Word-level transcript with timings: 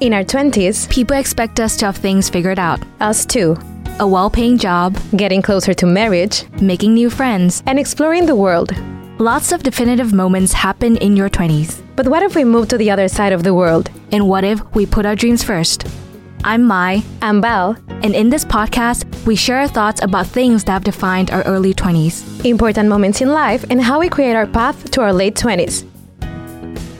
In 0.00 0.12
our 0.12 0.24
20s, 0.24 0.88
People 0.90 1.16
expect 1.16 1.60
us 1.60 1.76
to 1.78 1.86
have 1.86 1.96
things 1.96 2.28
figured 2.28 2.58
out 2.58 2.80
us 3.00 3.24
too, 3.24 3.56
a 4.00 4.06
well 4.06 4.28
paying 4.28 4.58
job, 4.58 4.98
getting 5.16 5.40
closer 5.40 5.72
to 5.74 5.86
marriage, 5.86 6.44
making 6.60 6.94
new 6.94 7.08
friends. 7.08 7.62
and 7.66 7.78
exploring 7.78 8.26
the 8.26 8.36
world. 8.36 8.72
Lots 9.18 9.52
of 9.52 9.62
definitive 9.62 10.12
moments 10.12 10.52
happen 10.52 10.96
in 10.98 11.16
your 11.16 11.30
20s. 11.30 11.80
But 11.96 12.08
what 12.08 12.22
if 12.22 12.34
we 12.34 12.44
move 12.44 12.68
to 12.68 12.76
the 12.76 12.90
other 12.90 13.08
side 13.08 13.32
of 13.32 13.44
the 13.44 13.54
world? 13.54 13.88
And 14.12 14.28
what 14.28 14.44
if 14.44 14.60
we 14.74 14.84
put 14.86 15.06
our 15.06 15.14
dreams 15.16 15.42
first? 15.44 15.86
I'm 16.46 16.62
Mai, 16.64 17.02
I'm 17.22 17.40
Val. 17.40 17.74
and 18.02 18.14
in 18.14 18.28
this 18.28 18.44
podcast, 18.44 19.06
we 19.24 19.34
share 19.34 19.60
our 19.60 19.66
thoughts 19.66 20.02
about 20.02 20.26
things 20.26 20.62
that 20.64 20.72
have 20.72 20.84
defined 20.84 21.30
our 21.30 21.42
early 21.44 21.72
20s. 21.72 22.44
Important 22.44 22.86
moments 22.90 23.22
in 23.22 23.30
life 23.30 23.64
and 23.70 23.80
how 23.80 23.98
we 23.98 24.10
create 24.10 24.34
our 24.34 24.46
path 24.46 24.90
to 24.90 25.00
our 25.00 25.10
late 25.12 25.36
20s. 25.36 25.86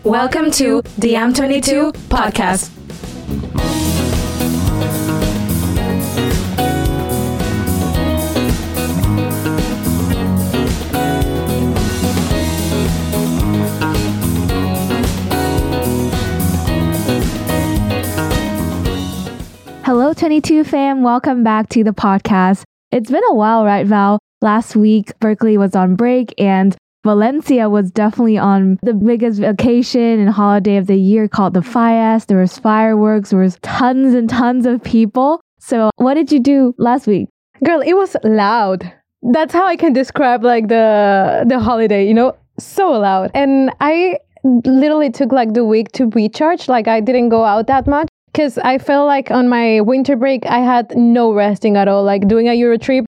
Welcome 0.02 0.50
to 0.52 0.80
the 0.96 1.12
M22 1.12 1.92
podcast. 2.08 2.70
Hello, 20.14 20.28
22 20.28 20.62
fam. 20.62 21.02
Welcome 21.02 21.42
back 21.42 21.68
to 21.70 21.82
the 21.82 21.90
podcast. 21.90 22.62
It's 22.92 23.10
been 23.10 23.24
a 23.30 23.34
while, 23.34 23.64
right, 23.64 23.84
Val? 23.84 24.20
Last 24.40 24.76
week, 24.76 25.10
Berkeley 25.18 25.58
was 25.58 25.74
on 25.74 25.96
break 25.96 26.32
and 26.38 26.76
Valencia 27.02 27.68
was 27.68 27.90
definitely 27.90 28.38
on 28.38 28.78
the 28.84 28.94
biggest 28.94 29.40
vacation 29.40 30.20
and 30.20 30.30
holiday 30.30 30.76
of 30.76 30.86
the 30.86 30.94
year 30.94 31.26
called 31.26 31.54
the 31.54 31.62
Fallas. 31.62 32.26
There 32.26 32.38
was 32.38 32.56
fireworks, 32.56 33.30
there 33.30 33.40
was 33.40 33.58
tons 33.62 34.14
and 34.14 34.30
tons 34.30 34.66
of 34.66 34.84
people. 34.84 35.40
So, 35.58 35.90
what 35.96 36.14
did 36.14 36.30
you 36.30 36.38
do 36.38 36.76
last 36.78 37.08
week? 37.08 37.28
Girl, 37.64 37.80
it 37.80 37.94
was 37.94 38.14
loud. 38.22 38.92
That's 39.32 39.52
how 39.52 39.66
I 39.66 39.74
can 39.74 39.92
describe 39.92 40.44
like 40.44 40.68
the 40.68 41.44
the 41.44 41.58
holiday, 41.58 42.06
you 42.06 42.14
know, 42.14 42.36
so 42.56 42.92
loud. 42.92 43.32
And 43.34 43.72
I 43.80 44.18
literally 44.44 45.10
took 45.10 45.32
like 45.32 45.54
the 45.54 45.64
week 45.64 45.90
to 45.92 46.06
recharge. 46.06 46.68
Like 46.68 46.86
I 46.86 47.00
didn't 47.00 47.30
go 47.30 47.44
out 47.44 47.66
that 47.66 47.88
much 47.88 48.08
because 48.34 48.58
I 48.58 48.78
felt 48.78 49.06
like 49.06 49.30
on 49.30 49.48
my 49.48 49.80
winter 49.80 50.16
break 50.16 50.44
I 50.46 50.58
had 50.58 50.96
no 50.96 51.32
resting 51.32 51.76
at 51.76 51.86
all. 51.86 52.02
Like 52.02 52.26
doing 52.26 52.48
a 52.48 52.54
Euro 52.54 52.76
trip, 52.76 53.06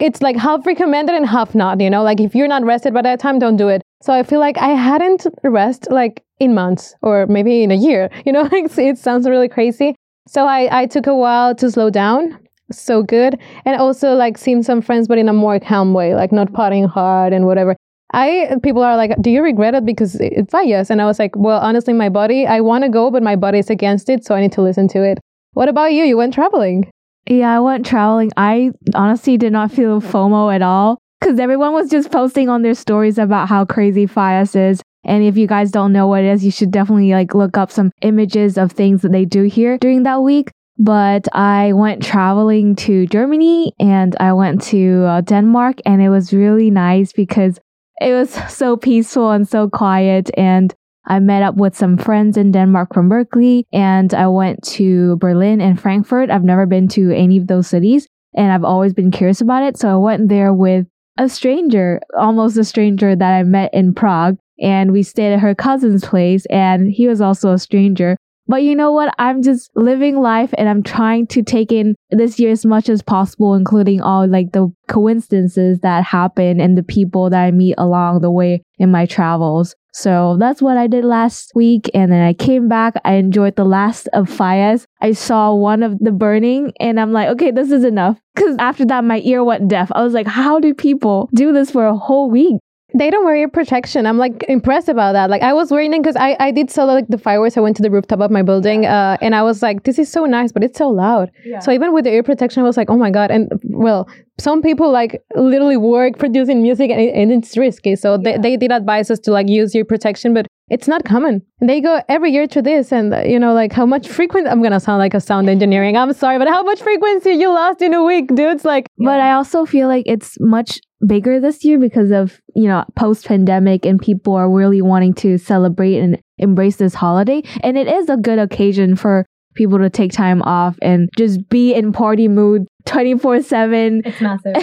it's 0.00 0.20
like 0.20 0.36
half 0.36 0.66
recommended 0.66 1.14
and 1.14 1.24
half 1.24 1.54
not. 1.54 1.80
You 1.80 1.88
know, 1.88 2.02
like 2.02 2.20
if 2.20 2.34
you're 2.34 2.48
not 2.48 2.64
rested 2.64 2.92
by 2.92 3.02
that 3.02 3.20
time, 3.20 3.38
don't 3.38 3.56
do 3.56 3.68
it. 3.68 3.82
So 4.02 4.12
I 4.12 4.24
feel 4.24 4.40
like 4.40 4.58
I 4.58 4.70
hadn't 4.70 5.26
rest 5.44 5.86
like 5.90 6.22
in 6.40 6.52
months 6.52 6.94
or 7.00 7.26
maybe 7.26 7.62
in 7.62 7.70
a 7.70 7.76
year. 7.76 8.10
You 8.26 8.32
know, 8.32 8.48
it 8.52 8.98
sounds 8.98 9.28
really 9.28 9.48
crazy. 9.48 9.94
So 10.26 10.46
I 10.46 10.82
I 10.82 10.86
took 10.86 11.06
a 11.06 11.14
while 11.14 11.54
to 11.54 11.70
slow 11.70 11.90
down 11.90 12.36
so 12.72 13.04
good 13.04 13.38
and 13.64 13.80
also 13.80 14.14
like 14.14 14.36
seeing 14.36 14.60
some 14.64 14.82
friends 14.82 15.06
but 15.06 15.18
in 15.18 15.28
a 15.28 15.32
more 15.32 15.60
calm 15.60 15.94
way 15.94 16.16
like 16.16 16.32
not 16.32 16.48
partying 16.52 16.88
hard 16.88 17.32
and 17.32 17.46
whatever 17.46 17.76
i 18.12 18.56
people 18.62 18.82
are 18.82 18.96
like 18.96 19.12
do 19.20 19.30
you 19.30 19.42
regret 19.42 19.74
it 19.74 19.84
because 19.84 20.14
it's 20.20 20.54
yes 20.64 20.90
and 20.90 21.02
i 21.02 21.04
was 21.04 21.18
like 21.18 21.34
well 21.36 21.60
honestly 21.60 21.92
my 21.92 22.08
body 22.08 22.46
i 22.46 22.60
want 22.60 22.84
to 22.84 22.88
go 22.88 23.10
but 23.10 23.22
my 23.22 23.36
body 23.36 23.58
is 23.58 23.70
against 23.70 24.08
it 24.08 24.24
so 24.24 24.34
i 24.34 24.40
need 24.40 24.52
to 24.52 24.62
listen 24.62 24.86
to 24.88 25.02
it 25.02 25.18
what 25.52 25.68
about 25.68 25.92
you 25.92 26.04
you 26.04 26.16
went 26.16 26.34
traveling 26.34 26.88
Yeah, 27.28 27.56
I 27.56 27.60
went 27.60 27.84
traveling. 27.84 28.30
I 28.36 28.70
honestly 28.94 29.36
did 29.36 29.52
not 29.52 29.72
feel 29.72 30.00
FOMO 30.00 30.54
at 30.54 30.62
all 30.62 30.98
because 31.20 31.40
everyone 31.40 31.72
was 31.72 31.90
just 31.90 32.12
posting 32.12 32.48
on 32.48 32.62
their 32.62 32.74
stories 32.74 33.18
about 33.18 33.48
how 33.48 33.64
crazy 33.64 34.06
Fallas 34.06 34.54
is. 34.54 34.80
And 35.04 35.24
if 35.24 35.36
you 35.36 35.46
guys 35.46 35.72
don't 35.72 35.92
know 35.92 36.06
what 36.06 36.22
it 36.22 36.30
is, 36.34 36.44
you 36.44 36.50
should 36.52 36.70
definitely 36.70 37.10
like 37.12 37.34
look 37.34 37.56
up 37.56 37.70
some 37.72 37.90
images 38.02 38.56
of 38.56 38.70
things 38.72 39.02
that 39.02 39.10
they 39.12 39.24
do 39.24 39.42
here 39.44 39.76
during 39.78 40.04
that 40.04 40.22
week. 40.22 40.50
But 40.78 41.26
I 41.34 41.72
went 41.72 42.02
traveling 42.02 42.76
to 42.86 43.06
Germany 43.06 43.72
and 43.80 44.14
I 44.20 44.32
went 44.32 44.62
to 44.70 45.04
uh, 45.04 45.20
Denmark, 45.22 45.76
and 45.86 46.02
it 46.02 46.10
was 46.10 46.32
really 46.32 46.70
nice 46.70 47.12
because 47.12 47.58
it 48.00 48.12
was 48.12 48.30
so 48.52 48.76
peaceful 48.76 49.30
and 49.30 49.48
so 49.48 49.68
quiet. 49.68 50.30
And 50.36 50.74
I 51.06 51.20
met 51.20 51.42
up 51.42 51.54
with 51.54 51.76
some 51.76 51.96
friends 51.96 52.36
in 52.36 52.50
Denmark 52.50 52.92
from 52.92 53.08
Berkeley 53.08 53.64
and 53.72 54.12
I 54.12 54.26
went 54.26 54.62
to 54.64 55.16
Berlin 55.16 55.60
and 55.60 55.80
Frankfurt. 55.80 56.30
I've 56.30 56.44
never 56.44 56.66
been 56.66 56.88
to 56.88 57.12
any 57.12 57.36
of 57.36 57.46
those 57.46 57.68
cities 57.68 58.08
and 58.34 58.52
I've 58.52 58.64
always 58.64 58.92
been 58.92 59.12
curious 59.12 59.40
about 59.40 59.62
it. 59.62 59.78
So 59.78 59.88
I 59.88 59.96
went 59.96 60.28
there 60.28 60.52
with 60.52 60.86
a 61.16 61.28
stranger, 61.28 62.00
almost 62.18 62.56
a 62.56 62.64
stranger 62.64 63.14
that 63.14 63.32
I 63.32 63.42
met 63.44 63.72
in 63.72 63.94
Prague. 63.94 64.36
And 64.60 64.90
we 64.90 65.02
stayed 65.02 65.34
at 65.34 65.40
her 65.40 65.54
cousin's 65.54 66.04
place 66.04 66.44
and 66.46 66.90
he 66.90 67.06
was 67.06 67.20
also 67.20 67.52
a 67.52 67.58
stranger. 67.58 68.16
But 68.48 68.62
you 68.62 68.76
know 68.76 68.92
what? 68.92 69.14
I'm 69.18 69.42
just 69.42 69.70
living 69.74 70.20
life 70.20 70.54
and 70.56 70.68
I'm 70.68 70.82
trying 70.82 71.26
to 71.28 71.42
take 71.42 71.72
in 71.72 71.96
this 72.10 72.38
year 72.38 72.52
as 72.52 72.64
much 72.64 72.88
as 72.88 73.02
possible, 73.02 73.54
including 73.54 74.00
all 74.00 74.26
like 74.28 74.52
the 74.52 74.72
coincidences 74.88 75.80
that 75.80 76.04
happen 76.04 76.60
and 76.60 76.78
the 76.78 76.82
people 76.82 77.30
that 77.30 77.42
I 77.42 77.50
meet 77.50 77.74
along 77.76 78.20
the 78.20 78.30
way 78.30 78.62
in 78.78 78.90
my 78.90 79.06
travels. 79.06 79.74
So 79.92 80.36
that's 80.38 80.60
what 80.60 80.76
I 80.76 80.86
did 80.86 81.04
last 81.04 81.52
week. 81.54 81.90
And 81.94 82.12
then 82.12 82.22
I 82.22 82.34
came 82.34 82.68
back. 82.68 82.94
I 83.04 83.14
enjoyed 83.14 83.56
the 83.56 83.64
last 83.64 84.08
of 84.12 84.28
Fallas. 84.28 84.84
I 85.00 85.12
saw 85.12 85.54
one 85.54 85.82
of 85.82 85.98
the 85.98 86.12
burning 86.12 86.72
and 86.78 87.00
I'm 87.00 87.12
like, 87.12 87.28
okay, 87.30 87.50
this 87.50 87.72
is 87.72 87.82
enough. 87.82 88.18
Cause 88.36 88.56
after 88.58 88.84
that, 88.84 89.04
my 89.04 89.20
ear 89.24 89.42
went 89.42 89.68
deaf. 89.68 89.90
I 89.92 90.02
was 90.02 90.12
like, 90.12 90.26
how 90.26 90.60
do 90.60 90.74
people 90.74 91.30
do 91.34 91.52
this 91.52 91.70
for 91.70 91.86
a 91.86 91.96
whole 91.96 92.30
week? 92.30 92.60
They 92.98 93.10
don't 93.10 93.24
wear 93.24 93.36
ear 93.36 93.48
protection. 93.48 94.06
I'm 94.06 94.18
like 94.18 94.44
impressed 94.48 94.88
about 94.88 95.12
that. 95.12 95.30
Like 95.30 95.42
i 95.42 95.52
was 95.52 95.70
wearing 95.70 95.92
it 95.92 96.02
because 96.02 96.16
I, 96.16 96.36
I 96.40 96.50
did 96.50 96.70
solo 96.70 96.94
like 96.94 97.08
the 97.08 97.18
fireworks. 97.18 97.56
I 97.56 97.60
went 97.60 97.76
to 97.76 97.82
the 97.82 97.90
rooftop 97.90 98.20
of 98.20 98.30
my 98.30 98.42
building 98.42 98.86
uh, 98.86 99.16
and 99.20 99.34
i 99.34 99.42
was 99.42 99.62
like 99.62 99.84
this 99.84 99.98
is 99.98 100.10
so 100.10 100.24
nice 100.24 100.52
but 100.52 100.64
it's 100.64 100.78
so 100.78 100.88
loud. 100.88 101.30
So 101.60 101.72
even 101.72 101.92
with 101.92 102.04
the 102.04 102.12
ear 102.12 102.22
protection 102.22 102.62
i 102.62 102.66
was 102.66 102.76
like 102.76 102.90
oh 102.90 102.96
my 102.96 103.10
god. 103.10 103.30
And 103.30 103.50
well 103.64 104.08
some 104.38 104.62
people 104.62 104.90
like 104.90 105.22
literally 105.34 105.76
work 105.76 106.18
producing 106.18 106.62
music 106.62 106.90
and, 106.90 107.00
and 107.00 107.32
it's 107.32 107.56
risky. 107.56 107.96
So 107.96 108.18
they, 108.18 108.36
they 108.38 108.56
did 108.56 108.72
advise 108.72 109.10
us 109.10 109.18
to 109.20 109.30
like 109.30 109.48
use 109.48 109.74
ear 109.74 109.84
protection 109.84 110.34
but 110.34 110.46
it's 110.68 110.88
not 110.88 111.04
common 111.04 111.42
they 111.60 111.80
go 111.80 112.02
every 112.08 112.32
year 112.32 112.46
to 112.46 112.60
this 112.60 112.92
and 112.92 113.14
uh, 113.14 113.20
you 113.20 113.38
know 113.38 113.54
like 113.54 113.72
how 113.72 113.86
much 113.86 114.08
frequent 114.08 114.46
i'm 114.48 114.62
gonna 114.62 114.80
sound 114.80 114.98
like 114.98 115.14
a 115.14 115.20
sound 115.20 115.48
engineering 115.48 115.96
i'm 115.96 116.12
sorry 116.12 116.38
but 116.38 116.48
how 116.48 116.62
much 116.62 116.82
frequency 116.82 117.30
you 117.30 117.48
lost 117.48 117.80
in 117.82 117.94
a 117.94 118.04
week 118.04 118.34
dudes 118.34 118.64
like 118.64 118.86
But 118.98 119.20
I 119.20 119.32
also 119.32 119.64
feel 119.64 119.88
like 119.88 120.04
it's 120.06 120.36
much 120.40 120.80
bigger 121.06 121.40
this 121.40 121.64
year 121.64 121.78
because 121.78 122.10
of, 122.10 122.40
you 122.54 122.66
know, 122.66 122.84
post 122.96 123.26
pandemic 123.26 123.86
and 123.86 124.00
people 124.00 124.34
are 124.34 124.50
really 124.50 124.82
wanting 124.82 125.14
to 125.14 125.38
celebrate 125.38 125.98
and 125.98 126.18
embrace 126.38 126.76
this 126.76 126.94
holiday. 126.94 127.42
And 127.62 127.76
it 127.76 127.86
is 127.86 128.08
a 128.08 128.16
good 128.16 128.38
occasion 128.38 128.96
for 128.96 129.26
people 129.56 129.78
to 129.78 129.90
take 129.90 130.12
time 130.12 130.42
off 130.42 130.78
and 130.82 131.08
just 131.16 131.48
be 131.48 131.74
in 131.74 131.92
party 131.92 132.28
mood 132.28 132.66
24 132.84 133.42
7. 133.42 134.02
it's 134.04 134.20
massive 134.20 134.54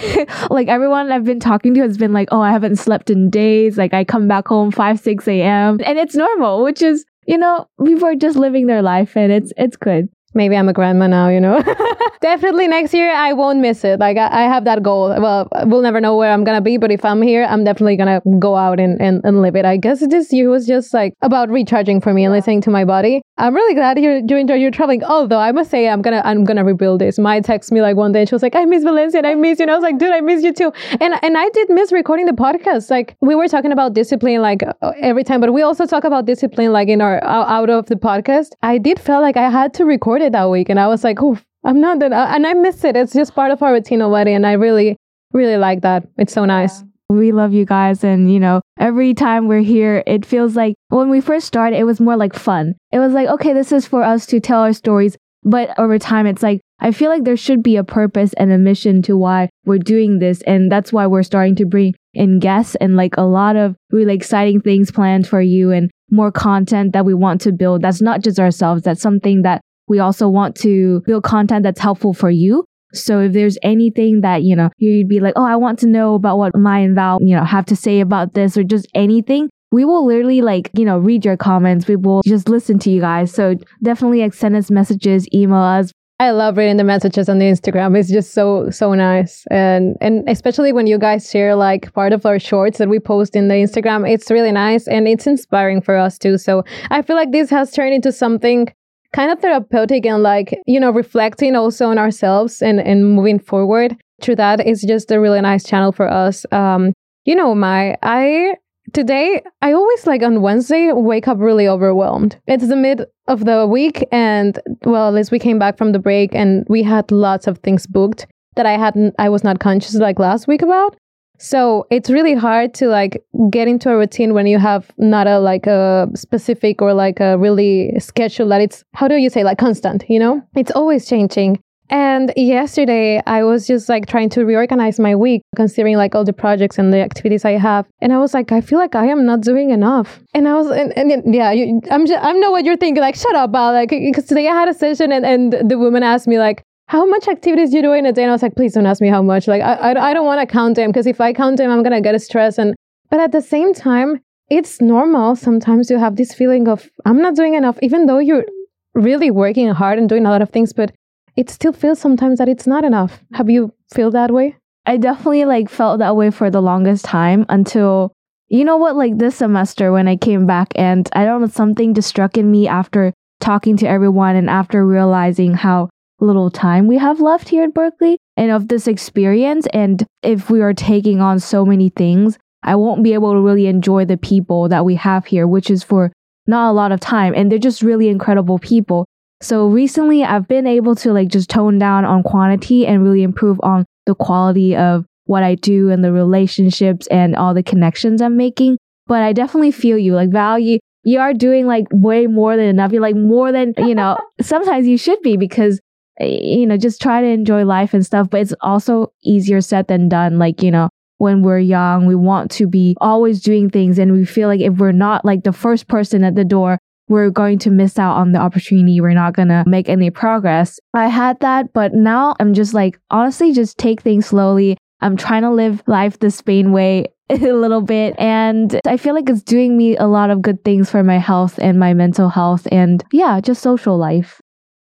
like 0.49 0.67
everyone 0.67 1.11
I've 1.11 1.25
been 1.25 1.39
talking 1.39 1.73
to 1.73 1.81
has 1.81 1.97
been 1.97 2.13
like, 2.13 2.29
oh, 2.31 2.41
I 2.41 2.51
haven't 2.51 2.77
slept 2.77 3.09
in 3.09 3.29
days. 3.29 3.77
Like 3.77 3.93
I 3.93 4.03
come 4.03 4.27
back 4.27 4.47
home 4.47 4.71
5, 4.71 4.99
6 4.99 5.27
a.m. 5.27 5.79
And 5.85 5.97
it's 5.97 6.15
normal, 6.15 6.63
which 6.63 6.81
is, 6.81 7.05
you 7.27 7.37
know, 7.37 7.67
people 7.83 8.07
are 8.07 8.15
just 8.15 8.37
living 8.37 8.67
their 8.67 8.81
life 8.81 9.17
and 9.17 9.31
it's 9.31 9.51
it's 9.57 9.75
good. 9.75 10.07
Maybe 10.33 10.55
i'm 10.55 10.69
a 10.69 10.73
grandma 10.73 11.07
now 11.07 11.29
you 11.29 11.39
know? 11.39 11.61
Definitely 12.21 12.67
next 12.67 12.93
year 12.93 13.13
i 13.13 13.33
won't 13.33 13.59
miss 13.59 13.83
it. 13.83 13.99
Like 13.99 14.17
I, 14.17 14.27
I 14.27 14.41
have 14.43 14.65
that 14.65 14.81
goal. 14.81 15.09
Well 15.09 15.47
we'll 15.65 15.81
never 15.81 15.99
know 15.99 16.15
where 16.17 16.31
i'm 16.31 16.43
gonna 16.43 16.61
be 16.61 16.77
but 16.77 16.91
if 16.91 17.03
i'm 17.05 17.21
here 17.21 17.45
i'm 17.49 17.63
definitely 17.63 17.97
gonna 17.97 18.21
go 18.39 18.55
out 18.55 18.79
and, 18.79 19.01
and, 19.01 19.21
and 19.23 19.41
live 19.41 19.55
it. 19.55 19.65
I 19.65 19.77
guess 19.77 20.05
this 20.07 20.31
year 20.31 20.49
was 20.49 20.65
just 20.65 20.93
like 20.93 21.13
about 21.21 21.49
recharging 21.49 22.01
for 22.01 22.13
me 22.13 22.23
and 22.23 22.33
listening 22.33 22.61
to 22.61 22.69
my 22.69 22.85
body. 22.85 23.21
I'm 23.37 23.53
really 23.53 23.73
glad 23.73 23.99
you, 23.99 24.23
you 24.27 24.37
enjoyed 24.37 24.61
your 24.61 24.71
traveling. 24.71 25.03
Although 25.03 25.39
i 25.39 25.51
must 25.51 25.69
say 25.69 25.87
i'm 25.89 26.01
gonna 26.01 26.21
i'm 26.25 26.43
gonna 26.43 26.63
rebuild 26.63 27.01
this. 27.01 27.19
Mai 27.19 27.39
text 27.41 27.71
me 27.71 27.81
like 27.81 27.95
one 27.95 28.11
day 28.11 28.21
and 28.21 28.29
she 28.29 28.35
was 28.35 28.41
like 28.41 28.55
i 28.55 28.65
miss 28.65 28.83
valencia 28.83 29.19
and 29.19 29.27
i 29.27 29.35
miss 29.35 29.59
you. 29.59 29.63
And 29.63 29.71
i 29.71 29.75
was 29.75 29.83
like 29.83 29.97
dude 29.97 30.11
i 30.11 30.21
miss 30.21 30.43
you 30.43 30.53
too. 30.53 30.71
And 31.01 31.13
and 31.21 31.37
i 31.37 31.49
did 31.49 31.69
miss 31.69 31.91
recording 31.91 32.25
the 32.25 32.31
podcast. 32.31 32.89
Like 32.89 33.15
we 33.21 33.35
were 33.35 33.47
talking 33.47 33.71
about 33.71 33.93
discipline 33.93 34.41
like 34.41 34.63
uh, 34.63 34.91
every 34.99 35.23
time 35.23 35.41
but 35.41 35.53
we 35.53 35.61
also 35.61 35.85
talk 35.85 36.03
about 36.05 36.25
discipline 36.25 36.71
like 36.71 36.87
in 36.87 37.01
our 37.01 37.23
out 37.23 37.47
out 37.49 37.69
of 37.69 37.85
the 37.87 37.95
podcast. 37.95 38.51
I 38.61 38.77
did 38.77 38.99
feel 38.99 39.21
like 39.21 39.37
i 39.37 39.49
had 39.49 39.73
to 39.75 39.85
record 39.85 40.21
it 40.23 40.31
that 40.31 40.49
week 40.49 40.69
and 40.69 40.79
i 40.79 40.87
was 40.87 41.03
like 41.03 41.21
oh 41.21 41.37
i'm 41.63 41.79
not 41.79 41.99
that 41.99 42.11
uh, 42.11 42.27
and 42.29 42.45
i 42.47 42.53
miss 42.53 42.83
it 42.83 42.95
it's 42.95 43.13
just 43.13 43.35
part 43.35 43.51
of 43.51 43.61
our 43.61 43.73
routine 43.73 44.01
already 44.01 44.33
and 44.33 44.45
i 44.45 44.53
really 44.53 44.97
really 45.33 45.57
like 45.57 45.81
that 45.81 46.07
it's 46.17 46.33
so 46.33 46.45
nice 46.45 46.83
We 47.09 47.31
love 47.31 47.53
you 47.53 47.65
guys. 47.65 48.03
And, 48.03 48.31
you 48.33 48.39
know, 48.39 48.61
every 48.79 49.13
time 49.13 49.47
we're 49.47 49.61
here, 49.61 50.03
it 50.07 50.25
feels 50.25 50.55
like 50.55 50.73
when 50.89 51.09
we 51.09 51.21
first 51.21 51.45
started, 51.45 51.77
it 51.77 51.83
was 51.83 51.99
more 51.99 52.15
like 52.17 52.33
fun. 52.33 52.73
It 52.91 52.99
was 52.99 53.13
like, 53.13 53.27
okay, 53.27 53.53
this 53.53 53.71
is 53.71 53.85
for 53.85 54.01
us 54.03 54.25
to 54.27 54.39
tell 54.39 54.61
our 54.61 54.73
stories. 54.73 55.15
But 55.43 55.77
over 55.77 55.99
time, 55.99 56.25
it's 56.25 56.41
like, 56.41 56.61
I 56.79 56.91
feel 56.91 57.09
like 57.11 57.23
there 57.23 57.37
should 57.37 57.61
be 57.61 57.75
a 57.75 57.83
purpose 57.83 58.33
and 58.33 58.51
a 58.51 58.57
mission 58.57 59.01
to 59.03 59.17
why 59.17 59.49
we're 59.65 59.77
doing 59.77 60.19
this. 60.19 60.41
And 60.47 60.71
that's 60.71 60.91
why 60.91 61.05
we're 61.05 61.23
starting 61.23 61.55
to 61.57 61.65
bring 61.65 61.93
in 62.13 62.39
guests 62.39 62.75
and 62.81 62.95
like 62.95 63.15
a 63.17 63.23
lot 63.23 63.55
of 63.55 63.75
really 63.91 64.15
exciting 64.15 64.61
things 64.61 64.89
planned 64.89 65.27
for 65.27 65.41
you 65.41 65.71
and 65.71 65.91
more 66.09 66.31
content 66.31 66.93
that 66.93 67.05
we 67.05 67.13
want 67.13 67.41
to 67.41 67.51
build. 67.51 67.81
That's 67.81 68.01
not 68.01 68.23
just 68.23 68.39
ourselves, 68.39 68.83
that's 68.83 69.01
something 69.01 69.43
that 69.43 69.61
we 69.87 69.99
also 69.99 70.27
want 70.29 70.55
to 70.57 71.01
build 71.05 71.23
content 71.23 71.63
that's 71.63 71.79
helpful 71.79 72.13
for 72.13 72.29
you. 72.29 72.65
So 72.93 73.21
if 73.21 73.33
there's 73.33 73.57
anything 73.63 74.21
that, 74.21 74.43
you 74.43 74.55
know, 74.55 74.69
you'd 74.77 75.09
be 75.09 75.19
like, 75.19 75.33
oh, 75.35 75.45
I 75.45 75.55
want 75.55 75.79
to 75.79 75.87
know 75.87 76.13
about 76.13 76.37
what 76.37 76.55
Mai 76.55 76.79
and 76.79 76.95
Val, 76.95 77.17
you 77.21 77.35
know, 77.35 77.43
have 77.43 77.65
to 77.65 77.75
say 77.75 77.99
about 77.99 78.33
this 78.33 78.55
or 78.55 78.63
just 78.63 78.87
anything, 78.93 79.49
we 79.71 79.83
will 79.83 80.05
literally 80.05 80.41
like, 80.41 80.69
you 80.75 80.85
know, 80.85 80.99
read 80.99 81.25
your 81.25 81.35
comments. 81.35 81.87
We 81.87 81.95
will 81.95 82.21
just 82.23 82.47
listen 82.47 82.77
to 82.79 82.91
you 82.91 83.01
guys. 83.01 83.33
So 83.33 83.55
definitely 83.81 84.21
like 84.21 84.35
send 84.35 84.55
us 84.55 84.69
messages, 84.69 85.27
email 85.33 85.57
us. 85.57 85.91
I 86.19 86.29
love 86.29 86.57
reading 86.57 86.77
the 86.77 86.83
messages 86.83 87.27
on 87.27 87.39
the 87.39 87.45
Instagram. 87.45 87.97
It's 87.97 88.09
just 88.09 88.33
so 88.33 88.69
so 88.69 88.93
nice, 88.93 89.43
and 89.49 89.97
and 89.99 90.23
especially 90.29 90.71
when 90.71 90.85
you 90.85 90.99
guys 90.99 91.29
share 91.29 91.55
like 91.55 91.91
part 91.93 92.13
of 92.13 92.25
our 92.25 92.39
shorts 92.39 92.77
that 92.77 92.87
we 92.87 92.99
post 92.99 93.35
in 93.35 93.47
the 93.47 93.55
Instagram, 93.55 94.07
it's 94.09 94.29
really 94.29 94.51
nice 94.51 94.87
and 94.87 95.07
it's 95.07 95.25
inspiring 95.25 95.81
for 95.81 95.97
us 95.97 96.19
too. 96.19 96.37
So 96.37 96.63
I 96.91 97.01
feel 97.01 97.15
like 97.15 97.31
this 97.31 97.49
has 97.49 97.71
turned 97.71 97.95
into 97.95 98.11
something 98.11 98.71
kind 99.13 99.31
of 99.31 99.39
therapeutic 99.39 100.05
and 100.05 100.23
like 100.23 100.59
you 100.65 100.79
know 100.79 100.91
reflecting 100.91 101.55
also 101.55 101.87
on 101.87 101.97
ourselves 101.97 102.61
and 102.61 102.79
and 102.79 103.13
moving 103.15 103.39
forward 103.39 103.95
through 104.21 104.35
that 104.35 104.65
is 104.65 104.81
just 104.81 105.11
a 105.11 105.19
really 105.19 105.41
nice 105.41 105.63
channel 105.63 105.91
for 105.91 106.07
us. 106.07 106.45
Um, 106.51 106.93
you 107.25 107.35
know, 107.35 107.53
my 107.53 107.95
I 108.01 108.55
today 108.91 109.41
i 109.61 109.71
always 109.71 110.05
like 110.05 110.21
on 110.21 110.41
wednesday 110.41 110.91
wake 110.91 111.25
up 111.25 111.37
really 111.39 111.65
overwhelmed 111.65 112.37
it's 112.47 112.67
the 112.67 112.75
mid 112.75 113.05
of 113.27 113.45
the 113.45 113.65
week 113.65 114.05
and 114.11 114.59
well 114.83 115.07
at 115.07 115.13
least 115.13 115.31
we 115.31 115.39
came 115.39 115.57
back 115.57 115.77
from 115.77 115.93
the 115.93 115.99
break 115.99 116.35
and 116.35 116.65
we 116.67 116.83
had 116.83 117.09
lots 117.09 117.47
of 117.47 117.57
things 117.59 117.87
booked 117.87 118.27
that 118.57 118.65
i 118.65 118.73
hadn't 118.73 119.15
i 119.17 119.29
was 119.29 119.41
not 119.41 119.61
conscious 119.61 119.95
like 119.95 120.19
last 120.19 120.49
week 120.49 120.61
about 120.61 120.97
so 121.43 121.85
it's 121.91 122.09
really 122.09 122.33
hard 122.33 122.73
to 122.73 122.87
like 122.87 123.21
get 123.49 123.67
into 123.67 123.89
a 123.89 123.97
routine 123.97 124.33
when 124.33 124.47
you 124.47 124.57
have 124.57 124.89
not 124.97 125.27
a 125.27 125.39
like 125.39 125.67
a 125.67 126.09
specific 126.15 126.81
or 126.81 126.93
like 126.93 127.19
a 127.19 127.37
really 127.37 127.91
schedule 127.99 128.47
that 128.47 128.61
it's 128.61 128.85
how 128.93 129.09
do 129.09 129.15
you 129.15 129.29
say 129.29 129.43
like 129.43 129.57
constant 129.57 130.05
you 130.07 130.17
know 130.17 130.41
it's 130.55 130.71
always 130.71 131.05
changing 131.05 131.59
and 131.89 132.31
yesterday 132.37 133.21
I 133.27 133.43
was 133.43 133.67
just 133.67 133.89
like 133.89 134.07
trying 134.07 134.29
to 134.29 134.45
reorganize 134.45 134.99
my 134.99 135.15
week, 135.15 135.43
considering 135.55 135.97
like 135.97 136.15
all 136.15 136.23
the 136.23 136.33
projects 136.33 136.79
and 136.79 136.93
the 136.93 136.99
activities 136.99 137.45
I 137.45 137.51
have. 137.51 137.85
And 138.01 138.13
I 138.13 138.17
was 138.17 138.33
like, 138.33 138.51
I 138.51 138.61
feel 138.61 138.79
like 138.79 138.95
I 138.95 139.05
am 139.07 139.25
not 139.25 139.41
doing 139.41 139.69
enough. 139.69 140.19
And 140.33 140.47
I 140.47 140.55
was, 140.55 140.71
and, 140.71 140.91
and 140.97 141.35
yeah, 141.35 141.51
you, 141.51 141.81
I'm 141.91 142.07
just, 142.07 142.23
I 142.23 142.31
know 142.31 142.51
what 142.51 142.65
you're 142.65 142.77
thinking. 142.77 143.01
Like, 143.01 143.15
shut 143.15 143.35
up, 143.35 143.51
Val. 143.51 143.73
Like, 143.73 143.89
because 143.89 144.25
today 144.25 144.47
I 144.47 144.53
had 144.53 144.69
a 144.69 144.73
session 144.73 145.11
and, 145.11 145.25
and 145.25 145.69
the 145.69 145.77
woman 145.77 146.03
asked 146.03 146.25
me 146.25 146.39
like, 146.39 146.63
how 146.87 147.05
much 147.05 147.27
activities 147.27 147.73
you 147.73 147.81
do 147.81 147.93
in 147.93 148.05
a 148.05 148.13
day? 148.13 148.23
And 148.23 148.31
I 148.31 148.33
was 148.33 148.41
like, 148.41 148.55
please 148.55 148.73
don't 148.73 148.85
ask 148.85 149.01
me 149.01 149.09
how 149.09 149.21
much. 149.21 149.47
Like, 149.47 149.61
I, 149.61 149.73
I, 149.73 150.09
I 150.09 150.13
don't 150.13 150.25
want 150.25 150.41
to 150.41 150.51
count 150.51 150.75
them 150.75 150.89
because 150.91 151.07
if 151.07 151.19
I 151.21 151.33
count 151.33 151.57
them, 151.57 151.71
I'm 151.71 151.83
going 151.83 151.93
to 151.93 152.01
get 152.01 152.19
stressed. 152.21 152.59
And, 152.59 152.75
but 153.09 153.19
at 153.19 153.31
the 153.31 153.41
same 153.41 153.73
time, 153.73 154.19
it's 154.49 154.81
normal. 154.81 155.35
Sometimes 155.35 155.89
you 155.89 155.97
have 155.97 156.15
this 156.15 156.33
feeling 156.33 156.67
of, 156.67 156.89
I'm 157.05 157.21
not 157.21 157.35
doing 157.35 157.55
enough, 157.55 157.79
even 157.81 158.05
though 158.05 158.19
you're 158.19 158.45
really 158.93 159.31
working 159.31 159.69
hard 159.69 159.97
and 159.97 160.07
doing 160.07 160.25
a 160.25 160.29
lot 160.29 160.41
of 160.41 160.49
things, 160.49 160.73
but 160.73 160.93
it 161.35 161.49
still 161.49 161.73
feels 161.73 161.99
sometimes 161.99 162.37
that 162.37 162.49
it's 162.49 162.67
not 162.67 162.83
enough. 162.83 163.23
Have 163.33 163.49
you 163.49 163.73
feel 163.91 164.11
that 164.11 164.31
way? 164.31 164.55
I 164.85 164.97
definitely 164.97 165.45
like 165.45 165.69
felt 165.69 165.99
that 165.99 166.15
way 166.15 166.29
for 166.29 166.51
the 166.51 166.61
longest 166.61 167.05
time 167.05 167.45
until 167.49 168.11
you 168.49 168.65
know 168.65 168.77
what 168.77 168.95
like 168.95 169.17
this 169.17 169.37
semester 169.37 169.91
when 169.91 170.07
I 170.07 170.15
came 170.15 170.45
back 170.45 170.67
and 170.75 171.09
I 171.13 171.25
don't 171.25 171.41
know 171.41 171.47
something 171.47 171.93
just 171.93 172.09
struck 172.09 172.37
in 172.37 172.51
me 172.51 172.67
after 172.67 173.13
talking 173.39 173.77
to 173.77 173.87
everyone 173.87 174.35
and 174.35 174.49
after 174.49 174.85
realizing 174.85 175.53
how 175.53 175.89
little 176.19 176.49
time 176.49 176.87
we 176.87 176.97
have 176.97 177.19
left 177.19 177.49
here 177.49 177.63
at 177.63 177.73
Berkeley 177.73 178.17
and 178.37 178.51
of 178.51 178.67
this 178.67 178.87
experience 178.87 179.67
and 179.73 180.05
if 180.21 180.49
we 180.49 180.61
are 180.61 180.73
taking 180.73 181.19
on 181.21 181.39
so 181.39 181.65
many 181.65 181.89
things 181.89 182.37
I 182.61 182.75
won't 182.75 183.03
be 183.03 183.13
able 183.13 183.33
to 183.33 183.41
really 183.41 183.67
enjoy 183.67 184.05
the 184.05 184.17
people 184.17 184.69
that 184.69 184.85
we 184.85 184.95
have 184.95 185.25
here 185.25 185.47
which 185.47 185.69
is 185.69 185.83
for 185.83 186.11
not 186.47 186.69
a 186.69 186.73
lot 186.73 186.91
of 186.91 186.99
time 186.99 187.33
and 187.35 187.51
they're 187.51 187.59
just 187.59 187.81
really 187.81 188.07
incredible 188.07 188.59
people 188.59 189.05
so 189.41 189.67
recently 189.67 190.23
I've 190.23 190.47
been 190.47 190.65
able 190.65 190.95
to 190.95 191.11
like 191.11 191.27
just 191.27 191.49
tone 191.49 191.77
down 191.77 192.05
on 192.05 192.23
quantity 192.23 192.87
and 192.87 193.03
really 193.03 193.23
improve 193.23 193.59
on 193.61 193.85
the 194.05 194.15
quality 194.15 194.75
of 194.75 195.05
what 195.25 195.43
I 195.43 195.55
do 195.55 195.89
and 195.89 196.03
the 196.03 196.11
relationships 196.11 197.07
and 197.07 197.35
all 197.35 197.53
the 197.53 197.63
connections 197.63 198.21
I'm 198.21 198.37
making. 198.37 198.77
But 199.07 199.21
I 199.21 199.33
definitely 199.33 199.71
feel 199.71 199.97
you 199.97 200.15
like 200.15 200.29
value. 200.29 200.79
You 201.03 201.19
are 201.19 201.33
doing 201.33 201.67
like 201.67 201.87
way 201.91 202.27
more 202.27 202.55
than 202.55 202.67
enough. 202.67 202.93
You're 202.93 203.01
like 203.01 203.15
more 203.15 203.51
than, 203.51 203.73
you 203.77 203.95
know, 203.95 204.17
sometimes 204.41 204.87
you 204.87 204.97
should 204.97 205.21
be 205.21 205.35
because, 205.35 205.79
you 206.19 206.65
know, 206.65 206.77
just 206.77 207.01
try 207.01 207.21
to 207.21 207.27
enjoy 207.27 207.65
life 207.65 207.93
and 207.93 208.05
stuff. 208.05 208.29
But 208.29 208.41
it's 208.41 208.53
also 208.61 209.11
easier 209.23 209.61
said 209.61 209.87
than 209.87 210.09
done. 210.09 210.39
Like, 210.39 210.61
you 210.61 210.71
know, 210.71 210.89
when 211.17 211.41
we're 211.41 211.59
young, 211.59 212.05
we 212.05 212.15
want 212.15 212.51
to 212.51 212.67
be 212.67 212.95
always 212.99 213.41
doing 213.41 213.69
things. 213.69 213.97
And 213.97 214.11
we 214.11 214.25
feel 214.25 214.47
like 214.47 214.61
if 214.61 214.73
we're 214.75 214.91
not 214.91 215.23
like 215.25 215.43
the 215.43 215.53
first 215.53 215.87
person 215.87 216.23
at 216.23 216.35
the 216.35 216.45
door, 216.45 216.79
we're 217.09 217.29
going 217.29 217.59
to 217.59 217.69
miss 217.69 217.99
out 217.99 218.15
on 218.15 218.31
the 218.31 218.39
opportunity. 218.39 218.99
We're 219.01 219.13
not 219.13 219.33
going 219.33 219.49
to 219.49 219.63
make 219.67 219.89
any 219.89 220.09
progress. 220.09 220.79
I 220.93 221.07
had 221.07 221.39
that, 221.41 221.73
but 221.73 221.93
now 221.93 222.35
I'm 222.39 222.53
just 222.53 222.73
like, 222.73 222.99
honestly, 223.11 223.51
just 223.51 223.77
take 223.77 224.01
things 224.01 224.27
slowly. 224.27 224.77
I'm 225.01 225.17
trying 225.17 225.41
to 225.41 225.51
live 225.51 225.83
life 225.85 226.19
the 226.19 226.31
Spain 226.31 226.71
way 226.71 227.07
a 227.29 227.35
little 227.35 227.81
bit. 227.81 228.15
And 228.17 228.79
I 228.85 228.97
feel 228.97 229.13
like 229.13 229.29
it's 229.29 229.43
doing 229.43 229.77
me 229.77 229.97
a 229.97 230.07
lot 230.07 230.29
of 230.29 230.41
good 230.41 230.63
things 230.63 230.89
for 230.89 231.03
my 231.03 231.17
health 231.17 231.59
and 231.61 231.77
my 231.77 231.93
mental 231.93 232.29
health 232.29 232.67
and 232.71 233.03
yeah, 233.11 233.39
just 233.41 233.61
social 233.61 233.97
life. 233.97 234.41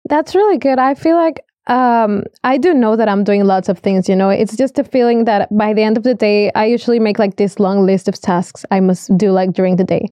That's 0.05 0.35
really 0.35 0.57
good. 0.57 0.79
I 0.79 0.95
feel 0.95 1.15
like 1.15 1.43
um 1.67 2.23
I 2.43 2.57
do 2.57 2.73
know 2.73 2.95
that 2.97 3.07
I'm 3.07 3.23
doing 3.23 3.45
lots 3.45 3.69
of 3.69 3.79
things, 3.79 4.09
you 4.09 4.15
know. 4.15 4.29
It's 4.29 4.55
just 4.57 4.77
a 4.79 4.83
feeling 4.83 5.25
that 5.25 5.47
by 5.57 5.73
the 5.73 5.83
end 5.83 5.97
of 5.97 6.03
the 6.03 6.13
day, 6.13 6.51
I 6.55 6.65
usually 6.65 6.99
make 6.99 7.19
like 7.19 7.37
this 7.37 7.59
long 7.59 7.85
list 7.85 8.07
of 8.07 8.19
tasks 8.19 8.65
I 8.71 8.79
must 8.79 9.17
do 9.17 9.31
like 9.31 9.53
during 9.53 9.77
the 9.77 9.83
day. 9.85 10.09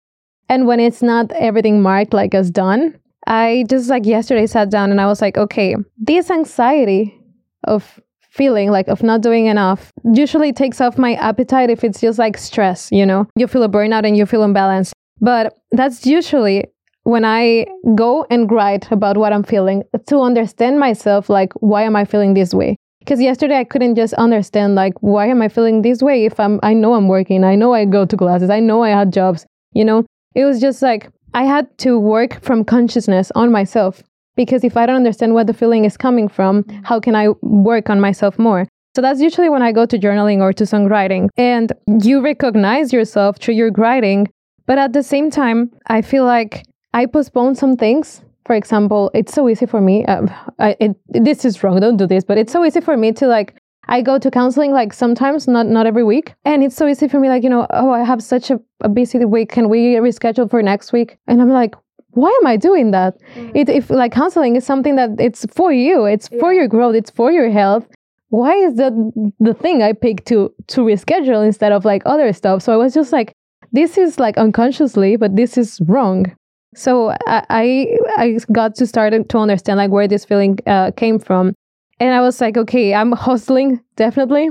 And 0.49 0.65
when 0.67 0.79
it's 0.79 1.01
not 1.01 1.31
everything 1.33 1.81
marked 1.81 2.13
like 2.13 2.33
as 2.33 2.51
done, 2.51 2.97
I 3.27 3.65
just 3.69 3.89
like 3.89 4.05
yesterday 4.05 4.47
sat 4.47 4.69
down 4.69 4.91
and 4.91 4.99
I 5.01 5.07
was 5.07 5.21
like, 5.21 5.37
okay, 5.37 5.75
this 5.97 6.29
anxiety 6.31 7.17
of 7.65 7.99
feeling 8.21 8.71
like 8.71 8.87
of 8.87 9.03
not 9.03 9.21
doing 9.21 9.47
enough 9.47 9.91
usually 10.13 10.53
takes 10.53 10.79
off 10.79 10.97
my 10.97 11.15
appetite 11.15 11.69
if 11.69 11.83
it's 11.83 11.99
just 11.99 12.17
like 12.17 12.37
stress, 12.37 12.89
you 12.91 13.05
know? 13.05 13.27
You 13.35 13.47
feel 13.47 13.63
a 13.63 13.69
burnout 13.69 14.05
and 14.05 14.15
you 14.15 14.25
feel 14.25 14.41
imbalanced. 14.41 14.93
But 15.19 15.53
that's 15.71 16.05
usually 16.05 16.65
when 17.03 17.25
I 17.25 17.65
go 17.95 18.25
and 18.29 18.51
write 18.51 18.91
about 18.91 19.17
what 19.17 19.33
I'm 19.33 19.43
feeling 19.43 19.83
to 20.07 20.19
understand 20.19 20.79
myself, 20.79 21.29
like, 21.29 21.53
why 21.53 21.83
am 21.83 21.95
I 21.95 22.05
feeling 22.05 22.33
this 22.33 22.53
way? 22.53 22.77
Because 22.99 23.19
yesterday 23.19 23.57
I 23.57 23.63
couldn't 23.63 23.95
just 23.95 24.13
understand, 24.13 24.75
like, 24.75 24.93
why 25.01 25.27
am 25.27 25.41
I 25.41 25.49
feeling 25.49 25.81
this 25.81 26.03
way 26.03 26.25
if 26.25 26.39
I'm, 26.39 26.59
I 26.61 26.73
know 26.73 26.93
I'm 26.93 27.07
working, 27.07 27.43
I 27.43 27.55
know 27.55 27.73
I 27.73 27.85
go 27.85 28.05
to 28.05 28.15
classes, 28.15 28.49
I 28.49 28.59
know 28.59 28.83
I 28.83 28.89
had 28.89 29.11
jobs, 29.11 29.45
you 29.73 29.83
know? 29.83 30.05
It 30.35 30.45
was 30.45 30.61
just 30.61 30.81
like 30.81 31.09
I 31.33 31.43
had 31.43 31.75
to 31.79 31.97
work 31.99 32.41
from 32.41 32.63
consciousness 32.63 33.31
on 33.35 33.51
myself 33.51 34.03
because 34.35 34.63
if 34.63 34.77
I 34.77 34.85
don't 34.85 34.95
understand 34.95 35.33
where 35.33 35.43
the 35.43 35.53
feeling 35.53 35.85
is 35.85 35.97
coming 35.97 36.27
from, 36.27 36.63
how 36.83 36.99
can 36.99 37.15
I 37.15 37.29
work 37.41 37.89
on 37.89 37.99
myself 37.99 38.37
more? 38.37 38.67
So 38.95 39.01
that's 39.01 39.21
usually 39.21 39.49
when 39.49 39.61
I 39.61 39.71
go 39.71 39.85
to 39.85 39.97
journaling 39.97 40.39
or 40.41 40.53
to 40.53 40.65
songwriting. 40.65 41.29
And 41.37 41.71
you 42.01 42.21
recognize 42.21 42.91
yourself 42.91 43.37
through 43.37 43.55
your 43.55 43.71
writing. 43.71 44.29
But 44.67 44.77
at 44.77 44.93
the 44.93 45.03
same 45.03 45.31
time, 45.31 45.71
I 45.87 46.01
feel 46.01 46.25
like 46.25 46.65
I 46.93 47.05
postpone 47.05 47.55
some 47.55 47.77
things. 47.77 48.21
For 48.45 48.55
example, 48.55 49.11
it's 49.13 49.33
so 49.33 49.47
easy 49.47 49.65
for 49.65 49.79
me. 49.79 50.05
Uh, 50.05 50.27
I, 50.59 50.75
it, 50.79 50.95
this 51.07 51.45
is 51.45 51.63
wrong. 51.63 51.79
Don't 51.79 51.97
do 51.97 52.07
this. 52.07 52.23
But 52.23 52.37
it's 52.37 52.51
so 52.51 52.65
easy 52.65 52.81
for 52.81 52.97
me 52.97 53.11
to 53.13 53.27
like 53.27 53.55
I 53.87 54.01
go 54.01 54.17
to 54.19 54.31
counseling 54.31 54.71
like 54.71 54.93
sometimes, 54.93 55.47
not 55.47 55.67
not 55.67 55.85
every 55.85 56.03
week, 56.03 56.33
and 56.45 56.63
it's 56.63 56.75
so 56.75 56.87
easy 56.87 57.07
for 57.07 57.19
me. 57.19 57.29
Like 57.29 57.43
you 57.43 57.49
know, 57.49 57.67
oh, 57.71 57.91
I 57.91 58.03
have 58.03 58.21
such 58.21 58.51
a, 58.51 58.59
a 58.81 58.89
busy 58.89 59.23
week. 59.25 59.51
Can 59.51 59.69
we 59.69 59.95
reschedule 59.95 60.49
for 60.49 60.61
next 60.61 60.93
week? 60.93 61.17
And 61.27 61.41
I'm 61.41 61.49
like, 61.49 61.75
why 62.11 62.29
am 62.41 62.47
I 62.47 62.57
doing 62.57 62.91
that? 62.91 63.19
Mm-hmm. 63.35 63.55
It, 63.55 63.69
if 63.69 63.89
like 63.89 64.11
counseling 64.11 64.55
is 64.55 64.65
something 64.65 64.95
that 64.95 65.11
it's 65.19 65.45
for 65.45 65.71
you, 65.71 66.05
it's 66.05 66.29
yeah. 66.31 66.39
for 66.39 66.53
your 66.53 66.67
growth, 66.67 66.95
it's 66.95 67.11
for 67.11 67.31
your 67.31 67.49
health. 67.49 67.87
Why 68.29 68.53
is 68.53 68.75
that 68.75 68.93
the 69.39 69.53
thing 69.53 69.81
I 69.81 69.93
pick 69.93 70.25
to 70.25 70.53
to 70.67 70.81
reschedule 70.81 71.45
instead 71.45 71.71
of 71.71 71.83
like 71.83 72.03
other 72.05 72.31
stuff? 72.33 72.61
So 72.61 72.73
I 72.73 72.77
was 72.77 72.93
just 72.93 73.11
like, 73.11 73.33
this 73.71 73.97
is 73.97 74.19
like 74.19 74.37
unconsciously, 74.37 75.15
but 75.15 75.35
this 75.35 75.57
is 75.57 75.79
wrong. 75.87 76.35
So 76.75 77.09
I 77.27 77.45
I, 77.49 77.97
I 78.17 78.37
got 78.51 78.75
to 78.75 78.87
start 78.87 79.13
to 79.29 79.37
understand 79.37 79.77
like 79.77 79.91
where 79.91 80.07
this 80.07 80.25
feeling 80.25 80.59
uh, 80.65 80.91
came 80.91 81.19
from, 81.19 81.53
and 81.99 82.13
I 82.13 82.21
was 82.21 82.41
like, 82.41 82.57
okay, 82.57 82.93
I'm 82.93 83.11
hustling, 83.27 83.81
definitely. 83.95 84.49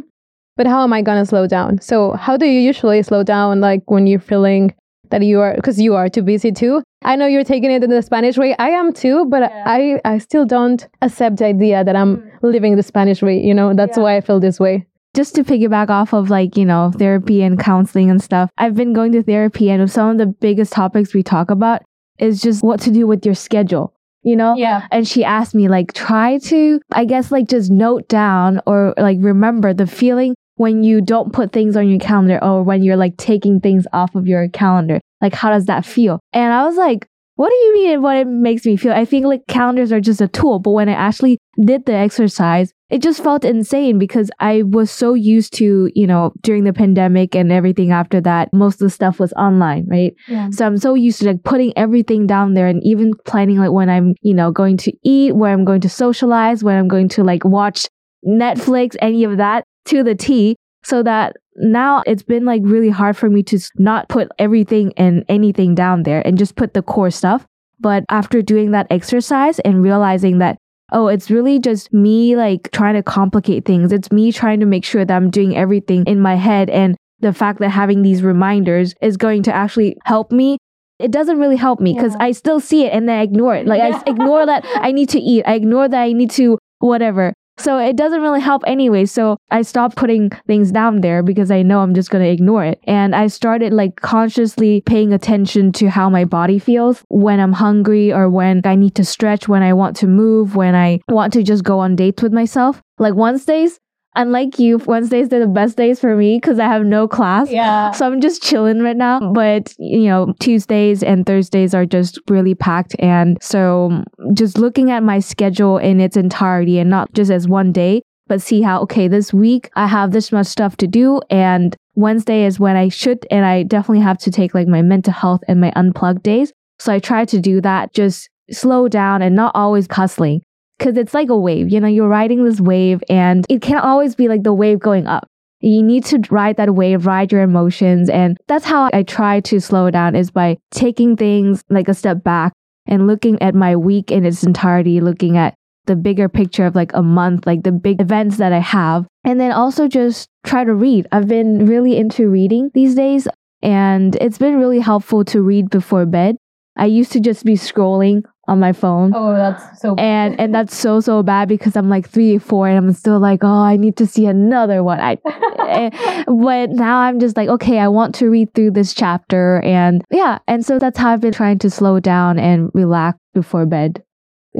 But 0.56 0.66
how 0.66 0.82
am 0.82 0.92
I 0.92 1.00
going 1.02 1.18
to 1.18 1.26
slow 1.26 1.46
down? 1.46 1.80
So, 1.80 2.12
how 2.12 2.36
do 2.36 2.46
you 2.46 2.60
usually 2.60 3.02
slow 3.02 3.22
down, 3.22 3.60
like 3.60 3.90
when 3.90 4.06
you're 4.06 4.20
feeling 4.20 4.74
that 5.08 5.22
you 5.22 5.40
are, 5.40 5.54
because 5.54 5.80
you 5.80 5.94
are 5.94 6.08
too 6.08 6.22
busy 6.22 6.52
too? 6.52 6.82
I 7.02 7.16
know 7.16 7.26
you're 7.26 7.44
taking 7.44 7.70
it 7.70 7.82
in 7.82 7.88
the 7.88 8.02
Spanish 8.02 8.36
way. 8.36 8.54
I 8.58 8.68
am 8.70 8.92
too, 8.92 9.24
but 9.26 9.40
yeah. 9.40 9.64
I, 9.66 10.00
I 10.04 10.18
still 10.18 10.44
don't 10.44 10.86
accept 11.00 11.38
the 11.38 11.46
idea 11.46 11.82
that 11.82 11.96
I'm 11.96 12.18
mm. 12.18 12.30
living 12.42 12.76
the 12.76 12.82
Spanish 12.82 13.22
way. 13.22 13.40
You 13.40 13.54
know, 13.54 13.72
that's 13.72 13.96
yeah. 13.96 14.02
why 14.02 14.16
I 14.16 14.20
feel 14.20 14.38
this 14.38 14.60
way 14.60 14.86
just 15.12 15.34
to 15.34 15.42
piggyback 15.42 15.88
off 15.88 16.12
of 16.12 16.30
like, 16.30 16.56
you 16.56 16.64
know, 16.64 16.92
therapy 16.96 17.42
and 17.42 17.58
counseling 17.58 18.10
and 18.10 18.22
stuff, 18.22 18.48
I've 18.58 18.76
been 18.76 18.92
going 18.92 19.10
to 19.12 19.24
therapy 19.24 19.68
and 19.68 19.90
some 19.90 20.10
of 20.10 20.18
the 20.18 20.26
biggest 20.26 20.72
topics 20.72 21.12
we 21.12 21.24
talk 21.24 21.50
about 21.50 21.82
is 22.20 22.40
just 22.40 22.62
what 22.62 22.80
to 22.80 22.90
do 22.90 23.06
with 23.06 23.24
your 23.24 23.34
schedule 23.34 23.94
you 24.22 24.36
know? 24.36 24.54
Yeah. 24.54 24.86
And 24.90 25.06
she 25.08 25.24
asked 25.24 25.54
me, 25.54 25.68
like, 25.68 25.92
try 25.92 26.38
to, 26.38 26.80
I 26.92 27.04
guess, 27.04 27.32
like, 27.32 27.48
just 27.48 27.70
note 27.70 28.08
down 28.08 28.60
or 28.66 28.94
like 28.98 29.18
remember 29.20 29.72
the 29.72 29.86
feeling 29.86 30.34
when 30.56 30.82
you 30.82 31.00
don't 31.00 31.32
put 31.32 31.52
things 31.52 31.76
on 31.76 31.88
your 31.88 31.98
calendar 31.98 32.38
or 32.42 32.62
when 32.62 32.82
you're 32.82 32.96
like 32.96 33.16
taking 33.16 33.60
things 33.60 33.86
off 33.94 34.14
of 34.14 34.26
your 34.26 34.48
calendar. 34.48 35.00
Like, 35.22 35.34
how 35.34 35.50
does 35.50 35.66
that 35.66 35.86
feel? 35.86 36.20
And 36.32 36.52
I 36.52 36.66
was 36.66 36.76
like, 36.76 37.06
what 37.40 37.48
do 37.48 37.56
you 37.56 37.72
mean 37.72 38.02
what 38.02 38.18
it 38.18 38.26
makes 38.26 38.66
me 38.66 38.76
feel? 38.76 38.92
I 38.92 39.06
think 39.06 39.24
like 39.24 39.46
calendars 39.48 39.92
are 39.92 40.00
just 40.00 40.20
a 40.20 40.28
tool, 40.28 40.58
but 40.58 40.72
when 40.72 40.90
I 40.90 40.92
actually 40.92 41.38
did 41.64 41.86
the 41.86 41.94
exercise, 41.94 42.74
it 42.90 43.00
just 43.00 43.24
felt 43.24 43.46
insane 43.46 43.98
because 43.98 44.30
I 44.40 44.64
was 44.64 44.90
so 44.90 45.14
used 45.14 45.54
to, 45.54 45.90
you 45.94 46.06
know, 46.06 46.34
during 46.42 46.64
the 46.64 46.74
pandemic 46.74 47.34
and 47.34 47.50
everything 47.50 47.92
after 47.92 48.20
that, 48.20 48.52
most 48.52 48.74
of 48.74 48.80
the 48.80 48.90
stuff 48.90 49.18
was 49.18 49.32
online, 49.32 49.86
right? 49.88 50.12
Yeah. 50.28 50.50
So 50.50 50.66
I'm 50.66 50.76
so 50.76 50.92
used 50.92 51.20
to 51.20 51.28
like 51.28 51.42
putting 51.42 51.72
everything 51.78 52.26
down 52.26 52.52
there 52.52 52.66
and 52.66 52.82
even 52.84 53.14
planning 53.24 53.56
like 53.56 53.72
when 53.72 53.88
I'm, 53.88 54.12
you 54.20 54.34
know, 54.34 54.50
going 54.50 54.76
to 54.76 54.92
eat, 55.02 55.34
where 55.34 55.50
I'm 55.50 55.64
going 55.64 55.80
to 55.80 55.88
socialize, 55.88 56.62
when 56.62 56.76
I'm 56.76 56.88
going 56.88 57.08
to 57.08 57.24
like 57.24 57.46
watch 57.46 57.86
Netflix, 58.22 58.96
any 59.00 59.24
of 59.24 59.38
that 59.38 59.64
to 59.86 60.02
the 60.02 60.14
T. 60.14 60.56
So 60.82 61.02
that 61.02 61.36
now 61.56 62.02
it's 62.06 62.22
been 62.22 62.44
like 62.44 62.62
really 62.64 62.88
hard 62.90 63.16
for 63.16 63.28
me 63.28 63.42
to 63.44 63.58
not 63.76 64.08
put 64.08 64.28
everything 64.38 64.92
and 64.96 65.24
anything 65.28 65.74
down 65.74 66.04
there 66.04 66.26
and 66.26 66.38
just 66.38 66.56
put 66.56 66.74
the 66.74 66.82
core 66.82 67.10
stuff. 67.10 67.46
But 67.78 68.04
after 68.08 68.42
doing 68.42 68.70
that 68.72 68.86
exercise 68.90 69.58
and 69.60 69.82
realizing 69.82 70.38
that, 70.38 70.56
oh, 70.92 71.08
it's 71.08 71.30
really 71.30 71.58
just 71.58 71.92
me 71.92 72.34
like 72.36 72.70
trying 72.72 72.94
to 72.94 73.02
complicate 73.02 73.64
things. 73.64 73.92
It's 73.92 74.10
me 74.10 74.32
trying 74.32 74.60
to 74.60 74.66
make 74.66 74.84
sure 74.84 75.04
that 75.04 75.14
I'm 75.14 75.30
doing 75.30 75.56
everything 75.56 76.04
in 76.06 76.20
my 76.20 76.34
head. 76.34 76.68
And 76.70 76.96
the 77.20 77.32
fact 77.32 77.60
that 77.60 77.68
having 77.70 78.02
these 78.02 78.22
reminders 78.22 78.94
is 79.02 79.16
going 79.16 79.42
to 79.44 79.52
actually 79.52 79.96
help 80.04 80.32
me. 80.32 80.56
It 80.98 81.10
doesn't 81.10 81.38
really 81.38 81.56
help 81.56 81.80
me 81.80 81.94
because 81.94 82.12
Yeah. 82.14 82.24
I 82.24 82.32
still 82.32 82.60
see 82.60 82.84
it 82.84 82.92
and 82.92 83.08
then 83.08 83.18
I 83.18 83.22
ignore 83.22 83.54
it. 83.54 83.66
Like 83.66 83.80
I 83.80 84.02
ignore 84.06 84.44
that 84.46 84.66
I 84.76 84.92
need 84.92 85.08
to 85.10 85.20
eat. 85.20 85.44
I 85.46 85.54
ignore 85.54 85.88
that 85.88 86.00
I 86.00 86.12
need 86.12 86.30
to 86.32 86.58
whatever. 86.78 87.32
So 87.60 87.78
it 87.78 87.96
doesn't 87.96 88.22
really 88.22 88.40
help 88.40 88.62
anyway. 88.66 89.04
So 89.04 89.36
I 89.50 89.62
stopped 89.62 89.96
putting 89.96 90.30
things 90.46 90.72
down 90.72 91.02
there 91.02 91.22
because 91.22 91.50
I 91.50 91.60
know 91.62 91.80
I'm 91.80 91.94
just 91.94 92.10
going 92.10 92.24
to 92.24 92.30
ignore 92.30 92.64
it. 92.64 92.80
And 92.84 93.14
I 93.14 93.26
started 93.26 93.74
like 93.74 93.96
consciously 93.96 94.82
paying 94.86 95.12
attention 95.12 95.72
to 95.72 95.90
how 95.90 96.08
my 96.08 96.24
body 96.24 96.58
feels 96.58 97.04
when 97.08 97.38
I'm 97.38 97.52
hungry 97.52 98.12
or 98.12 98.30
when 98.30 98.62
I 98.64 98.76
need 98.76 98.94
to 98.94 99.04
stretch, 99.04 99.46
when 99.46 99.62
I 99.62 99.74
want 99.74 99.94
to 99.96 100.06
move, 100.06 100.56
when 100.56 100.74
I 100.74 101.00
want 101.08 101.34
to 101.34 101.42
just 101.42 101.62
go 101.62 101.78
on 101.80 101.96
dates 101.96 102.22
with 102.22 102.32
myself. 102.32 102.80
Like 102.98 103.14
Wednesdays, 103.14 103.78
unlike 104.14 104.58
you, 104.58 104.78
Wednesdays 104.78 105.32
are 105.32 105.38
the 105.40 105.46
best 105.46 105.76
days 105.76 106.00
for 106.00 106.16
me 106.16 106.36
because 106.36 106.58
I 106.58 106.66
have 106.66 106.84
no 106.84 107.06
class. 107.06 107.50
Yeah. 107.50 107.90
So 107.92 108.06
I'm 108.06 108.20
just 108.20 108.42
chilling 108.42 108.80
right 108.80 108.96
now. 108.96 109.32
But, 109.32 109.74
you 109.78 110.08
know, 110.08 110.34
Tuesdays 110.40 111.02
and 111.02 111.24
Thursdays 111.26 111.74
are 111.74 111.86
just 111.86 112.18
really 112.28 112.54
packed. 112.54 112.96
And 112.98 113.38
so 113.40 114.04
just 114.34 114.58
looking 114.58 114.90
at 114.90 115.02
my 115.02 115.20
schedule 115.20 115.78
in 115.78 116.00
its 116.00 116.16
entirety 116.16 116.78
and 116.78 116.90
not 116.90 117.12
just 117.12 117.30
as 117.30 117.48
one 117.48 117.72
day, 117.72 118.02
but 118.26 118.42
see 118.42 118.62
how, 118.62 118.80
okay, 118.82 119.08
this 119.08 119.32
week 119.32 119.70
I 119.74 119.86
have 119.86 120.12
this 120.12 120.32
much 120.32 120.46
stuff 120.46 120.76
to 120.78 120.86
do. 120.86 121.20
And 121.30 121.76
Wednesday 121.94 122.44
is 122.44 122.60
when 122.60 122.76
I 122.76 122.88
should, 122.88 123.26
and 123.30 123.44
I 123.44 123.64
definitely 123.64 124.02
have 124.02 124.18
to 124.18 124.30
take 124.30 124.54
like 124.54 124.68
my 124.68 124.82
mental 124.82 125.12
health 125.12 125.42
and 125.48 125.60
my 125.60 125.72
unplugged 125.74 126.22
days. 126.22 126.52
So 126.78 126.92
I 126.92 126.98
try 126.98 127.24
to 127.26 127.40
do 127.40 127.60
that, 127.60 127.92
just 127.92 128.30
slow 128.50 128.88
down 128.88 129.22
and 129.22 129.36
not 129.36 129.52
always 129.54 129.86
hustling. 129.90 130.42
Cause 130.80 130.96
it's 130.96 131.12
like 131.12 131.28
a 131.28 131.36
wave, 131.36 131.68
you 131.68 131.78
know, 131.78 131.88
you're 131.88 132.08
riding 132.08 132.42
this 132.42 132.60
wave 132.60 133.02
and 133.10 133.44
it 133.50 133.60
can't 133.60 133.84
always 133.84 134.14
be 134.14 134.28
like 134.28 134.42
the 134.42 134.54
wave 134.54 134.80
going 134.80 135.06
up. 135.06 135.28
You 135.60 135.82
need 135.82 136.06
to 136.06 136.22
ride 136.30 136.56
that 136.56 136.74
wave, 136.74 137.04
ride 137.04 137.30
your 137.30 137.42
emotions. 137.42 138.08
And 138.08 138.38
that's 138.48 138.64
how 138.64 138.88
I 138.94 139.02
try 139.02 139.40
to 139.40 139.60
slow 139.60 139.90
down 139.90 140.16
is 140.16 140.30
by 140.30 140.56
taking 140.70 141.16
things 141.16 141.62
like 141.68 141.88
a 141.88 141.94
step 141.94 142.24
back 142.24 142.54
and 142.86 143.06
looking 143.06 143.40
at 143.42 143.54
my 143.54 143.76
week 143.76 144.10
in 144.10 144.24
its 144.24 144.42
entirety, 144.42 145.02
looking 145.02 145.36
at 145.36 145.54
the 145.84 145.96
bigger 145.96 146.30
picture 146.30 146.64
of 146.64 146.74
like 146.74 146.92
a 146.94 147.02
month, 147.02 147.46
like 147.46 147.62
the 147.62 147.72
big 147.72 148.00
events 148.00 148.38
that 148.38 148.52
I 148.52 148.60
have. 148.60 149.06
And 149.24 149.38
then 149.38 149.52
also 149.52 149.86
just 149.86 150.28
try 150.44 150.64
to 150.64 150.74
read. 150.74 151.06
I've 151.12 151.28
been 151.28 151.66
really 151.66 151.98
into 151.98 152.30
reading 152.30 152.70
these 152.72 152.94
days 152.94 153.28
and 153.62 154.16
it's 154.16 154.38
been 154.38 154.58
really 154.58 154.80
helpful 154.80 155.24
to 155.26 155.42
read 155.42 155.68
before 155.68 156.06
bed. 156.06 156.36
I 156.76 156.86
used 156.86 157.12
to 157.12 157.20
just 157.20 157.44
be 157.44 157.54
scrolling 157.54 158.24
on 158.50 158.58
my 158.60 158.72
phone 158.72 159.12
Oh, 159.14 159.32
that's 159.32 159.80
so. 159.80 159.94
and 159.96 160.38
and 160.40 160.54
that's 160.54 160.76
so 160.76 161.00
so 161.00 161.22
bad 161.22 161.48
because 161.48 161.76
I'm 161.76 161.88
like 161.88 162.08
three 162.08 162.36
four 162.38 162.68
and 162.68 162.76
I'm 162.76 162.92
still 162.92 163.18
like 163.18 163.40
oh 163.42 163.48
I 163.72 163.76
need 163.76 163.96
to 163.98 164.06
see 164.06 164.26
another 164.26 164.82
one 164.82 165.00
I 165.00 165.16
eh, 165.68 166.24
but 166.26 166.70
now 166.70 166.98
I'm 166.98 167.20
just 167.20 167.36
like 167.36 167.48
okay 167.48 167.78
I 167.78 167.88
want 167.88 168.14
to 168.16 168.28
read 168.28 168.52
through 168.54 168.72
this 168.72 168.92
chapter 168.92 169.60
and 169.64 170.02
yeah 170.10 170.38
and 170.46 170.66
so 170.66 170.78
that's 170.78 170.98
how 170.98 171.10
I've 171.12 171.20
been 171.22 171.32
trying 171.32 171.58
to 171.60 171.70
slow 171.70 172.00
down 172.00 172.38
and 172.38 172.70
relax 172.74 173.18
before 173.32 173.64
bed 173.66 174.02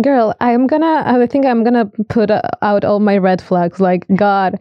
Girl, 0.00 0.36
I'm 0.40 0.68
gonna. 0.68 1.02
I 1.04 1.26
think 1.26 1.44
I'm 1.44 1.64
gonna 1.64 1.86
put 2.08 2.30
out 2.30 2.84
all 2.84 3.00
my 3.00 3.18
red 3.18 3.42
flags. 3.42 3.80
Like 3.80 4.06
God, 4.14 4.56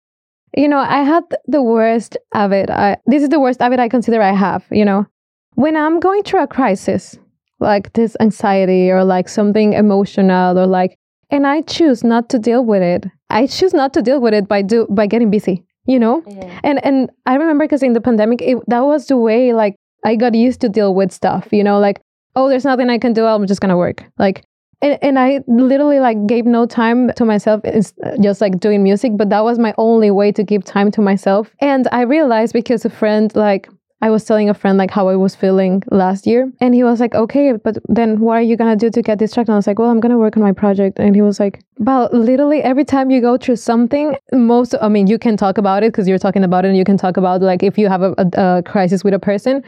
you 0.58 0.68
know, 0.68 0.80
I 0.80 1.04
had 1.04 1.24
the 1.46 1.62
worst 1.62 2.18
habit. 2.34 2.72
I 2.72 2.98
this 3.06 3.22
is 3.22 3.30
the 3.30 3.40
worst 3.40 3.62
habit 3.62 3.80
I 3.80 3.90
consider 3.90 4.24
I 4.24 4.32
have. 4.34 4.66
You 4.72 4.86
know, 4.86 5.06
when 5.54 5.76
I'm 5.78 6.00
going 6.00 6.24
through 6.24 6.42
a 6.42 6.48
crisis, 6.48 7.16
like 7.60 7.94
this 7.94 8.16
anxiety 8.20 8.92
or 8.92 9.04
like 9.04 9.30
something 9.30 9.74
emotional 9.74 10.58
or 10.58 10.68
like, 10.68 10.98
and 11.30 11.46
I 11.46 11.62
choose 11.62 12.04
not 12.04 12.30
to 12.30 12.40
deal 12.40 12.66
with 12.66 12.82
it. 12.82 13.06
I 13.30 13.48
choose 13.48 13.74
not 13.74 13.94
to 13.94 14.02
deal 14.02 14.20
with 14.20 14.34
it 14.34 14.48
by 14.48 14.62
do 14.62 14.88
by 14.90 15.08
getting 15.08 15.30
busy. 15.30 15.64
You 15.86 15.98
know, 15.98 16.24
and 16.64 16.84
and 16.86 17.10
I 17.26 17.36
remember 17.36 17.66
because 17.66 17.82
in 17.82 17.94
the 17.94 18.02
pandemic, 18.02 18.42
it, 18.44 18.58
that 18.68 18.82
was 18.82 19.08
the 19.08 19.18
way 19.18 19.54
like 19.54 19.76
I 20.06 20.16
got 20.16 20.36
used 20.36 20.62
to 20.62 20.70
deal 20.70 20.94
with 20.94 21.12
stuff. 21.12 21.48
You 21.52 21.64
know, 21.64 21.80
like 21.80 22.00
oh, 22.36 22.48
there's 22.48 22.66
nothing 22.66 22.90
I 22.90 23.00
can 23.00 23.14
do. 23.14 23.26
I'm 23.26 23.48
just 23.48 23.60
gonna 23.60 23.78
work. 23.78 24.04
Like 24.20 24.46
and, 24.82 24.98
and 25.02 25.20
I 25.20 25.42
literally 25.48 26.00
like 26.00 26.26
gave 26.26 26.46
no 26.46 26.66
time 26.66 27.12
to 27.14 27.26
myself, 27.26 27.62
it's 27.64 27.94
uh, 28.04 28.16
just 28.22 28.40
like 28.40 28.60
doing 28.60 28.82
music, 28.82 29.18
but 29.18 29.30
that 29.30 29.44
was 29.44 29.60
my 29.60 29.74
only 29.78 30.12
way 30.12 30.32
to 30.32 30.44
give 30.44 30.64
time 30.64 30.92
to 30.92 31.02
myself. 31.02 31.54
And 31.60 31.88
I 31.92 32.02
realized 32.02 32.54
because 32.54 32.86
a 32.86 32.90
friend, 32.90 33.34
like, 33.36 33.70
I 34.02 34.10
was 34.10 34.24
telling 34.24 34.50
a 34.50 34.54
friend 34.54 34.78
like 34.78 34.92
how 34.92 35.10
I 35.10 35.16
was 35.16 35.36
feeling 35.36 35.84
last 35.92 36.26
year, 36.26 36.52
and 36.62 36.74
he 36.74 36.84
was 36.84 37.00
like, 37.00 37.16
"Okay, 37.16 37.54
but 37.54 37.78
then 37.90 38.20
what 38.20 38.38
are 38.38 38.42
you 38.42 38.56
gonna 38.56 38.76
do 38.76 38.90
to 38.90 39.02
get 39.02 39.18
distracted?" 39.20 39.52
I 39.52 39.56
was 39.56 39.68
like, 39.68 39.80
"Well, 39.80 39.90
I'm 39.90 40.00
gonna 40.00 40.18
work 40.18 40.38
on 40.38 40.44
my 40.44 40.54
project." 40.54 41.00
And 41.00 41.16
he 41.16 41.22
was 41.22 41.40
like, 41.40 41.60
"But 41.80 42.14
literally 42.14 42.62
every 42.64 42.86
time 42.86 43.12
you 43.12 43.20
go 43.22 43.38
through 43.38 43.58
something, 43.58 44.16
most 44.32 44.74
I 44.82 44.88
mean, 44.88 45.08
you 45.08 45.20
can 45.20 45.36
talk 45.36 45.58
about 45.58 45.84
it 45.84 45.92
because 45.92 46.08
you're 46.08 46.20
talking 46.20 46.44
about 46.44 46.66
it, 46.66 46.70
and 46.70 46.78
you 46.78 46.86
can 46.86 46.98
talk 46.98 47.18
about 47.18 47.42
like 47.42 47.62
if 47.62 47.78
you 47.78 47.90
have 47.90 48.02
a, 48.02 48.14
a, 48.18 48.58
a 48.58 48.64
crisis 48.64 49.04
with 49.04 49.14
a 49.14 49.20
person, 49.20 49.64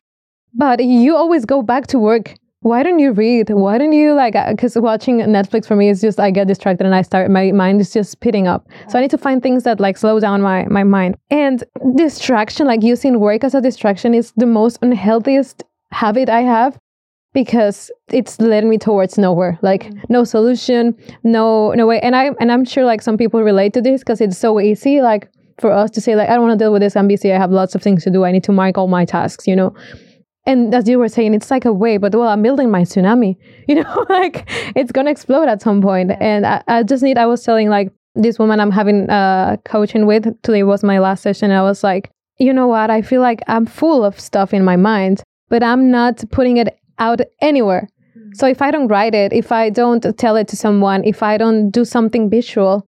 but 0.53 0.83
you 0.83 1.15
always 1.15 1.45
go 1.45 1.61
back 1.61 1.87
to 1.87 1.99
work 1.99 2.35
why 2.61 2.83
don't 2.83 2.99
you 2.99 3.11
read? 3.11 3.49
Why 3.49 3.79
don't 3.79 3.91
you 3.91 4.13
like 4.13 4.35
uh, 4.35 4.51
because 4.51 4.75
watching 4.75 5.17
netflix 5.17 5.65
for 5.65 5.75
me 5.75 5.89
is 5.89 5.99
just 5.99 6.19
i 6.19 6.29
get 6.29 6.47
distracted 6.47 6.85
and 6.85 6.93
i 6.93 7.01
start 7.01 7.31
my 7.31 7.51
mind 7.51 7.81
is 7.81 7.91
just 7.91 8.11
speeding 8.11 8.47
up. 8.47 8.67
So 8.87 8.99
i 8.99 9.01
need 9.01 9.11
to 9.11 9.17
find 9.17 9.41
things 9.41 9.63
that 9.63 9.79
like 9.79 9.97
slow 9.97 10.19
down 10.19 10.41
my 10.41 10.65
my 10.65 10.83
mind. 10.83 11.17
And 11.31 11.63
distraction 11.95 12.67
like 12.67 12.83
using 12.83 13.19
work 13.19 13.43
as 13.43 13.55
a 13.55 13.61
distraction 13.61 14.13
is 14.13 14.31
the 14.37 14.45
most 14.45 14.79
unhealthiest 14.81 15.63
habit 15.91 16.29
i 16.29 16.41
have 16.41 16.77
because 17.33 17.89
it's 18.09 18.39
led 18.39 18.65
me 18.65 18.77
towards 18.77 19.17
nowhere. 19.17 19.57
Like 19.63 19.85
mm. 19.85 19.99
no 20.09 20.23
solution 20.23 20.95
no 21.23 21.71
no 21.71 21.87
way. 21.87 21.99
And 22.01 22.15
i 22.15 22.29
and 22.39 22.51
i'm 22.51 22.63
sure 22.63 22.85
like 22.85 23.01
some 23.01 23.17
people 23.17 23.41
relate 23.41 23.73
to 23.73 23.81
this 23.81 24.01
because 24.01 24.21
it's 24.21 24.37
so 24.37 24.59
easy 24.59 25.01
like 25.01 25.27
for 25.59 25.71
us 25.71 25.89
to 25.91 26.01
say 26.01 26.15
like 26.15 26.29
i 26.29 26.33
don't 26.33 26.47
want 26.47 26.57
to 26.57 26.63
deal 26.63 26.71
with 26.71 26.81
this 26.81 26.95
i'm 26.95 27.07
busy 27.07 27.31
i 27.31 27.37
have 27.37 27.51
lots 27.51 27.75
of 27.75 27.83
things 27.83 28.03
to 28.03 28.09
do 28.09 28.23
i 28.23 28.31
need 28.31 28.43
to 28.43 28.51
mark 28.51 28.79
all 28.79 28.87
my 28.87 29.05
tasks 29.05 29.45
you 29.45 29.55
know 29.55 29.71
and 30.45 30.73
as 30.73 30.89
you 30.89 30.97
were 30.97 31.07
saying, 31.07 31.33
it's 31.33 31.51
like 31.51 31.65
a 31.65 31.73
wave, 31.73 32.01
but 32.01 32.15
well, 32.15 32.27
I'm 32.27 32.41
building 32.41 32.71
my 32.71 32.81
tsunami. 32.81 33.37
You 33.67 33.75
know, 33.75 34.05
like 34.09 34.49
it's 34.75 34.91
gonna 34.91 35.11
explode 35.11 35.47
at 35.47 35.61
some 35.61 35.81
point. 35.81 36.11
And 36.19 36.45
I, 36.45 36.63
I 36.67 36.83
just 36.83 37.03
need. 37.03 37.17
I 37.17 37.25
was 37.25 37.43
telling 37.43 37.69
like 37.69 37.93
this 38.15 38.37
woman 38.39 38.59
I'm 38.59 38.71
having 38.71 39.09
uh 39.09 39.57
coaching 39.63 40.05
with 40.05 40.25
today 40.41 40.63
was 40.63 40.83
my 40.83 40.99
last 40.99 41.21
session. 41.21 41.51
I 41.51 41.61
was 41.61 41.83
like, 41.83 42.11
you 42.37 42.51
know 42.51 42.67
what? 42.67 42.89
I 42.89 43.01
feel 43.01 43.21
like 43.21 43.41
I'm 43.47 43.65
full 43.65 44.03
of 44.03 44.19
stuff 44.19 44.53
in 44.53 44.65
my 44.65 44.75
mind, 44.75 45.23
but 45.49 45.63
I'm 45.63 45.91
not 45.91 46.23
putting 46.31 46.57
it 46.57 46.75
out 46.97 47.21
anywhere. 47.39 47.87
So 48.33 48.47
if 48.47 48.61
I 48.61 48.71
don't 48.71 48.87
write 48.87 49.13
it, 49.13 49.31
if 49.31 49.51
I 49.51 49.69
don't 49.69 50.05
tell 50.17 50.35
it 50.35 50.47
to 50.49 50.55
someone, 50.55 51.03
if 51.05 51.21
I 51.23 51.37
don't 51.37 51.69
do 51.69 51.85
something 51.85 52.29
visual, 52.29 52.85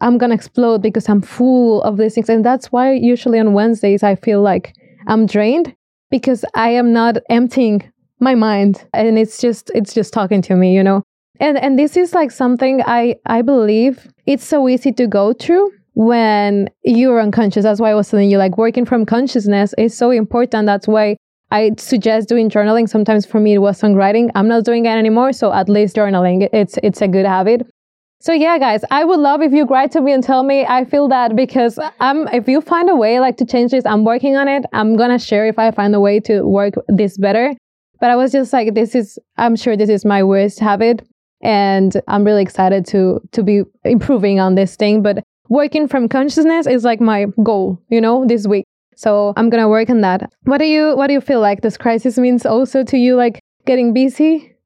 I'm 0.00 0.18
gonna 0.18 0.34
explode 0.34 0.82
because 0.82 1.08
I'm 1.08 1.22
full 1.22 1.82
of 1.82 1.96
these 1.96 2.14
things. 2.14 2.28
And 2.28 2.44
that's 2.44 2.70
why 2.70 2.92
usually 2.92 3.40
on 3.40 3.52
Wednesdays 3.54 4.02
I 4.02 4.14
feel 4.14 4.42
like 4.42 4.74
I'm 5.08 5.26
drained 5.26 5.74
because 6.10 6.44
I 6.54 6.70
am 6.70 6.92
not 6.92 7.18
emptying 7.28 7.90
my 8.18 8.34
mind 8.34 8.86
and 8.92 9.18
it's 9.18 9.40
just 9.40 9.70
it's 9.74 9.94
just 9.94 10.12
talking 10.12 10.42
to 10.42 10.56
me, 10.56 10.74
you 10.74 10.82
know. 10.82 11.02
And 11.40 11.56
and 11.58 11.78
this 11.78 11.96
is 11.96 12.12
like 12.14 12.30
something 12.30 12.82
I 12.86 13.16
I 13.26 13.42
believe 13.42 14.08
it's 14.26 14.44
so 14.44 14.68
easy 14.68 14.92
to 14.92 15.06
go 15.06 15.32
through 15.32 15.72
when 15.94 16.68
you're 16.84 17.20
unconscious. 17.20 17.62
That's 17.62 17.80
why 17.80 17.90
I 17.90 17.94
was 17.94 18.08
telling 18.08 18.30
you 18.30 18.38
like 18.38 18.58
working 18.58 18.84
from 18.84 19.06
consciousness 19.06 19.74
is 19.78 19.96
so 19.96 20.10
important. 20.10 20.66
That's 20.66 20.86
why 20.86 21.16
I 21.50 21.72
suggest 21.78 22.28
doing 22.28 22.48
journaling. 22.50 22.88
Sometimes 22.88 23.26
for 23.26 23.40
me 23.40 23.54
it 23.54 23.58
was 23.58 23.80
songwriting. 23.80 24.30
I'm 24.34 24.48
not 24.48 24.64
doing 24.64 24.84
it 24.84 24.90
anymore, 24.90 25.32
so 25.32 25.52
at 25.52 25.68
least 25.68 25.96
journaling 25.96 26.48
it's 26.52 26.78
it's 26.82 27.00
a 27.00 27.08
good 27.08 27.26
habit. 27.26 27.66
So 28.22 28.34
yeah, 28.34 28.58
guys, 28.58 28.84
I 28.90 29.02
would 29.02 29.18
love 29.18 29.40
if 29.40 29.50
you 29.50 29.64
write 29.64 29.92
to 29.92 30.02
me 30.02 30.12
and 30.12 30.22
tell 30.22 30.42
me. 30.42 30.66
I 30.66 30.84
feel 30.84 31.08
that 31.08 31.34
because 31.34 31.78
I'm. 32.00 32.28
If 32.28 32.48
you 32.48 32.60
find 32.60 32.90
a 32.90 32.94
way 32.94 33.18
like 33.18 33.38
to 33.38 33.46
change 33.46 33.70
this, 33.70 33.86
I'm 33.86 34.04
working 34.04 34.36
on 34.36 34.46
it. 34.46 34.66
I'm 34.74 34.96
gonna 34.98 35.18
share 35.18 35.46
if 35.46 35.58
I 35.58 35.70
find 35.70 35.94
a 35.94 36.00
way 36.00 36.20
to 36.20 36.42
work 36.42 36.74
this 36.88 37.16
better. 37.16 37.54
But 37.98 38.10
I 38.10 38.16
was 38.16 38.30
just 38.30 38.52
like, 38.52 38.74
this 38.74 38.94
is. 38.94 39.18
I'm 39.38 39.56
sure 39.56 39.74
this 39.74 39.88
is 39.88 40.04
my 40.04 40.22
worst 40.22 40.60
habit, 40.60 41.02
and 41.40 41.98
I'm 42.08 42.22
really 42.22 42.42
excited 42.42 42.84
to 42.88 43.22
to 43.32 43.42
be 43.42 43.62
improving 43.84 44.38
on 44.38 44.54
this 44.54 44.76
thing. 44.76 45.00
But 45.02 45.24
working 45.48 45.88
from 45.88 46.06
consciousness 46.06 46.66
is 46.66 46.84
like 46.84 47.00
my 47.00 47.24
goal, 47.42 47.80
you 47.88 48.02
know, 48.02 48.26
this 48.26 48.46
week. 48.46 48.66
So 48.96 49.32
I'm 49.38 49.48
gonna 49.48 49.70
work 49.70 49.88
on 49.88 50.02
that. 50.02 50.30
What 50.42 50.58
do 50.58 50.66
you 50.66 50.94
What 50.94 51.06
do 51.06 51.14
you 51.14 51.22
feel 51.22 51.40
like 51.40 51.62
this 51.62 51.78
crisis 51.78 52.18
means 52.18 52.44
also 52.44 52.84
to 52.84 52.98
you? 52.98 53.16
Like 53.16 53.40
getting 53.64 53.94
busy. 53.94 54.56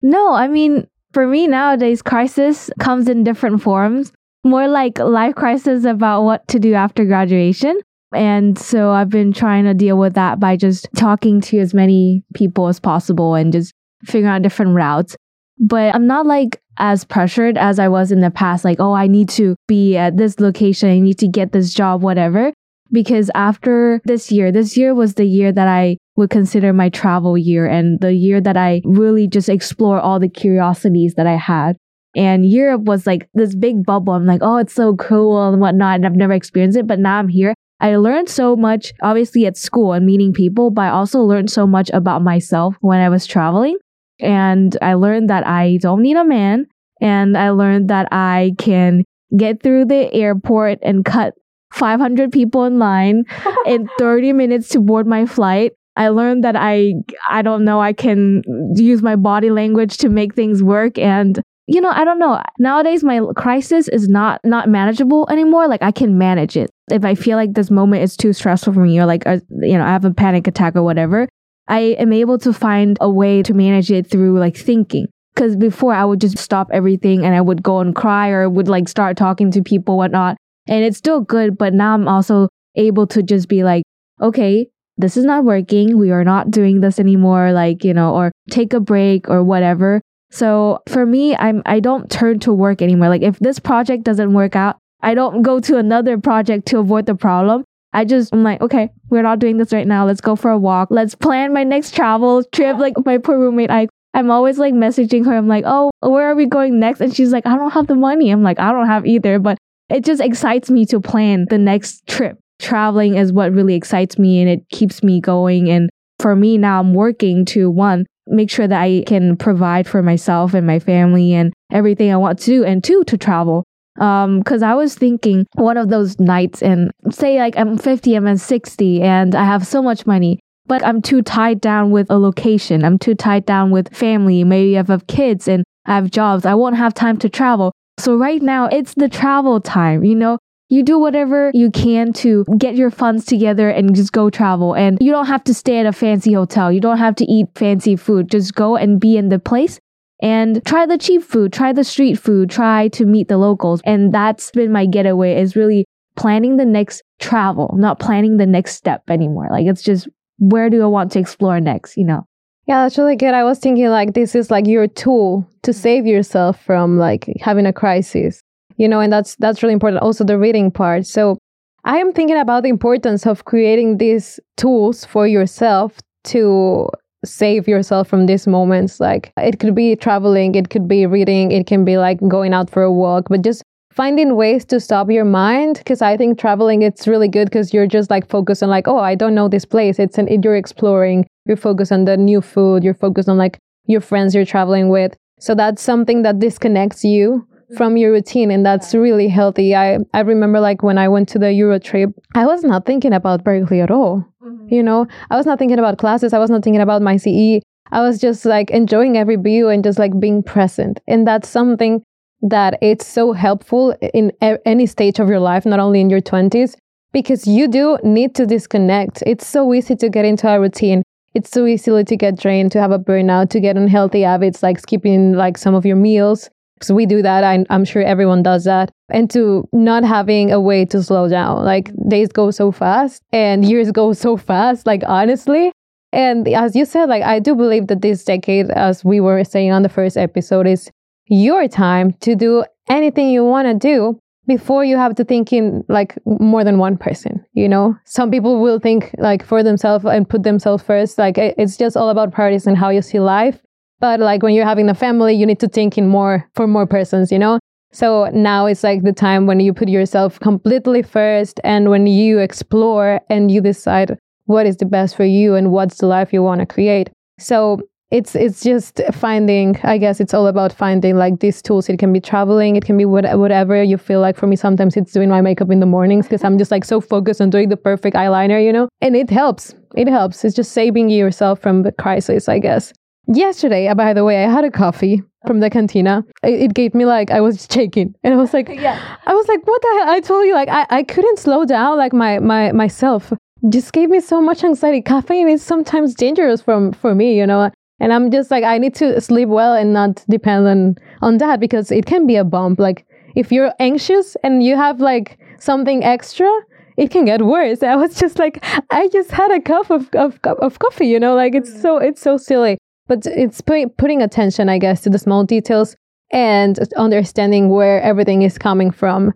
No, 0.00 0.32
I 0.32 0.48
mean, 0.48 0.86
for 1.14 1.26
me 1.26 1.46
nowadays, 1.46 2.02
crisis 2.02 2.68
comes 2.80 3.08
in 3.08 3.24
different 3.24 3.62
forms. 3.62 4.12
More 4.44 4.68
like 4.68 4.98
life 4.98 5.34
crisis 5.36 5.84
about 5.84 6.24
what 6.24 6.46
to 6.48 6.58
do 6.58 6.74
after 6.74 7.06
graduation. 7.06 7.80
And 8.14 8.58
so 8.58 8.90
I've 8.90 9.08
been 9.08 9.32
trying 9.32 9.64
to 9.64 9.72
deal 9.72 9.96
with 9.96 10.14
that 10.14 10.38
by 10.38 10.56
just 10.56 10.86
talking 10.96 11.40
to 11.42 11.58
as 11.58 11.72
many 11.72 12.22
people 12.34 12.68
as 12.68 12.78
possible 12.78 13.34
and 13.34 13.52
just 13.52 13.72
figuring 14.04 14.34
out 14.34 14.42
different 14.42 14.74
routes. 14.74 15.16
But 15.58 15.94
I'm 15.94 16.06
not 16.06 16.26
like 16.26 16.60
as 16.76 17.04
pressured 17.04 17.56
as 17.56 17.78
I 17.78 17.88
was 17.88 18.12
in 18.12 18.20
the 18.20 18.30
past, 18.30 18.64
like, 18.64 18.80
oh, 18.80 18.92
I 18.92 19.06
need 19.06 19.28
to 19.30 19.56
be 19.66 19.96
at 19.96 20.16
this 20.16 20.40
location, 20.40 20.90
I 20.90 20.98
need 20.98 21.18
to 21.20 21.28
get 21.28 21.52
this 21.52 21.72
job, 21.72 22.02
whatever. 22.02 22.52
Because 22.92 23.30
after 23.34 24.00
this 24.04 24.30
year, 24.30 24.52
this 24.52 24.76
year 24.76 24.94
was 24.94 25.14
the 25.14 25.24
year 25.24 25.52
that 25.52 25.68
I 25.68 25.96
would 26.16 26.30
consider 26.30 26.72
my 26.72 26.88
travel 26.88 27.36
year 27.36 27.66
and 27.66 28.00
the 28.00 28.12
year 28.12 28.40
that 28.40 28.56
I 28.56 28.82
really 28.84 29.26
just 29.26 29.48
explore 29.48 30.00
all 30.00 30.20
the 30.20 30.28
curiosities 30.28 31.14
that 31.14 31.26
I 31.26 31.36
had. 31.36 31.76
And 32.16 32.48
Europe 32.48 32.82
was 32.82 33.06
like 33.06 33.28
this 33.34 33.56
big 33.56 33.84
bubble. 33.84 34.12
I'm 34.12 34.26
like, 34.26 34.42
oh, 34.42 34.58
it's 34.58 34.72
so 34.72 34.94
cool 34.94 35.48
and 35.48 35.60
whatnot. 35.60 35.96
And 35.96 36.06
I've 36.06 36.14
never 36.14 36.32
experienced 36.32 36.78
it, 36.78 36.86
but 36.86 37.00
now 37.00 37.18
I'm 37.18 37.28
here. 37.28 37.54
I 37.80 37.96
learned 37.96 38.28
so 38.28 38.54
much, 38.54 38.92
obviously 39.02 39.46
at 39.46 39.56
school 39.56 39.92
and 39.92 40.06
meeting 40.06 40.32
people, 40.32 40.70
but 40.70 40.82
I 40.82 40.88
also 40.90 41.20
learned 41.20 41.50
so 41.50 41.66
much 41.66 41.90
about 41.92 42.22
myself 42.22 42.76
when 42.80 43.00
I 43.00 43.08
was 43.08 43.26
traveling. 43.26 43.76
And 44.20 44.76
I 44.80 44.94
learned 44.94 45.28
that 45.30 45.46
I 45.46 45.78
don't 45.78 46.02
need 46.02 46.16
a 46.16 46.24
man. 46.24 46.66
And 47.00 47.36
I 47.36 47.50
learned 47.50 47.90
that 47.90 48.08
I 48.12 48.52
can 48.58 49.04
get 49.36 49.62
through 49.62 49.86
the 49.86 50.12
airport 50.14 50.78
and 50.82 51.04
cut 51.04 51.34
500 51.72 52.30
people 52.30 52.64
in 52.64 52.78
line 52.78 53.24
in 53.66 53.88
30 53.98 54.32
minutes 54.32 54.68
to 54.70 54.80
board 54.80 55.08
my 55.08 55.26
flight. 55.26 55.72
I 55.96 56.08
learned 56.08 56.44
that 56.44 56.56
I 56.56 56.94
I 57.28 57.42
don't 57.42 57.64
know 57.64 57.80
I 57.80 57.92
can 57.92 58.42
use 58.74 59.02
my 59.02 59.16
body 59.16 59.50
language 59.50 59.96
to 59.98 60.08
make 60.08 60.34
things 60.34 60.62
work. 60.62 60.98
And 60.98 61.40
you 61.66 61.80
know 61.80 61.90
I 61.90 62.04
don't 62.04 62.18
know. 62.18 62.42
Nowadays 62.58 63.04
my 63.04 63.20
crisis 63.36 63.88
is 63.88 64.08
not 64.08 64.40
not 64.44 64.68
manageable 64.68 65.28
anymore. 65.30 65.68
Like 65.68 65.82
I 65.82 65.92
can 65.92 66.18
manage 66.18 66.56
it. 66.56 66.70
If 66.90 67.04
I 67.04 67.14
feel 67.14 67.36
like 67.36 67.54
this 67.54 67.70
moment 67.70 68.02
is 68.02 68.16
too 68.16 68.32
stressful 68.32 68.72
for 68.72 68.80
me 68.80 68.98
or 68.98 69.06
like 69.06 69.26
uh, 69.26 69.38
you 69.50 69.78
know 69.78 69.84
I 69.84 69.88
have 69.88 70.04
a 70.04 70.10
panic 70.12 70.46
attack 70.46 70.76
or 70.76 70.82
whatever 70.82 71.28
I 71.68 71.96
am 71.98 72.12
able 72.12 72.38
to 72.38 72.52
find 72.52 72.98
a 73.00 73.08
way 73.08 73.42
to 73.42 73.54
manage 73.54 73.90
it 73.90 74.06
through 74.06 74.38
like 74.38 74.56
thinking. 74.56 75.06
Because 75.34 75.56
before 75.56 75.94
I 75.94 76.04
would 76.04 76.20
just 76.20 76.38
stop 76.38 76.68
everything 76.72 77.24
and 77.24 77.34
I 77.34 77.40
would 77.40 77.62
go 77.62 77.80
and 77.80 77.94
cry 77.94 78.28
or 78.28 78.48
would 78.48 78.68
like 78.68 78.88
start 78.88 79.16
talking 79.16 79.50
to 79.52 79.62
people 79.62 79.96
whatnot. 79.96 80.36
And 80.68 80.84
it's 80.84 80.98
still 80.98 81.20
good 81.20 81.56
but 81.58 81.74
now 81.74 81.94
I'm 81.94 82.08
also 82.08 82.48
able 82.76 83.06
to 83.08 83.22
just 83.22 83.48
be 83.48 83.62
like 83.62 83.84
okay 84.20 84.68
this 84.96 85.16
is 85.16 85.24
not 85.24 85.44
working. 85.44 85.98
We 85.98 86.10
are 86.10 86.24
not 86.24 86.50
doing 86.50 86.80
this 86.80 86.98
anymore. 86.98 87.52
Like, 87.52 87.84
you 87.84 87.94
know, 87.94 88.14
or 88.14 88.32
take 88.50 88.72
a 88.72 88.80
break 88.80 89.28
or 89.28 89.42
whatever. 89.42 90.00
So 90.30 90.80
for 90.88 91.06
me, 91.06 91.36
I'm, 91.36 91.62
I 91.66 91.80
don't 91.80 92.10
turn 92.10 92.40
to 92.40 92.52
work 92.52 92.82
anymore. 92.82 93.08
Like 93.08 93.22
if 93.22 93.38
this 93.38 93.58
project 93.58 94.04
doesn't 94.04 94.32
work 94.32 94.56
out, 94.56 94.78
I 95.00 95.14
don't 95.14 95.42
go 95.42 95.60
to 95.60 95.76
another 95.76 96.18
project 96.18 96.66
to 96.66 96.78
avoid 96.78 97.06
the 97.06 97.14
problem. 97.14 97.64
I 97.92 98.04
just, 98.04 98.32
I'm 98.32 98.42
like, 98.42 98.60
okay, 98.60 98.90
we're 99.10 99.22
not 99.22 99.38
doing 99.38 99.58
this 99.58 99.72
right 99.72 99.86
now. 99.86 100.04
Let's 100.04 100.20
go 100.20 100.34
for 100.34 100.50
a 100.50 100.58
walk. 100.58 100.88
Let's 100.90 101.14
plan 101.14 101.52
my 101.52 101.62
next 101.62 101.94
travel 101.94 102.42
trip. 102.42 102.78
Like 102.78 102.94
my 103.04 103.18
poor 103.18 103.38
roommate, 103.38 103.70
I, 103.70 103.86
I'm 104.14 104.30
always 104.30 104.58
like 104.58 104.74
messaging 104.74 105.24
her. 105.26 105.36
I'm 105.36 105.46
like, 105.46 105.64
oh, 105.66 105.90
where 106.00 106.28
are 106.30 106.34
we 106.34 106.46
going 106.46 106.80
next? 106.80 107.00
And 107.00 107.14
she's 107.14 107.32
like, 107.32 107.46
I 107.46 107.56
don't 107.56 107.70
have 107.70 107.86
the 107.86 107.94
money. 107.94 108.30
I'm 108.30 108.42
like, 108.42 108.58
I 108.58 108.72
don't 108.72 108.86
have 108.86 109.06
either, 109.06 109.38
but 109.38 109.58
it 109.88 110.04
just 110.04 110.20
excites 110.20 110.70
me 110.70 110.86
to 110.86 111.00
plan 111.00 111.46
the 111.50 111.58
next 111.58 112.06
trip 112.08 112.38
traveling 112.60 113.16
is 113.16 113.32
what 113.32 113.52
really 113.52 113.74
excites 113.74 114.18
me 114.18 114.40
and 114.40 114.48
it 114.48 114.68
keeps 114.70 115.02
me 115.02 115.20
going. 115.20 115.70
And 115.70 115.90
for 116.18 116.36
me 116.36 116.58
now, 116.58 116.80
I'm 116.80 116.94
working 116.94 117.44
to 117.46 117.70
one, 117.70 118.06
make 118.26 118.50
sure 118.50 118.66
that 118.66 118.80
I 118.80 119.04
can 119.06 119.36
provide 119.36 119.86
for 119.86 120.02
myself 120.02 120.54
and 120.54 120.66
my 120.66 120.78
family 120.78 121.32
and 121.32 121.52
everything 121.72 122.12
I 122.12 122.16
want 122.16 122.38
to 122.40 122.46
do, 122.46 122.64
and 122.64 122.82
two, 122.82 123.04
to 123.04 123.18
travel. 123.18 123.64
Um, 124.00 124.42
cause 124.42 124.62
I 124.62 124.74
was 124.74 124.96
thinking 124.96 125.46
one 125.54 125.76
of 125.76 125.88
those 125.88 126.18
nights 126.18 126.62
and 126.62 126.90
say 127.10 127.38
like 127.38 127.56
I'm 127.56 127.78
50, 127.78 128.16
I'm 128.16 128.26
at 128.26 128.40
60 128.40 129.02
and 129.02 129.36
I 129.36 129.44
have 129.44 129.64
so 129.64 129.80
much 129.82 130.04
money, 130.04 130.40
but 130.66 130.84
I'm 130.84 131.00
too 131.00 131.22
tied 131.22 131.60
down 131.60 131.92
with 131.92 132.10
a 132.10 132.18
location. 132.18 132.84
I'm 132.84 132.98
too 132.98 133.14
tied 133.14 133.46
down 133.46 133.70
with 133.70 133.94
family. 133.94 134.42
Maybe 134.42 134.76
I 134.76 134.82
have 134.82 135.06
kids 135.06 135.46
and 135.46 135.62
I 135.86 135.94
have 135.94 136.10
jobs. 136.10 136.44
I 136.44 136.54
won't 136.54 136.76
have 136.76 136.92
time 136.92 137.18
to 137.18 137.28
travel. 137.28 137.70
So 138.00 138.16
right 138.16 138.42
now 138.42 138.66
it's 138.66 138.94
the 138.94 139.08
travel 139.08 139.60
time, 139.60 140.02
you 140.02 140.16
know, 140.16 140.38
you 140.68 140.82
do 140.82 140.98
whatever 140.98 141.50
you 141.54 141.70
can 141.70 142.12
to 142.12 142.44
get 142.58 142.74
your 142.74 142.90
funds 142.90 143.24
together 143.24 143.68
and 143.68 143.94
just 143.94 144.12
go 144.12 144.30
travel. 144.30 144.74
And 144.74 144.98
you 145.00 145.12
don't 145.12 145.26
have 145.26 145.44
to 145.44 145.54
stay 145.54 145.78
at 145.78 145.86
a 145.86 145.92
fancy 145.92 146.32
hotel. 146.32 146.72
You 146.72 146.80
don't 146.80 146.98
have 146.98 147.16
to 147.16 147.24
eat 147.24 147.46
fancy 147.54 147.96
food. 147.96 148.30
Just 148.30 148.54
go 148.54 148.76
and 148.76 149.00
be 149.00 149.16
in 149.16 149.28
the 149.28 149.38
place 149.38 149.78
and 150.20 150.64
try 150.64 150.86
the 150.86 150.98
cheap 150.98 151.22
food, 151.22 151.52
try 151.52 151.72
the 151.72 151.84
street 151.84 152.14
food, 152.14 152.50
try 152.50 152.88
to 152.88 153.04
meet 153.04 153.28
the 153.28 153.36
locals. 153.36 153.80
And 153.84 154.12
that's 154.12 154.50
been 154.52 154.72
my 154.72 154.86
getaway 154.86 155.40
is 155.40 155.54
really 155.54 155.84
planning 156.16 156.56
the 156.56 156.64
next 156.64 157.02
travel, 157.18 157.74
not 157.76 157.98
planning 157.98 158.36
the 158.36 158.46
next 158.46 158.76
step 158.76 159.02
anymore. 159.08 159.48
Like 159.50 159.66
it's 159.66 159.82
just 159.82 160.08
where 160.38 160.70
do 160.70 160.82
I 160.82 160.86
want 160.86 161.12
to 161.12 161.18
explore 161.18 161.60
next, 161.60 161.96
you 161.96 162.04
know? 162.04 162.26
Yeah, 162.66 162.82
that's 162.82 162.96
really 162.96 163.16
good. 163.16 163.34
I 163.34 163.44
was 163.44 163.58
thinking 163.58 163.88
like 163.88 164.14
this 164.14 164.34
is 164.34 164.50
like 164.50 164.66
your 164.66 164.88
tool 164.88 165.46
to 165.62 165.72
save 165.72 166.06
yourself 166.06 166.64
from 166.64 166.98
like 166.98 167.30
having 167.40 167.66
a 167.66 167.72
crisis 167.72 168.42
you 168.76 168.88
know 168.88 169.00
and 169.00 169.12
that's 169.12 169.36
that's 169.36 169.62
really 169.62 169.72
important. 169.72 170.02
Also 170.02 170.24
the 170.24 170.38
reading 170.38 170.70
part. 170.70 171.06
So 171.06 171.38
i 171.86 171.98
am 171.98 172.12
thinking 172.12 172.38
about 172.38 172.62
the 172.62 172.70
importance 172.70 173.26
of 173.26 173.44
creating 173.44 173.98
these 173.98 174.40
tools 174.56 175.04
for 175.04 175.26
yourself 175.26 175.98
to 176.24 176.88
save 177.24 177.68
yourself 177.68 178.08
from 178.08 178.26
these 178.26 178.46
moments. 178.46 179.00
Like 179.00 179.32
it 179.36 179.58
could 179.60 179.74
be 179.74 179.96
traveling 179.96 180.54
it 180.54 180.70
could 180.70 180.88
be 180.88 181.06
reading 181.06 181.52
it 181.52 181.66
can 181.66 181.84
be 181.84 181.96
like 181.98 182.18
going 182.28 182.54
out 182.54 182.70
for 182.70 182.82
a 182.82 182.92
walk 182.92 183.28
but 183.28 183.42
just 183.42 183.62
finding 183.92 184.34
ways 184.34 184.64
to 184.64 184.80
stop 184.80 185.08
your 185.08 185.24
mind 185.24 185.78
because 185.78 186.02
i 186.02 186.16
think 186.16 186.36
traveling 186.36 186.82
it's 186.82 187.06
really 187.06 187.28
good 187.28 187.44
because 187.44 187.72
you're 187.72 187.86
just 187.86 188.10
like 188.10 188.28
focused 188.28 188.60
on 188.60 188.68
like 188.68 188.88
oh 188.88 188.98
i 188.98 189.14
don't 189.14 189.34
know 189.36 189.48
this 189.48 189.64
place. 189.64 189.98
It's 189.98 190.18
an 190.18 190.26
you're 190.42 190.56
exploring 190.56 191.26
you're 191.46 191.56
focused 191.56 191.92
on 191.92 192.04
the 192.06 192.16
new 192.16 192.40
food 192.40 192.82
you're 192.82 192.94
focused 192.94 193.28
on 193.28 193.38
like 193.38 193.58
your 193.86 194.00
friends 194.00 194.34
you're 194.34 194.46
traveling 194.46 194.88
with. 194.88 195.14
So 195.38 195.54
that's 195.54 195.82
something 195.82 196.22
that 196.22 196.38
disconnects 196.38 197.04
you 197.04 197.46
from 197.76 197.96
your 197.96 198.12
routine 198.12 198.50
and 198.50 198.64
that's 198.64 198.94
really 198.94 199.28
healthy. 199.28 199.74
I 199.74 199.98
i 200.12 200.20
remember 200.20 200.60
like 200.60 200.82
when 200.82 200.98
i 200.98 201.08
went 201.08 201.28
to 201.30 201.38
the 201.38 201.52
euro 201.52 201.78
trip 201.78 202.10
i 202.34 202.46
was 202.46 202.64
not 202.64 202.86
thinking 202.86 203.12
about 203.12 203.44
berkeley 203.44 203.80
at 203.80 203.90
all 203.90 204.24
mm-hmm. 204.44 204.74
you 204.74 204.82
know? 204.82 205.06
I 205.30 205.36
was 205.36 205.46
not 205.46 205.58
thinking 205.58 205.78
about 205.78 205.98
classes. 205.98 206.32
I 206.32 206.38
was 206.38 206.50
not 206.50 206.62
thinking 206.62 206.80
about 206.80 207.02
my 207.02 207.16
ce 207.16 207.62
i 207.92 208.00
was 208.00 208.18
just 208.20 208.44
like 208.44 208.70
enjoying 208.70 209.16
every 209.16 209.36
view 209.36 209.68
and 209.68 209.84
just 209.84 209.98
like 209.98 210.18
being 210.18 210.42
present. 210.42 211.00
And 211.06 211.26
that's 211.26 211.48
something 211.48 212.02
that 212.42 212.78
it's 212.82 213.06
so 213.06 213.32
helpful 213.32 213.94
in 214.12 214.32
a- 214.42 214.58
any 214.66 214.86
stage 214.86 215.18
of 215.18 215.28
your 215.28 215.40
life 215.40 215.64
not 215.64 215.80
only 215.80 216.00
in 216.00 216.10
your 216.10 216.20
20s 216.20 216.76
because 217.12 217.46
you 217.46 217.68
do 217.68 217.98
need 218.02 218.34
to 218.34 218.44
disconnect. 218.44 219.22
It's 219.26 219.46
so 219.46 219.72
easy 219.72 219.96
to 219.96 220.08
get 220.08 220.24
into 220.24 220.48
a 220.48 220.60
routine. 220.60 221.02
It's 221.34 221.50
so 221.50 221.66
easy 221.66 222.04
to 222.04 222.16
get 222.16 222.38
drained 222.38 222.72
to 222.72 222.80
have 222.80 222.90
a 222.90 222.98
burnout 222.98 223.50
to 223.50 223.60
get 223.60 223.76
unhealthy 223.76 224.22
habits 224.22 224.62
like 224.62 224.78
skipping 224.78 225.32
like 225.32 225.58
some 225.58 225.74
of 225.74 225.86
your 225.86 225.96
meals 225.96 226.50
so 226.80 226.94
we 226.94 227.06
do 227.06 227.22
that. 227.22 227.44
I, 227.44 227.64
I'm 227.70 227.84
sure 227.84 228.02
everyone 228.02 228.42
does 228.42 228.64
that. 228.64 228.90
And 229.08 229.30
to 229.30 229.68
not 229.72 230.04
having 230.04 230.52
a 230.52 230.60
way 230.60 230.84
to 230.86 231.02
slow 231.02 231.28
down. 231.28 231.64
Like 231.64 231.90
days 232.08 232.28
go 232.28 232.50
so 232.50 232.72
fast 232.72 233.22
and 233.32 233.64
years 233.64 233.90
go 233.92 234.12
so 234.12 234.36
fast, 234.36 234.86
like 234.86 235.02
honestly. 235.06 235.72
And 236.12 236.46
as 236.48 236.76
you 236.76 236.84
said, 236.84 237.08
like 237.08 237.22
I 237.22 237.38
do 237.38 237.54
believe 237.54 237.88
that 237.88 238.02
this 238.02 238.24
decade, 238.24 238.70
as 238.70 239.04
we 239.04 239.20
were 239.20 239.42
saying 239.44 239.72
on 239.72 239.82
the 239.82 239.88
first 239.88 240.16
episode, 240.16 240.66
is 240.66 240.90
your 241.26 241.66
time 241.68 242.12
to 242.20 242.36
do 242.36 242.64
anything 242.88 243.30
you 243.30 243.44
want 243.44 243.66
to 243.66 243.74
do 243.74 244.18
before 244.46 244.84
you 244.84 244.96
have 244.96 245.14
to 245.14 245.24
think 245.24 245.52
in 245.52 245.82
like 245.88 246.18
more 246.26 246.64
than 246.64 246.76
one 246.76 246.98
person 246.98 247.42
you 247.54 247.66
know 247.66 247.96
some 248.04 248.30
people 248.30 248.60
will 248.60 248.78
think 248.78 249.14
like 249.16 249.42
for 249.42 249.62
themselves 249.62 250.04
and 250.04 250.28
put 250.28 250.42
themselves 250.42 250.82
first 250.82 251.16
like 251.16 251.38
it's 251.38 251.78
just 251.78 251.96
all 251.96 252.10
about 252.10 252.30
priorities 252.30 252.66
and 252.66 252.76
how 252.76 252.90
you 252.90 253.00
see 253.00 253.18
life 253.18 253.62
but 254.00 254.20
like 254.20 254.42
when 254.42 254.54
you're 254.54 254.66
having 254.66 254.88
a 254.88 254.94
family, 254.94 255.34
you 255.34 255.46
need 255.46 255.60
to 255.60 255.68
think 255.68 255.96
in 255.98 256.08
more 256.08 256.48
for 256.54 256.66
more 256.66 256.86
persons, 256.86 257.32
you 257.32 257.38
know? 257.38 257.58
So 257.92 258.28
now 258.34 258.66
it's 258.66 258.82
like 258.82 259.02
the 259.02 259.12
time 259.12 259.46
when 259.46 259.60
you 259.60 259.72
put 259.72 259.88
yourself 259.88 260.40
completely 260.40 261.02
first 261.02 261.60
and 261.62 261.90
when 261.90 262.08
you 262.08 262.38
explore 262.38 263.20
and 263.30 263.50
you 263.50 263.60
decide 263.60 264.18
what 264.46 264.66
is 264.66 264.78
the 264.78 264.84
best 264.84 265.16
for 265.16 265.24
you 265.24 265.54
and 265.54 265.70
what's 265.70 265.98
the 265.98 266.06
life 266.06 266.32
you 266.32 266.42
want 266.42 266.60
to 266.60 266.66
create. 266.66 267.08
So 267.38 267.80
it's 268.10 268.36
it's 268.36 268.62
just 268.62 269.00
finding 269.12 269.76
i 269.82 269.96
guess 269.96 270.20
it's 270.20 270.34
all 270.34 270.46
about 270.46 270.72
finding 270.72 271.16
like 271.16 271.40
these 271.40 271.62
tools. 271.62 271.88
It 271.88 271.98
can 271.98 272.12
be 272.12 272.20
traveling 272.20 272.76
it 272.76 272.84
can 272.84 272.96
be 272.96 273.04
what, 273.04 273.24
whatever 273.38 273.82
you 273.82 273.96
feel 273.96 274.20
like. 274.20 274.36
For 274.36 274.46
me 274.46 274.56
sometimes 274.56 274.96
it's 274.96 275.12
doing 275.12 275.28
my 275.28 275.40
makeup 275.40 275.70
in 275.70 275.80
the 275.80 275.86
mornings 275.86 276.26
because 276.26 276.44
i'm 276.44 276.58
just 276.58 276.70
like 276.70 276.84
so 276.84 277.00
focused 277.00 277.40
on 277.40 277.50
doing 277.50 277.70
the 277.70 277.76
perfect 277.76 278.14
eyeliner 278.14 278.62
you 278.62 278.72
know? 278.72 278.88
And 279.00 279.16
it 279.16 279.30
helps 279.30 279.74
it 279.96 280.08
helps. 280.08 280.44
It's 280.44 280.54
just 280.54 280.72
saving 280.72 281.08
yourself 281.10 281.60
from 281.60 281.82
the 281.82 281.92
crisis 281.92 282.48
i 282.48 282.58
guess 282.58 282.92
Yesterday, 283.26 283.88
uh, 283.88 283.94
by 283.94 284.12
the 284.12 284.24
way, 284.24 284.44
I 284.44 284.50
had 284.50 284.64
a 284.64 284.70
coffee 284.70 285.22
from 285.46 285.60
the 285.60 285.70
cantina. 285.70 286.24
It, 286.42 286.62
it 286.62 286.74
gave 286.74 286.94
me 286.94 287.04
like 287.06 287.30
I 287.30 287.40
was 287.40 287.66
shaking, 287.70 288.14
and 288.22 288.34
I 288.34 288.36
was 288.36 288.52
like, 288.52 288.68
yeah. 288.68 289.16
I 289.26 289.34
was 289.34 289.48
like, 289.48 289.66
what 289.66 289.80
the 289.82 289.88
hell? 289.98 290.08
I 290.10 290.20
told 290.20 290.46
you 290.46 290.54
like 290.54 290.68
I, 290.68 290.86
I 290.90 291.02
couldn't 291.02 291.38
slow 291.38 291.64
down 291.64 291.96
like 291.96 292.12
my 292.12 292.38
my 292.38 292.72
myself. 292.72 293.32
Just 293.68 293.92
gave 293.94 294.10
me 294.10 294.20
so 294.20 294.42
much 294.42 294.62
anxiety. 294.62 295.00
Caffeine 295.00 295.48
is 295.48 295.62
sometimes 295.62 296.14
dangerous 296.14 296.60
from 296.60 296.92
for 296.92 297.14
me, 297.14 297.38
you 297.38 297.46
know. 297.46 297.70
And 298.00 298.12
I'm 298.12 298.30
just 298.30 298.50
like, 298.50 298.64
I 298.64 298.78
need 298.78 298.94
to 298.96 299.20
sleep 299.20 299.48
well 299.48 299.72
and 299.74 299.92
not 299.92 300.24
depend 300.28 300.66
on, 300.66 300.96
on 301.22 301.38
that 301.38 301.60
because 301.60 301.90
it 301.90 302.06
can 302.06 302.26
be 302.26 302.36
a 302.36 302.44
bump. 302.44 302.78
Like, 302.78 303.06
if 303.34 303.52
you're 303.52 303.72
anxious 303.78 304.36
and 304.42 304.62
you 304.62 304.76
have 304.76 305.00
like 305.00 305.38
something 305.58 306.04
extra, 306.04 306.50
it 306.96 307.10
can 307.10 307.24
get 307.24 307.42
worse. 307.42 307.82
I 307.82 307.96
was 307.96 308.16
just 308.16 308.38
like, 308.38 308.64
I 308.90 309.08
just 309.08 309.30
had 309.30 309.50
a 309.52 309.60
cup 309.60 309.90
of, 309.90 310.08
of, 310.14 310.38
of 310.44 310.78
coffee, 310.78 311.06
you 311.06 311.20
know, 311.20 311.34
like 311.34 311.54
it's 311.54 311.80
so, 311.80 311.98
it's 311.98 312.20
so 312.20 312.36
silly. 312.36 312.78
But 313.06 313.26
it's 313.26 313.60
put, 313.60 313.96
putting 313.96 314.22
attention, 314.22 314.68
I 314.68 314.78
guess, 314.78 315.02
to 315.02 315.10
the 315.10 315.18
small 315.18 315.44
details 315.44 315.96
and 316.32 316.78
understanding 316.96 317.68
where 317.68 318.00
everything 318.02 318.42
is 318.42 318.58
coming 318.58 318.90
from. 318.90 319.32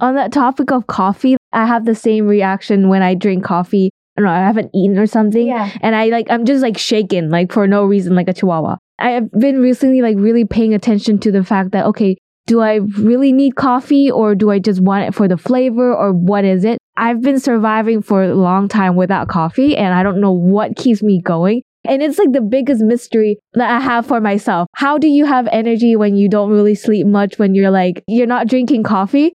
On 0.00 0.16
that 0.16 0.32
topic 0.32 0.72
of 0.72 0.88
coffee, 0.88 1.36
I 1.52 1.66
have 1.66 1.84
the 1.84 1.94
same 1.94 2.26
reaction 2.26 2.88
when 2.88 3.02
I 3.02 3.14
drink 3.14 3.44
coffee. 3.44 3.90
I 4.16 4.20
don't 4.20 4.26
know, 4.26 4.32
I 4.32 4.40
haven't 4.40 4.70
eaten 4.74 4.98
or 4.98 5.06
something. 5.06 5.50
And 5.50 5.94
I 5.94 6.06
like, 6.06 6.26
I'm 6.28 6.44
just 6.44 6.62
like 6.62 6.76
shaken, 6.76 7.30
like 7.30 7.52
for 7.52 7.66
no 7.66 7.84
reason, 7.84 8.14
like 8.14 8.28
a 8.28 8.34
chihuahua. 8.34 8.76
I 8.98 9.10
have 9.10 9.30
been 9.32 9.60
recently 9.60 10.02
like 10.02 10.16
really 10.18 10.44
paying 10.44 10.74
attention 10.74 11.18
to 11.20 11.32
the 11.32 11.44
fact 11.44 11.70
that, 11.72 11.86
okay, 11.86 12.16
do 12.46 12.60
I 12.60 12.80
really 12.98 13.32
need 13.32 13.54
coffee 13.54 14.10
or 14.10 14.34
do 14.34 14.50
I 14.50 14.58
just 14.58 14.80
want 14.80 15.04
it 15.06 15.14
for 15.14 15.28
the 15.28 15.38
flavor 15.38 15.94
or 15.94 16.12
what 16.12 16.44
is 16.44 16.64
it? 16.64 16.78
I've 16.96 17.22
been 17.22 17.38
surviving 17.38 18.02
for 18.02 18.24
a 18.24 18.34
long 18.34 18.68
time 18.68 18.96
without 18.96 19.28
coffee 19.28 19.76
and 19.76 19.94
I 19.94 20.02
don't 20.02 20.20
know 20.20 20.32
what 20.32 20.76
keeps 20.76 21.02
me 21.02 21.22
going. 21.22 21.62
And 21.84 22.02
it's 22.02 22.18
like 22.18 22.32
the 22.32 22.40
biggest 22.40 22.82
mystery 22.82 23.38
that 23.54 23.70
I 23.70 23.80
have 23.80 24.06
for 24.06 24.20
myself. 24.20 24.68
How 24.76 24.98
do 24.98 25.08
you 25.08 25.24
have 25.24 25.48
energy 25.50 25.96
when 25.96 26.16
you 26.16 26.28
don't 26.28 26.50
really 26.50 26.74
sleep 26.74 27.06
much 27.06 27.38
when 27.38 27.54
you're 27.54 27.70
like, 27.70 28.04
you're 28.06 28.26
not 28.26 28.46
drinking 28.46 28.84
coffee? 28.84 29.32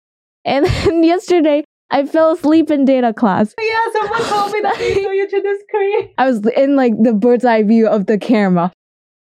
And 0.44 0.66
then 0.84 1.02
yesterday, 1.04 1.64
I 1.90 2.04
fell 2.06 2.32
asleep 2.32 2.70
in 2.70 2.84
data 2.84 3.12
class. 3.12 3.54
Yeah, 3.62 3.78
someone 3.92 4.22
told 4.22 4.52
me 4.52 4.60
that 4.62 4.78
they 4.78 5.02
saw 5.02 5.10
you 5.10 5.28
to 5.28 5.40
the 5.40 5.58
screen. 5.68 6.10
I 6.18 6.26
was 6.26 6.46
in 6.56 6.76
like 6.76 6.92
the 7.02 7.14
bird's 7.14 7.44
eye 7.44 7.62
view 7.62 7.88
of 7.88 8.06
the 8.06 8.18
camera. 8.18 8.72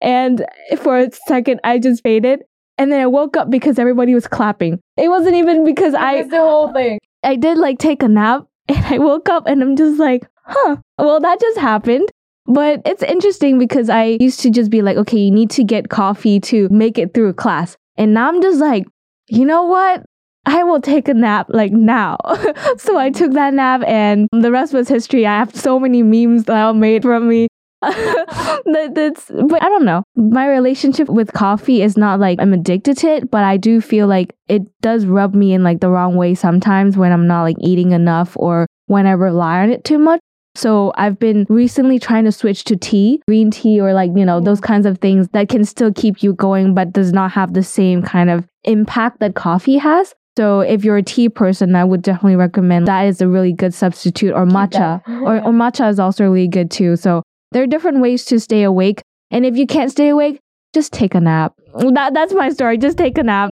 And 0.01 0.45
for 0.79 0.97
a 0.97 1.11
second, 1.27 1.61
I 1.65 1.79
just 1.79 2.03
faded. 2.03 2.43
And 2.77 2.93
then 2.93 3.01
I 3.01 3.07
woke 3.07 3.37
up 3.37 3.51
because 3.51 3.79
everybody 3.81 4.15
was 4.15 4.29
clapping. 4.29 4.79
It 4.97 5.09
wasn't 5.09 5.35
even 5.35 5.65
because 5.65 5.95
I 5.95 6.19
It's 6.19 6.31
the 6.31 6.39
whole 6.39 6.73
thing. 6.73 7.01
I 7.25 7.35
did 7.35 7.59
like 7.59 7.79
take 7.79 8.05
a 8.05 8.09
nap 8.09 8.47
and 8.69 8.85
I 8.87 8.99
woke 8.99 9.29
up 9.29 9.47
and 9.47 9.61
I'm 9.61 9.75
just 9.75 9.99
like, 9.99 10.25
huh, 10.45 10.77
well, 10.99 11.19
that 11.21 11.41
just 11.41 11.59
happened. 11.59 12.09
But 12.49 12.81
it's 12.87 13.03
interesting 13.03 13.59
because 13.59 13.91
I 13.91 14.17
used 14.21 14.41
to 14.41 14.51
just 14.51 14.71
be 14.71 14.81
like, 14.81 14.97
okay, 14.97 15.19
you 15.19 15.31
need 15.31 15.51
to 15.51 15.65
get 15.65 15.91
coffee 15.91 16.41
to 16.41 16.69
make 16.71 16.97
it 16.97 17.13
through 17.13 17.35
class. 17.35 17.77
And 17.99 18.15
now 18.15 18.29
I'm 18.29 18.41
just 18.41 18.59
like, 18.59 18.87
you 19.29 19.45
know 19.45 19.65
what? 19.65 20.03
I 20.47 20.63
will 20.65 20.81
take 20.81 21.09
a 21.09 21.15
nap 21.15 21.49
like 21.51 21.73
now. 21.73 22.17
so 22.79 22.97
I 22.97 23.11
took 23.11 23.33
that 23.33 23.53
nap 23.53 23.83
and 23.87 24.29
the 24.33 24.51
rest 24.51 24.73
was 24.73 24.89
history. 24.89 25.27
I 25.27 25.39
have 25.39 25.55
so 25.55 25.79
many 25.79 26.03
memes 26.03 26.45
that 26.45 26.57
are 26.57 26.73
made 26.73 27.03
from 27.03 27.29
me. 27.29 27.49
that, 27.83 28.93
that's, 28.95 29.31
but 29.47 29.63
I 29.63 29.69
don't 29.69 29.85
know. 29.85 30.03
My 30.17 30.49
relationship 30.49 31.11
with 31.11 31.35
coffee 31.35 31.83
is 31.83 31.99
not 31.99 32.19
like 32.19 32.41
I'm 32.41 32.55
addicted 32.55 32.97
to 32.99 33.09
it, 33.09 33.31
but 33.31 33.45
I 33.45 33.59
do 33.59 33.83
feel 33.83 34.07
like 34.07 34.35
it 34.49 34.63
does 34.81 35.05
rub 35.05 35.35
me 35.35 35.53
in 35.53 35.63
like 35.63 35.81
the 35.81 35.91
wrong 35.91 36.17
way 36.17 36.35
sometimes 36.35 36.97
when 36.97 37.13
I'm 37.13 37.27
not 37.27 37.43
like 37.43 37.57
eating 37.61 37.93
enough 37.93 38.33
or 38.37 38.67
when 38.87 39.07
I 39.07 39.13
rely 39.13 39.61
on 39.61 39.71
it 39.71 39.85
too 39.85 39.99
much. 39.99 40.21
So 40.59 40.93
I've 40.97 41.21
been 41.21 41.47
recently 41.49 42.01
trying 42.01 42.25
to 42.25 42.33
switch 42.33 42.65
to 42.65 42.77
tea, 42.77 43.23
green 43.29 43.53
tea, 43.53 43.81
or 43.81 43.95
like, 43.95 44.11
you 44.17 44.25
know, 44.25 44.41
those 44.41 44.61
kinds 44.61 44.87
of 44.87 44.99
things 44.99 45.29
that 45.29 45.49
can 45.49 45.65
still 45.65 45.93
keep 45.93 46.21
you 46.21 46.33
going, 46.33 46.75
but 46.75 46.93
does 46.93 47.13
not 47.13 47.31
have 47.31 47.55
the 47.55 47.63
same 47.63 48.03
kind 48.03 48.29
of 48.29 48.45
impact 48.65 49.21
that 49.21 49.37
coffee 49.37 49.79
has. 49.79 50.17
So 50.37 50.61
if 50.61 50.85
you're 50.85 50.97
a 50.97 51.03
tea 51.03 51.29
person, 51.29 51.77
I 51.77 51.85
would 51.85 52.03
definitely 52.03 52.35
recommend 52.35 52.89
that 52.89 53.03
is 53.03 53.21
a 53.21 53.29
really 53.29 53.53
good 53.53 53.73
substitute 53.73 54.35
or 54.35 54.47
matcha. 54.47 55.01
Or, 55.23 55.37
or 55.37 55.53
matcha 55.53 55.89
is 55.89 56.01
also 56.01 56.25
really 56.25 56.49
good 56.49 56.73
too. 56.73 56.97
So 56.97 57.23
there 57.53 57.63
are 57.63 57.67
different 57.69 58.01
ways 58.01 58.25
to 58.27 58.41
stay 58.41 58.65
awake. 58.65 59.01
And 59.31 59.47
if 59.47 59.57
you 59.57 59.67
can't 59.67 59.93
stay 59.93 60.09
awake, 60.09 60.41
just 60.75 60.93
take 60.93 61.15
a 61.15 61.21
nap. 61.21 61.55
That, 61.75 62.15
that's 62.15 62.35
my 62.35 62.51
story. 62.51 62.79
Just 62.79 62.99
take 62.99 63.17
a 63.17 63.23
nap. 63.23 63.51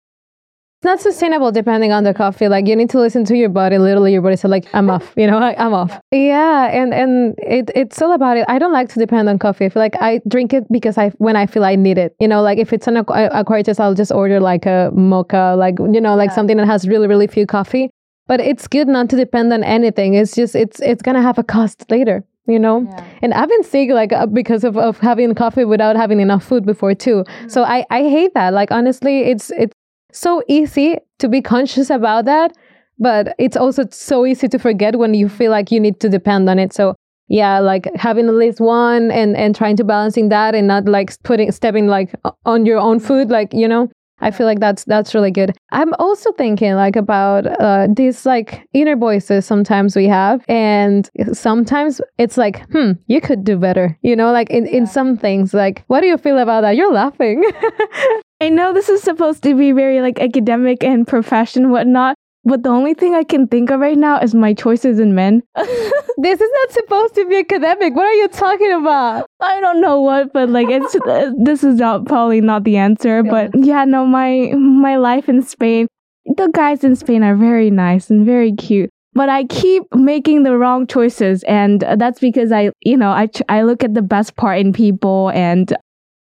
It's 0.79 0.85
not 0.85 1.01
sustainable 1.01 1.53
depending 1.53 1.93
on 1.93 2.05
the 2.05 2.13
coffee. 2.13 2.49
Like 2.49 2.67
you 2.67 2.77
need 2.77 2.91
to 2.91 3.01
listen 3.01 3.25
to 3.27 3.37
your 3.37 3.49
body. 3.49 3.79
Literally, 3.79 4.13
your 4.13 4.21
body 4.21 4.37
said 4.37 4.51
like, 4.51 4.67
"I'm 4.75 4.91
off." 4.91 5.15
You 5.17 5.27
know, 5.27 5.39
like, 5.39 5.59
I'm 5.65 5.73
off. 5.73 5.99
Yeah, 6.11 6.67
and 6.67 6.93
and 6.93 7.35
it 7.39 7.71
it's 7.75 8.03
all 8.03 8.13
about 8.13 8.37
it. 8.37 8.45
I 8.47 8.59
don't 8.59 8.75
like 8.75 8.91
to 8.91 8.99
depend 8.99 9.31
on 9.31 9.39
coffee. 9.39 9.65
I 9.65 9.69
feel 9.71 9.81
like 9.81 9.97
I 10.03 10.21
drink 10.29 10.53
it 10.53 10.71
because 10.71 10.99
I 10.99 11.09
when 11.17 11.35
I 11.35 11.47
feel 11.47 11.65
I 11.65 11.77
need 11.77 11.97
it. 11.97 12.15
You 12.21 12.29
know, 12.29 12.43
like 12.43 12.59
if 12.59 12.75
it's 12.75 12.87
an 12.87 12.97
aqu- 12.97 13.31
aquarius, 13.33 13.81
I'll 13.81 13.95
just 13.95 14.13
order 14.13 14.39
like 14.39 14.67
a 14.67 14.91
mocha, 14.93 15.55
like 15.57 15.79
you 15.79 16.01
know, 16.01 16.15
like 16.15 16.31
something 16.31 16.59
that 16.59 16.67
has 16.67 16.87
really 16.87 17.07
really 17.09 17.27
few 17.27 17.47
coffee. 17.47 17.89
But 18.27 18.41
it's 18.41 18.69
good 18.69 18.87
not 18.87 19.09
to 19.11 19.17
depend 19.17 19.55
on 19.55 19.65
anything. 19.65 20.13
It's 20.13 20.35
just 20.35 20.55
it's 20.55 20.79
it's 20.81 21.01
gonna 21.01 21.23
have 21.23 21.39
a 21.39 21.43
cost 21.45 21.91
later. 21.91 22.23
You 22.49 22.61
know, 22.61 22.87
and 23.23 23.35
I've 23.35 23.49
been 23.49 23.65
sick 23.65 23.91
like 23.91 24.13
uh, 24.13 24.27
because 24.27 24.63
of, 24.63 24.77
of 24.77 24.99
having 24.99 25.35
coffee 25.35 25.65
without 25.65 25.97
having 25.97 26.21
enough 26.21 26.45
food 26.45 26.65
before 26.65 26.95
too. 26.95 27.25
So 27.49 27.65
I 27.65 27.85
I 27.91 28.03
hate 28.03 28.35
that. 28.35 28.53
Like 28.53 28.71
honestly, 28.71 29.23
it's 29.23 29.51
it's 29.51 29.73
so 30.17 30.43
easy 30.49 30.99
to 31.19 31.29
be 31.29 31.43
conscious 31.43 31.91
about 31.91 32.25
that, 32.25 32.57
but 32.99 33.35
it's 33.39 33.57
also 33.57 33.85
so 33.91 34.25
easy 34.25 34.49
to 34.49 34.59
forget 34.59 34.99
when 34.99 35.15
you 35.15 35.29
feel 35.29 35.51
like 35.51 35.71
you 35.71 35.81
need 35.81 36.01
to 36.01 36.09
depend 36.09 36.49
on 36.49 36.59
it. 36.59 36.73
So 36.73 36.95
yeah, 37.29 37.59
like 37.59 37.89
having 37.97 38.29
at 38.29 38.35
least 38.35 38.61
one 38.61 39.11
and 39.11 39.37
and 39.37 39.55
trying 39.55 39.77
to 39.77 39.85
balancing 39.85 40.29
that 40.31 40.55
and 40.55 40.67
not 40.67 40.87
like 40.87 41.21
putting 41.25 41.51
stepping 41.53 41.87
like 41.89 42.15
on 42.45 42.67
your 42.67 42.79
own 42.79 43.01
food, 43.01 43.31
like 43.31 43.53
you 43.53 43.69
know. 43.69 43.89
I 44.21 44.31
feel 44.31 44.47
like 44.47 44.61
that's 44.61 44.85
that's 44.85 45.15
really 45.15 45.31
good. 45.31 45.57
I'm 45.71 45.93
also 45.95 46.33
thinking 46.33 46.75
like 46.75 46.97
about 46.97 47.47
uh, 47.61 47.89
these 47.95 48.25
like 48.25 48.67
inner 48.73 48.97
voices 48.97 49.45
sometimes 49.45 49.95
we 49.95 50.07
have, 50.07 50.45
and 50.49 51.09
sometimes 51.33 52.01
it's 52.19 52.39
like, 52.39 52.69
hmm, 52.71 52.93
you 53.09 53.21
could 53.21 53.45
do 53.45 53.57
better. 53.59 53.99
You 54.03 54.17
know, 54.17 54.33
like 54.33 54.51
in, 54.51 54.67
in 54.67 54.87
some 54.87 55.17
things. 55.17 55.53
Like, 55.53 55.85
what 55.89 56.01
do 56.01 56.07
you 56.07 56.17
feel 56.19 56.39
about 56.39 56.63
that? 56.63 56.77
You're 56.77 56.93
laughing. 56.93 57.45
I 58.41 58.51
know 58.51 58.75
this 58.75 58.89
is 58.91 59.03
supposed 59.03 59.43
to 59.45 59.55
be 59.55 59.73
very 59.73 60.01
like 60.03 60.21
academic 60.21 60.85
and 60.85 61.07
profession 61.07 61.71
whatnot, 61.71 62.16
but 62.47 62.63
the 62.63 62.69
only 62.69 62.95
thing 62.95 63.15
I 63.15 63.25
can 63.25 63.49
think 63.49 63.71
of 63.71 63.81
right 63.81 63.99
now 63.99 64.21
is 64.21 64.33
my 64.33 64.55
choices 64.55 65.01
in 65.01 65.17
men. 65.17 65.43
this 65.57 66.41
is 66.41 66.51
not 66.53 66.71
supposed 66.71 67.15
to 67.17 67.27
be 67.27 67.39
academic. 67.39 67.95
What 67.95 68.07
are 68.07 68.15
you 68.15 68.29
talking 68.29 68.73
about? 68.73 69.27
I 69.41 69.61
don't 69.61 69.81
know 69.81 70.01
what, 70.01 70.33
but 70.33 70.49
like 70.49 70.69
it's 70.71 70.95
uh, 71.07 71.33
this 71.37 71.65
is 71.65 71.81
not 71.81 72.07
probably 72.07 72.41
not 72.41 72.63
the 72.63 72.77
answer, 72.77 73.25
but 73.25 73.51
yeah, 73.55 73.85
no, 73.85 74.07
my 74.07 74.53
my 74.57 74.97
life 74.97 75.29
in 75.29 75.43
Spain, 75.43 75.89
the 76.37 76.49
guys 76.55 76.85
in 76.85 76.95
Spain 76.95 77.25
are 77.25 77.37
very 77.37 77.71
nice 77.71 78.11
and 78.11 78.25
very 78.25 78.53
cute. 78.53 78.91
But 79.13 79.29
I 79.29 79.45
keep 79.45 79.83
making 79.95 80.45
the 80.45 80.57
wrong 80.57 80.87
choices, 80.87 81.43
and 81.45 81.81
that's 81.97 82.21
because 82.21 82.53
I, 82.53 82.71
you 82.83 82.97
know, 82.97 83.11
I 83.11 83.29
I 83.49 83.63
look 83.63 83.83
at 83.83 83.95
the 83.95 84.03
best 84.03 84.37
part 84.37 84.61
in 84.61 84.73
people, 84.73 85.31
and 85.31 85.75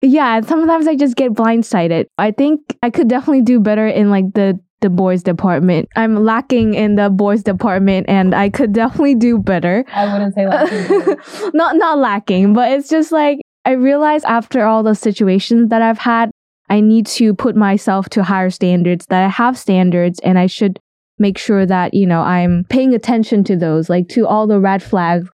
yeah, 0.01 0.39
sometimes 0.41 0.87
I 0.87 0.95
just 0.95 1.17
get 1.17 1.33
blindsided. 1.33 2.05
I 2.17 2.31
think 2.31 2.61
I 2.81 2.91
could 2.91 3.09
definitely 3.09 3.41
do 3.41 3.59
better 3.59 3.87
in 3.87 4.09
like 4.09 4.31
the 4.33 4.59
the 4.81 4.89
boys 4.89 5.23
department. 5.23 5.89
I'm 5.95 6.23
lacking 6.23 6.73
in 6.73 6.95
the 6.95 7.09
boys 7.09 7.43
department, 7.43 8.07
and 8.09 8.33
I 8.35 8.49
could 8.49 8.73
definitely 8.81 9.15
do 9.15 9.37
better. 9.39 9.85
I 9.93 10.11
wouldn't 10.11 10.35
say 10.35 10.47
lacking. 10.47 11.51
not 11.53 11.75
not 11.75 11.97
lacking, 11.97 12.53
but 12.53 12.71
it's 12.71 12.89
just 12.89 13.11
like 13.11 13.39
I 13.65 13.71
realize 13.71 14.23
after 14.23 14.65
all 14.65 14.83
the 14.83 14.95
situations 14.95 15.69
that 15.69 15.81
I've 15.81 15.99
had, 15.99 16.31
I 16.69 16.81
need 16.81 17.07
to 17.07 17.33
put 17.33 17.55
myself 17.55 18.09
to 18.09 18.23
higher 18.23 18.49
standards. 18.49 19.05
That 19.07 19.23
I 19.23 19.29
have 19.29 19.57
standards, 19.57 20.19
and 20.19 20.37
I 20.37 20.47
should 20.47 20.79
make 21.19 21.37
sure 21.37 21.65
that 21.65 21.93
you 21.93 22.05
know 22.05 22.21
I'm 22.21 22.65
paying 22.69 22.93
attention 22.93 23.43
to 23.45 23.55
those, 23.55 23.89
like 23.89 24.07
to 24.09 24.27
all 24.27 24.47
the 24.47 24.59
red 24.59 24.83
flags. 24.83 25.29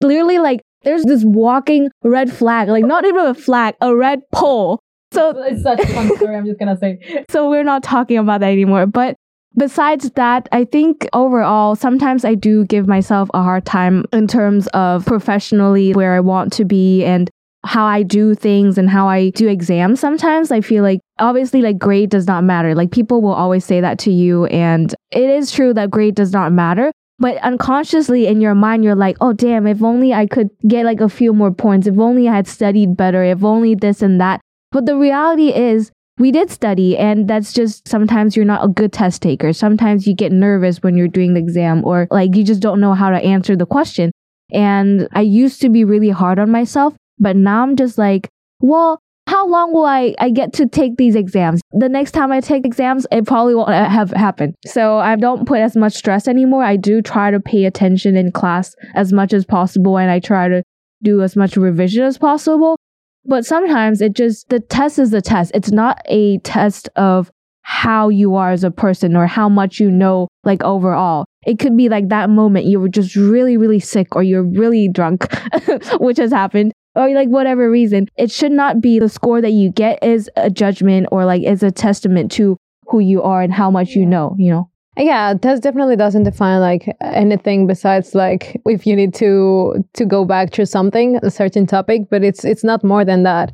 Clearly, 0.00 0.38
like 0.38 0.60
there's 0.82 1.04
this 1.04 1.24
walking 1.24 1.90
red 2.02 2.32
flag, 2.32 2.68
like 2.68 2.84
not 2.84 3.04
even 3.04 3.26
a 3.26 3.34
flag, 3.34 3.74
a 3.80 3.94
red 3.94 4.20
pole. 4.32 4.80
So 5.12 5.30
it's 5.42 5.62
such 5.62 5.80
a 5.80 5.86
fun 5.86 6.16
story. 6.16 6.36
I'm 6.36 6.46
just 6.46 6.58
gonna 6.58 6.76
say. 6.76 7.24
so 7.30 7.48
we're 7.48 7.64
not 7.64 7.82
talking 7.82 8.18
about 8.18 8.40
that 8.40 8.50
anymore. 8.50 8.86
But 8.86 9.16
besides 9.56 10.10
that, 10.12 10.48
I 10.52 10.64
think 10.64 11.06
overall, 11.12 11.76
sometimes 11.76 12.24
I 12.24 12.34
do 12.34 12.64
give 12.64 12.88
myself 12.88 13.30
a 13.34 13.42
hard 13.42 13.64
time 13.66 14.04
in 14.12 14.26
terms 14.26 14.68
of 14.68 15.04
professionally 15.04 15.92
where 15.92 16.14
I 16.14 16.20
want 16.20 16.52
to 16.54 16.64
be 16.64 17.04
and 17.04 17.30
how 17.64 17.84
I 17.84 18.02
do 18.02 18.34
things 18.34 18.76
and 18.76 18.90
how 18.90 19.06
I 19.06 19.30
do 19.30 19.48
exams. 19.48 20.00
Sometimes 20.00 20.50
I 20.50 20.60
feel 20.60 20.82
like 20.82 21.00
obviously 21.18 21.62
like 21.62 21.78
grade 21.78 22.10
does 22.10 22.26
not 22.26 22.42
matter. 22.42 22.74
Like 22.74 22.90
people 22.90 23.22
will 23.22 23.34
always 23.34 23.64
say 23.64 23.80
that 23.80 23.98
to 24.00 24.10
you. 24.10 24.46
And 24.46 24.92
it 25.10 25.30
is 25.30 25.52
true 25.52 25.72
that 25.74 25.90
grade 25.90 26.16
does 26.16 26.32
not 26.32 26.52
matter. 26.52 26.90
But 27.18 27.36
unconsciously 27.36 28.26
in 28.26 28.40
your 28.40 28.56
mind, 28.56 28.82
you're 28.82 28.96
like, 28.96 29.16
oh, 29.20 29.32
damn, 29.32 29.68
if 29.68 29.80
only 29.80 30.12
I 30.12 30.26
could 30.26 30.48
get 30.66 30.84
like 30.84 31.00
a 31.00 31.08
few 31.08 31.32
more 31.32 31.52
points, 31.52 31.86
if 31.86 31.96
only 31.98 32.28
I 32.28 32.34
had 32.34 32.48
studied 32.48 32.96
better, 32.96 33.22
if 33.22 33.44
only 33.44 33.76
this 33.76 34.02
and 34.02 34.20
that. 34.20 34.40
But 34.72 34.86
the 34.86 34.96
reality 34.96 35.54
is, 35.54 35.92
we 36.18 36.30
did 36.30 36.50
study, 36.50 36.96
and 36.96 37.28
that's 37.28 37.52
just 37.52 37.88
sometimes 37.88 38.36
you're 38.36 38.44
not 38.44 38.64
a 38.64 38.68
good 38.68 38.92
test 38.92 39.22
taker. 39.22 39.52
Sometimes 39.52 40.06
you 40.06 40.14
get 40.14 40.32
nervous 40.32 40.82
when 40.82 40.96
you're 40.96 41.08
doing 41.08 41.34
the 41.34 41.40
exam, 41.40 41.84
or 41.84 42.06
like 42.10 42.34
you 42.36 42.44
just 42.44 42.60
don't 42.60 42.80
know 42.80 42.94
how 42.94 43.10
to 43.10 43.16
answer 43.16 43.56
the 43.56 43.66
question. 43.66 44.12
And 44.52 45.08
I 45.12 45.22
used 45.22 45.60
to 45.62 45.68
be 45.68 45.84
really 45.84 46.10
hard 46.10 46.38
on 46.38 46.50
myself, 46.50 46.94
but 47.18 47.36
now 47.36 47.62
I'm 47.62 47.76
just 47.76 47.96
like, 47.96 48.28
well, 48.60 48.98
how 49.26 49.46
long 49.48 49.72
will 49.72 49.86
I, 49.86 50.14
I 50.18 50.30
get 50.30 50.52
to 50.54 50.66
take 50.66 50.96
these 50.96 51.14
exams? 51.14 51.60
The 51.72 51.88
next 51.88 52.12
time 52.12 52.30
I 52.30 52.40
take 52.40 52.66
exams, 52.66 53.06
it 53.10 53.26
probably 53.26 53.54
won't 53.54 53.70
uh, 53.70 53.88
have 53.88 54.10
happened. 54.10 54.54
So 54.66 54.98
I 54.98 55.16
don't 55.16 55.46
put 55.46 55.60
as 55.60 55.76
much 55.76 55.94
stress 55.94 56.28
anymore. 56.28 56.64
I 56.64 56.76
do 56.76 57.00
try 57.00 57.30
to 57.30 57.40
pay 57.40 57.64
attention 57.64 58.16
in 58.16 58.32
class 58.32 58.74
as 58.94 59.12
much 59.12 59.32
as 59.32 59.44
possible, 59.44 59.96
and 59.96 60.10
I 60.10 60.20
try 60.20 60.48
to 60.48 60.62
do 61.02 61.22
as 61.22 61.36
much 61.36 61.56
revision 61.56 62.04
as 62.04 62.18
possible. 62.18 62.76
But 63.24 63.46
sometimes 63.46 64.00
it 64.00 64.14
just, 64.14 64.48
the 64.48 64.60
test 64.60 64.98
is 64.98 65.10
the 65.10 65.22
test. 65.22 65.52
It's 65.54 65.70
not 65.70 66.00
a 66.06 66.38
test 66.38 66.88
of 66.96 67.30
how 67.62 68.08
you 68.08 68.34
are 68.34 68.50
as 68.50 68.64
a 68.64 68.70
person 68.70 69.16
or 69.16 69.26
how 69.26 69.48
much 69.48 69.78
you 69.78 69.90
know, 69.90 70.28
like 70.44 70.62
overall. 70.64 71.24
It 71.46 71.58
could 71.58 71.76
be 71.76 71.88
like 71.88 72.08
that 72.08 72.30
moment 72.30 72.66
you 72.66 72.80
were 72.80 72.88
just 72.88 73.16
really, 73.16 73.56
really 73.56 73.80
sick 73.80 74.14
or 74.14 74.22
you're 74.22 74.42
really 74.42 74.88
drunk, 74.88 75.26
which 76.00 76.18
has 76.18 76.32
happened, 76.32 76.72
or 76.94 77.08
like 77.10 77.28
whatever 77.28 77.70
reason. 77.70 78.08
It 78.16 78.30
should 78.30 78.52
not 78.52 78.80
be 78.80 78.98
the 78.98 79.08
score 79.08 79.40
that 79.40 79.50
you 79.50 79.70
get 79.70 80.02
is 80.02 80.28
a 80.36 80.50
judgment 80.50 81.08
or 81.12 81.24
like 81.24 81.42
is 81.42 81.62
a 81.62 81.70
testament 81.70 82.30
to 82.32 82.56
who 82.88 82.98
you 83.00 83.22
are 83.22 83.42
and 83.42 83.52
how 83.52 83.70
much 83.70 83.90
you 83.90 84.04
know, 84.04 84.34
you 84.38 84.50
know? 84.50 84.71
Yeah, 84.96 85.34
test 85.40 85.62
definitely 85.62 85.96
doesn't 85.96 86.24
define 86.24 86.60
like 86.60 86.94
anything 87.00 87.66
besides 87.66 88.14
like 88.14 88.60
if 88.66 88.86
you 88.86 88.94
need 88.94 89.14
to 89.14 89.82
to 89.94 90.04
go 90.04 90.24
back 90.24 90.50
to 90.50 90.66
something, 90.66 91.16
a 91.22 91.30
certain 91.30 91.66
topic, 91.66 92.02
but 92.10 92.22
it's 92.22 92.44
it's 92.44 92.62
not 92.62 92.84
more 92.84 93.04
than 93.04 93.22
that. 93.22 93.52